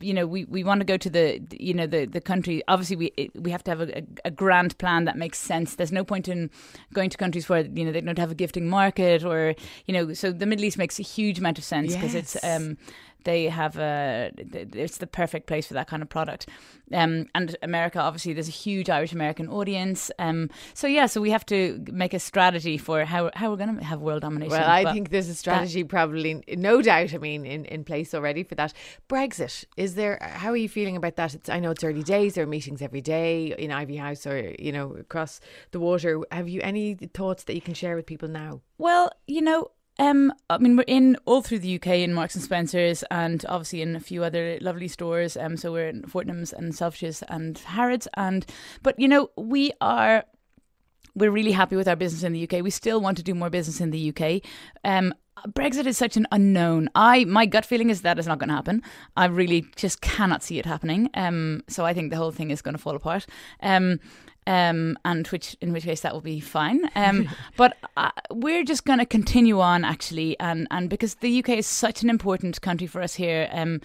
You 0.00 0.14
know 0.14 0.26
we, 0.26 0.44
we 0.44 0.64
want 0.64 0.80
to 0.80 0.84
go 0.84 0.96
to 0.96 1.10
the 1.10 1.40
you 1.52 1.74
know 1.74 1.86
the 1.86 2.04
the 2.06 2.20
country. 2.20 2.62
Obviously 2.68 2.96
we 2.96 3.30
we 3.34 3.50
have 3.50 3.62
to 3.64 3.70
have 3.70 3.80
a, 3.80 3.98
a, 3.98 4.02
a 4.26 4.30
grand 4.30 4.76
plan 4.78 5.04
that 5.04 5.16
makes 5.16 5.38
sense. 5.38 5.76
There's 5.76 5.92
no 5.92 6.04
point 6.04 6.28
in 6.28 6.50
going 6.92 7.10
to 7.10 7.16
countries 7.16 7.48
where 7.48 7.62
you 7.64 7.84
know 7.84 7.92
they 7.92 8.00
don't 8.00 8.18
have 8.18 8.30
a 8.30 8.34
gifting 8.34 8.68
market 8.68 9.24
or 9.24 9.54
you 9.86 9.94
know 9.94 10.12
so 10.12 10.32
the 10.32 10.46
Middle 10.46 10.64
East 10.64 10.78
makes 10.78 10.98
a 10.98 11.02
huge 11.02 11.38
amount 11.38 11.58
of 11.58 11.64
sense 11.64 11.94
because 11.94 12.14
it's 12.14 12.36
um 12.44 12.76
they 13.24 13.44
have 13.44 13.76
a 13.76 14.30
it's 14.36 14.98
the 14.98 15.06
perfect 15.06 15.46
place 15.46 15.66
for 15.66 15.74
that 15.74 15.88
kind 15.88 16.02
of 16.02 16.08
product 16.08 16.48
um, 16.92 17.26
and 17.34 17.56
america 17.62 18.00
obviously 18.00 18.32
there's 18.32 18.48
a 18.48 18.52
huge 18.52 18.88
irish 18.90 19.12
american 19.12 19.48
audience 19.48 20.10
um, 20.18 20.48
so 20.74 20.86
yeah 20.86 21.06
so 21.06 21.20
we 21.20 21.30
have 21.30 21.44
to 21.46 21.84
make 21.92 22.14
a 22.14 22.18
strategy 22.18 22.78
for 22.78 23.04
how, 23.04 23.30
how 23.34 23.50
we're 23.50 23.56
going 23.56 23.76
to 23.76 23.84
have 23.84 24.00
world 24.00 24.22
domination 24.22 24.50
Well, 24.50 24.68
I 24.68 24.84
But 24.84 24.94
think 24.94 25.10
there's 25.10 25.28
a 25.28 25.34
strategy, 25.34 25.84
probably, 25.84 26.42
no 26.48 26.82
doubt. 26.82 27.14
I 27.14 27.18
mean, 27.18 27.44
in, 27.44 27.64
in 27.66 27.84
place 27.84 28.14
already 28.14 28.42
for 28.42 28.54
that. 28.56 28.72
Brexit 29.08 29.64
is 29.76 29.94
there? 29.94 30.18
How 30.20 30.50
are 30.50 30.56
you 30.56 30.68
feeling 30.68 30.96
about 30.96 31.16
that? 31.16 31.34
It's, 31.34 31.48
I 31.48 31.60
know 31.60 31.70
it's 31.70 31.84
early 31.84 32.02
days. 32.02 32.34
There 32.34 32.44
are 32.44 32.46
meetings 32.46 32.82
every 32.82 33.00
day 33.00 33.54
in 33.58 33.70
Iveagh 33.70 33.98
House 34.00 34.26
or 34.26 34.54
you 34.58 34.72
know 34.72 34.94
across 34.94 35.40
the 35.72 35.80
water. 35.80 36.20
Have 36.30 36.48
you 36.48 36.60
any 36.62 36.94
thoughts 36.94 37.44
that 37.44 37.54
you 37.54 37.60
can 37.60 37.74
share 37.74 37.96
with 37.96 38.06
people 38.06 38.28
now? 38.28 38.60
well 38.78 39.10
you 39.26 39.42
know 39.42 39.70
um, 40.00 40.32
I 40.48 40.56
mean, 40.56 40.76
we're 40.76 40.84
in 40.86 41.18
all 41.26 41.42
through 41.42 41.58
the 41.58 41.76
UK 41.76 41.88
in 41.88 42.14
Marks 42.14 42.34
and 42.34 42.42
Spencers, 42.42 43.04
and 43.10 43.44
obviously 43.50 43.82
in 43.82 43.94
a 43.94 44.00
few 44.00 44.24
other 44.24 44.56
lovely 44.62 44.88
stores. 44.88 45.36
Um, 45.36 45.58
so 45.58 45.72
we're 45.72 45.88
in 45.88 46.02
Fortnum's 46.04 46.54
and 46.54 46.72
Selfridges 46.72 47.22
and 47.28 47.58
Harrods, 47.58 48.08
and 48.14 48.46
but 48.82 48.98
you 48.98 49.06
know 49.06 49.30
we 49.36 49.72
are 49.82 50.24
we're 51.14 51.30
really 51.30 51.52
happy 51.52 51.76
with 51.76 51.86
our 51.86 51.96
business 51.96 52.22
in 52.22 52.32
the 52.32 52.44
UK. 52.44 52.64
We 52.64 52.70
still 52.70 52.98
want 53.02 53.18
to 53.18 53.22
do 53.22 53.34
more 53.34 53.50
business 53.50 53.78
in 53.78 53.90
the 53.90 54.08
UK. 54.08 54.40
Um, 54.84 55.12
Brexit 55.48 55.86
is 55.86 55.98
such 55.98 56.16
an 56.16 56.26
unknown. 56.32 56.88
I 56.94 57.24
my 57.24 57.44
gut 57.44 57.66
feeling 57.66 57.90
is 57.90 58.00
that 58.00 58.18
is 58.18 58.26
not 58.26 58.38
going 58.38 58.48
to 58.48 58.54
happen. 58.54 58.82
I 59.18 59.26
really 59.26 59.66
just 59.76 60.00
cannot 60.00 60.42
see 60.42 60.58
it 60.58 60.64
happening. 60.64 61.10
Um, 61.12 61.62
so 61.68 61.84
I 61.84 61.92
think 61.92 62.10
the 62.10 62.16
whole 62.16 62.32
thing 62.32 62.50
is 62.50 62.62
going 62.62 62.74
to 62.74 62.80
fall 62.80 62.96
apart. 62.96 63.26
Um, 63.62 64.00
um, 64.46 64.98
and 65.04 65.26
which 65.28 65.56
in 65.60 65.72
which 65.72 65.84
case 65.84 66.00
that 66.00 66.12
will 66.12 66.20
be 66.20 66.40
fine. 66.40 66.88
Um, 66.94 67.28
but 67.56 67.76
uh, 67.96 68.10
we're 68.30 68.64
just 68.64 68.84
going 68.84 68.98
to 68.98 69.06
continue 69.06 69.60
on 69.60 69.84
actually, 69.84 70.38
and 70.40 70.66
and 70.70 70.88
because 70.88 71.14
the 71.16 71.38
UK 71.40 71.50
is 71.50 71.66
such 71.66 72.02
an 72.02 72.10
important 72.10 72.60
country 72.60 72.86
for 72.86 73.02
us 73.02 73.14
here. 73.14 73.48
Um, 73.52 73.80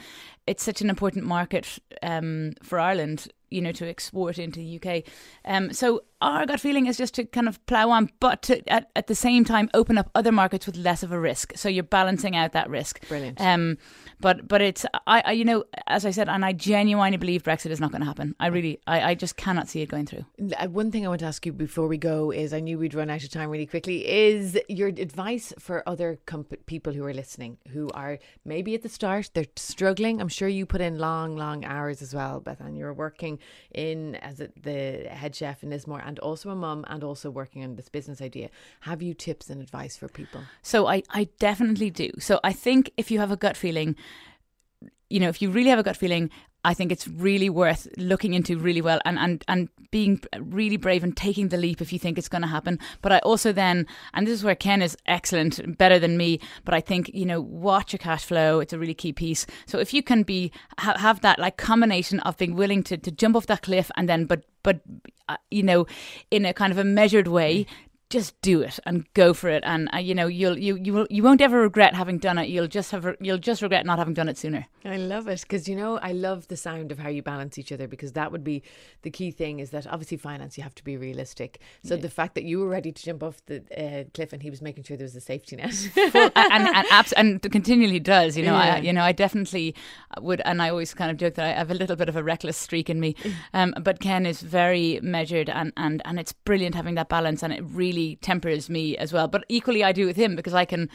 it's 0.48 0.64
such 0.64 0.82
an 0.82 0.90
important 0.90 1.26
market 1.26 1.80
um, 2.04 2.54
for 2.62 2.80
Ireland, 2.80 3.28
you 3.50 3.62
know, 3.62 3.72
to 3.74 3.88
export 3.88 4.38
into 4.38 4.60
the 4.60 4.80
UK. 4.80 5.04
Um, 5.46 5.74
so 5.74 6.04
our 6.22 6.46
gut 6.46 6.60
feeling 6.60 6.88
is 6.88 6.98
just 6.98 7.14
to 7.16 7.26
kind 7.26 7.48
of 7.48 7.64
plough 7.68 7.90
on, 7.90 8.10
but 8.20 8.42
to, 8.44 8.68
at, 8.70 8.90
at 8.96 9.08
the 9.08 9.16
same 9.16 9.46
time 9.46 9.70
open 9.74 9.98
up 9.98 10.10
other 10.16 10.32
markets 10.32 10.66
with 10.66 10.76
less 10.76 11.04
of 11.04 11.12
a 11.12 11.20
risk. 11.20 11.54
So 11.56 11.70
you're 11.70 11.84
balancing 11.84 12.36
out 12.36 12.54
that 12.54 12.70
risk. 12.70 13.08
Brilliant. 13.08 13.40
Um, 13.40 13.78
but 14.20 14.48
but 14.48 14.62
it's 14.62 14.86
I, 15.08 15.22
I 15.26 15.32
you 15.34 15.46
know 15.46 15.66
as 15.88 16.06
I 16.06 16.12
said, 16.12 16.30
and 16.30 16.46
I 16.46 16.54
genuinely 16.54 17.18
believe 17.18 17.44
Brexit 17.44 17.70
is 17.70 17.80
not 17.80 17.92
going 17.92 18.02
to 18.02 18.08
happen. 18.08 18.34
I 18.40 18.48
really 18.48 18.80
I, 18.88 19.12
I 19.12 19.16
just 19.16 19.36
cannot 19.36 19.68
see 19.68 19.82
it 19.82 19.90
going 19.90 20.06
through. 20.06 20.26
Uh, 20.58 20.68
One 20.68 20.90
thing 20.92 21.06
I 21.06 21.10
want 21.10 21.20
to 21.20 21.26
ask 21.28 21.46
you 21.46 21.52
before 21.54 21.88
we 21.88 21.98
go 21.98 22.32
is 22.32 22.54
I 22.54 22.60
knew 22.60 22.80
we'd 22.80 22.94
run 22.94 23.10
out 23.10 23.24
of 23.24 23.30
time 23.30 23.50
really 23.50 23.66
quickly. 23.66 24.08
Is 24.08 24.58
your 24.70 24.88
advice 24.88 25.54
for 25.60 25.88
other 25.88 26.18
comp- 26.26 26.66
people 26.66 26.94
who 26.94 27.06
are 27.06 27.14
listening 27.14 27.58
who 27.72 27.90
are 27.94 28.18
maybe 28.46 28.74
at 28.74 28.82
the 28.84 28.90
start, 28.90 29.32
they're 29.34 29.46
struggling? 29.58 30.22
I'm 30.22 30.30
sure 30.36 30.48
you 30.48 30.66
put 30.66 30.82
in 30.82 31.00
long, 31.00 31.36
long 31.36 31.66
hours 31.66 32.02
as 32.02 32.14
well, 32.14 32.40
Beth 32.40 32.62
Ann. 32.62 32.76
You're 32.76 32.94
working 32.94 33.40
in 33.74 34.16
as 34.16 34.40
a, 34.40 34.50
the 34.62 35.08
head 35.10 35.36
chef 35.36 35.64
in 35.64 35.70
Lismore 35.70 36.04
and 36.06 36.20
also 36.20 36.50
a 36.50 36.56
mum 36.56 36.86
and 36.88 37.04
also 37.04 37.30
working 37.32 37.64
on 37.64 37.76
this 37.76 37.90
business 37.90 38.22
idea. 38.22 38.50
Have 38.82 39.02
you 39.02 39.14
tips 39.14 39.50
and 39.50 39.62
advice 39.62 39.98
for 39.98 40.08
people? 40.08 40.42
So 40.62 40.88
I, 40.88 41.04
I 41.10 41.30
definitely 41.40 41.90
do. 41.90 42.12
So 42.20 42.40
I 42.44 42.54
think 42.54 42.92
if 42.98 43.10
you 43.12 43.20
have 43.20 43.32
a 43.32 43.38
gut 43.38 43.58
feeling, 43.58 43.96
you 45.10 45.20
know, 45.20 45.30
if 45.30 45.42
you 45.42 45.50
really 45.50 45.70
have 45.70 45.80
a 45.80 45.84
gut 45.84 45.98
feeling, 45.98 46.30
I 46.66 46.74
think 46.74 46.92
it's 46.92 47.08
really 47.08 47.50
worth 47.50 47.88
looking 47.98 48.34
into 48.34 48.58
really 48.58 48.82
well 48.82 49.00
and, 49.06 49.20
and, 49.20 49.44
and 49.48 49.70
being 49.92 50.20
really 50.40 50.78
brave 50.78 51.04
and 51.04 51.16
taking 51.16 51.50
the 51.50 51.58
leap 51.58 51.80
if 51.80 51.94
you 51.94 52.00
think 52.00 52.18
it's 52.18 52.28
going 52.28 52.42
to 52.42 52.48
happen. 52.48 52.80
But 53.02 53.12
I 53.12 53.20
also 53.20 53.54
then, 53.54 53.86
and 54.14 54.26
this 54.26 54.34
is 54.34 54.44
where 54.44 54.56
Ken 54.56 54.82
is 54.82 54.98
excellent, 55.06 55.78
better 55.78 56.00
than 56.00 56.18
me, 56.18 56.40
but 56.66 56.74
I 56.74 56.82
think, 56.82 57.12
you 57.14 57.26
know, 57.26 57.40
watch 57.40 57.94
your 57.94 58.00
cash 58.00 58.26
flow. 58.26 58.60
It's 58.60 58.74
a 58.74 58.80
really 58.80 58.96
key 58.96 59.14
piece. 59.14 59.46
So 59.68 59.78
if 59.80 59.94
you 59.94 60.02
can 60.02 60.24
be, 60.24 60.52
ha- 60.80 60.98
have 60.98 61.22
that 61.22 61.40
like 61.40 61.58
combination 61.58 62.20
of 62.22 62.36
being 62.36 62.56
willing 62.56 62.84
to, 62.84 62.98
to 62.98 63.12
jump 63.12 63.36
off 63.36 63.46
that 63.46 63.62
cliff 63.62 63.92
and 63.96 64.10
then, 64.10 64.26
but, 64.26 64.44
but, 64.64 64.82
uh, 65.30 65.38
you 65.52 65.64
know, 65.64 65.86
in 66.32 66.46
a 66.46 66.54
kind 66.54 66.72
of 66.72 66.80
a 66.80 66.84
measured 66.84 67.28
way, 67.28 67.68
just 68.10 68.40
do 68.42 68.62
it 68.62 68.80
and 68.86 69.12
go 69.14 69.34
for 69.34 69.50
it. 69.50 69.64
And 69.66 69.90
uh, 69.94 69.98
you 69.98 70.14
know 70.14 70.28
you'll 70.28 70.58
you 70.58 70.76
you 70.76 70.94
will 70.94 71.08
you 71.10 71.24
won't 71.24 71.42
ever 71.42 71.60
regret 71.60 71.96
having 71.96 72.18
done 72.18 72.38
it. 72.38 72.50
You'll 72.50 72.68
just 72.68 72.92
have 72.92 73.16
you'll 73.20 73.38
just 73.38 73.62
regret 73.62 73.86
not 73.86 73.98
having 74.00 74.14
done 74.14 74.30
it 74.30 74.38
sooner. 74.38 74.68
I 74.84 74.98
love 74.98 75.28
it 75.28 75.42
because 75.42 75.68
you 75.68 75.76
know 75.76 75.98
I 75.98 76.12
love 76.12 76.48
the 76.48 76.58
sound 76.58 76.92
of 76.92 77.00
how 77.00 77.10
you 77.10 77.24
balance 77.24 77.58
each 77.58 77.72
other 77.72 77.88
because 77.88 78.14
that 78.14 78.32
would 78.32 78.44
be 78.44 78.62
the 79.02 79.10
key 79.10 79.32
thing 79.32 79.60
is 79.60 79.72
that 79.72 79.88
obviously 79.88 80.18
finance 80.18 80.58
you 80.58 80.64
have 80.64 80.76
to 80.76 80.84
be 80.84 80.98
realistic. 80.98 81.60
So 81.84 81.96
yeah. 81.96 82.02
the 82.02 82.10
fact 82.10 82.36
that 82.36 82.44
you 82.44 82.60
were 82.60 82.68
ready 82.68 82.92
to 82.92 83.04
jump 83.04 83.24
off 83.24 83.44
the 83.48 83.64
uh, 83.76 84.10
cliff 84.14 84.34
and 84.34 84.44
he 84.44 84.50
was 84.50 84.62
making 84.62 84.84
sure 84.84 84.98
there 84.98 85.06
was 85.06 85.16
a 85.16 85.22
safety 85.22 85.56
net. 85.56 85.74
Full, 85.74 86.32
and 86.36 86.68
and, 86.68 86.86
abs- 86.92 87.14
and 87.14 87.42
continually 87.52 88.00
does 88.00 88.38
you 88.38 88.44
know 88.44 88.54
yeah. 88.54 88.76
I 88.76 88.80
you 88.80 88.94
know 88.94 89.04
I 89.04 89.14
definitely 89.14 89.74
would 90.20 90.42
and 90.46 90.62
I 90.62 90.70
always 90.70 90.94
kind 90.94 91.10
of 91.10 91.18
joke 91.18 91.36
that 91.36 91.46
I 91.46 91.58
have 91.58 91.72
a 91.72 91.76
little 91.76 91.96
bit 91.96 92.10
of 92.10 92.16
a 92.16 92.24
reckless 92.24 92.58
streak 92.58 92.90
in 92.90 93.00
me. 93.00 93.16
Um, 93.54 93.74
but 93.82 94.00
Ken 94.00 94.26
is 94.26 94.42
very 94.42 95.00
measured 95.02 95.50
and 95.50 95.74
and 95.76 96.02
and 96.06 96.20
it's 96.20 96.34
brilliant 96.34 96.76
having 96.76 96.96
that 96.96 97.10
balance 97.10 97.42
and 97.42 97.52
it 97.52 97.64
really 97.66 97.95
really 97.96 98.18
tempers 98.18 98.70
me 98.70 98.98
as 98.98 99.14
well. 99.14 99.28
But 99.28 99.46
equally, 99.50 99.84
I 99.84 99.92
do 99.92 100.06
with 100.06 100.16
him 100.16 100.36
because 100.36 100.54
I 100.54 100.66
can 100.66 100.90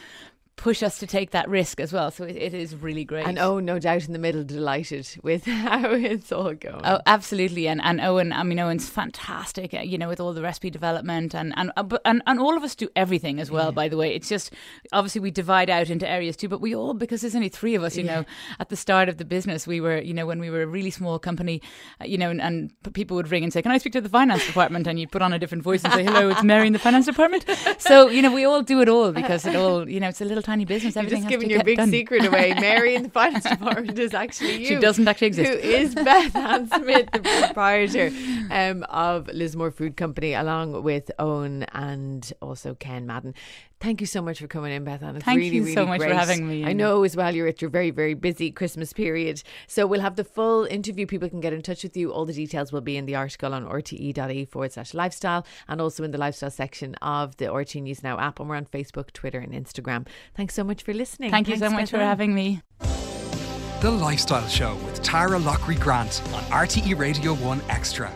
push 0.60 0.82
us 0.82 0.98
to 0.98 1.06
take 1.06 1.30
that 1.30 1.48
risk 1.48 1.80
as 1.80 1.90
well. 1.90 2.10
So 2.10 2.24
it, 2.24 2.36
it 2.36 2.54
is 2.54 2.76
really 2.76 3.04
great. 3.04 3.26
And 3.26 3.38
oh, 3.38 3.60
no 3.60 3.78
doubt 3.78 4.06
in 4.06 4.12
the 4.12 4.18
middle, 4.18 4.44
delighted 4.44 5.08
with 5.22 5.44
how 5.46 5.92
it's 5.92 6.30
all 6.30 6.52
going. 6.54 6.82
Oh, 6.84 7.00
absolutely. 7.06 7.66
And 7.66 7.80
and 7.82 8.00
Owen, 8.00 8.32
I 8.32 8.42
mean, 8.42 8.60
Owen's 8.60 8.88
fantastic. 8.88 9.72
Uh, 9.72 9.80
you 9.80 9.96
know, 9.96 10.08
with 10.08 10.20
all 10.20 10.34
the 10.34 10.42
recipe 10.42 10.70
development 10.70 11.34
and 11.34 11.54
and 11.56 11.72
uh, 11.76 11.98
and, 12.04 12.22
and 12.26 12.38
all 12.38 12.56
of 12.56 12.62
us 12.62 12.74
do 12.74 12.88
everything 12.94 13.40
as 13.40 13.50
well. 13.50 13.66
Yeah. 13.66 13.80
By 13.82 13.88
the 13.88 13.96
way, 13.96 14.14
it's 14.14 14.28
just 14.28 14.52
obviously 14.92 15.22
we 15.22 15.30
divide 15.30 15.70
out 15.70 15.88
into 15.88 16.06
areas 16.06 16.36
too, 16.36 16.48
but 16.48 16.60
we 16.60 16.74
all 16.74 16.92
because 16.92 17.22
there's 17.22 17.34
only 17.34 17.48
three 17.48 17.74
of 17.74 17.82
us. 17.82 17.96
You 17.96 18.04
yeah. 18.04 18.16
know, 18.16 18.24
at 18.58 18.68
the 18.68 18.76
start 18.76 19.08
of 19.08 19.16
the 19.16 19.24
business, 19.24 19.66
we 19.66 19.80
were 19.80 19.98
you 19.98 20.12
know 20.12 20.26
when 20.26 20.40
we 20.40 20.50
were 20.50 20.62
a 20.62 20.66
really 20.66 20.90
small 20.90 21.18
company, 21.18 21.62
uh, 22.02 22.04
you 22.04 22.18
know, 22.18 22.30
and, 22.30 22.40
and, 22.40 22.70
people 22.92 23.16
would 23.16 23.30
ring 23.30 23.44
and 23.44 23.52
say, 23.52 23.62
"Can 23.62 23.72
I 23.72 23.78
speak 23.78 23.94
to 23.94 24.00
the 24.00 24.08
finance 24.08 24.46
department?" 24.46 24.86
And 24.86 25.00
you'd 25.00 25.12
put 25.12 25.22
on 25.22 25.32
a 25.32 25.38
different 25.38 25.64
voice 25.64 25.84
and 25.84 25.92
say, 25.94 26.04
"Hello, 26.04 26.28
it's 26.28 26.42
Mary 26.42 26.66
in 26.66 26.74
the 26.74 26.78
finance 26.78 27.06
department." 27.06 27.46
So 27.78 28.08
you 28.08 28.20
know, 28.20 28.32
we 28.32 28.44
all 28.44 28.62
do 28.62 28.80
it 28.82 28.88
all 28.88 29.10
because 29.10 29.46
it 29.46 29.56
all 29.56 29.88
you 29.88 30.00
know 30.00 30.08
it's 30.08 30.20
a 30.20 30.24
little 30.24 30.42
tiny 30.50 30.64
business. 30.64 30.96
Everything 30.96 31.22
You're 31.22 31.30
just 31.30 31.30
giving 31.30 31.50
your 31.50 31.64
big 31.64 31.76
done. 31.76 31.90
secret 31.90 32.24
away. 32.24 32.54
Mary 32.60 32.94
in 32.96 33.04
the 33.04 33.10
finance 33.10 33.44
department 33.44 33.98
is 33.98 34.14
actually 34.14 34.56
you. 34.60 34.66
She 34.66 34.76
doesn't 34.76 35.06
actually 35.06 35.28
exist. 35.28 35.50
Who 35.50 35.58
is 35.58 35.94
Beth 36.08 36.34
Ann 36.34 36.68
Smyth, 36.68 37.10
the 37.12 37.20
proprietor 37.20 38.10
um, 38.50 38.82
of 38.84 39.28
Lismore 39.28 39.70
Food 39.70 39.96
Company, 39.96 40.32
along 40.34 40.82
with 40.82 41.10
Owen 41.18 41.64
and 41.72 42.32
also 42.42 42.74
Ken 42.74 43.06
Madden. 43.06 43.34
Thank 43.80 44.02
you 44.02 44.06
so 44.06 44.20
much 44.20 44.38
for 44.40 44.46
coming 44.46 44.72
in, 44.72 44.84
Beth 44.84 45.02
Ann. 45.02 45.16
It's 45.16 45.24
Thank 45.24 45.38
really, 45.38 45.56
you 45.56 45.62
really 45.62 45.74
so 45.74 45.86
much 45.86 46.00
great. 46.00 46.10
for 46.10 46.14
having 46.14 46.46
me. 46.46 46.66
I 46.66 46.74
know 46.74 47.02
as 47.02 47.16
well 47.16 47.34
you're 47.34 47.46
at 47.46 47.62
your 47.62 47.70
very, 47.70 47.90
very 47.90 48.12
busy 48.12 48.50
Christmas 48.50 48.92
period. 48.92 49.42
So 49.68 49.86
we'll 49.86 50.02
have 50.02 50.16
the 50.16 50.24
full 50.24 50.66
interview. 50.66 51.06
People 51.06 51.30
can 51.30 51.40
get 51.40 51.54
in 51.54 51.62
touch 51.62 51.82
with 51.82 51.96
you. 51.96 52.12
All 52.12 52.26
the 52.26 52.34
details 52.34 52.72
will 52.72 52.82
be 52.82 52.98
in 52.98 53.06
the 53.06 53.14
article 53.14 53.54
on 53.54 53.64
rte.e 53.64 54.44
forward 54.44 54.72
slash 54.72 54.92
lifestyle 54.92 55.46
and 55.66 55.80
also 55.80 56.04
in 56.04 56.10
the 56.10 56.18
lifestyle 56.18 56.50
section 56.50 56.94
of 56.96 57.38
the 57.38 57.46
RTE 57.46 57.80
News 57.80 58.02
Now 58.02 58.18
app. 58.18 58.38
And 58.38 58.50
we're 58.50 58.56
on 58.56 58.66
Facebook, 58.66 59.14
Twitter, 59.14 59.38
and 59.38 59.54
Instagram. 59.54 60.06
Thanks 60.34 60.54
so 60.54 60.64
much 60.64 60.82
for 60.82 60.94
listening. 60.94 61.30
Thank 61.30 61.46
Thanks, 61.46 61.60
you 61.60 61.68
so 61.68 61.72
much 61.72 61.90
Beth 61.90 62.00
for 62.00 62.04
having 62.04 62.34
me. 62.34 62.62
The 63.80 63.90
Lifestyle 63.90 64.46
Show 64.48 64.74
with 64.84 65.02
Tara 65.02 65.38
Lockery 65.38 65.76
Grant 65.76 66.22
on 66.34 66.42
RTE 66.44 66.98
Radio 66.98 67.34
1 67.34 67.62
Extra. 67.68 68.12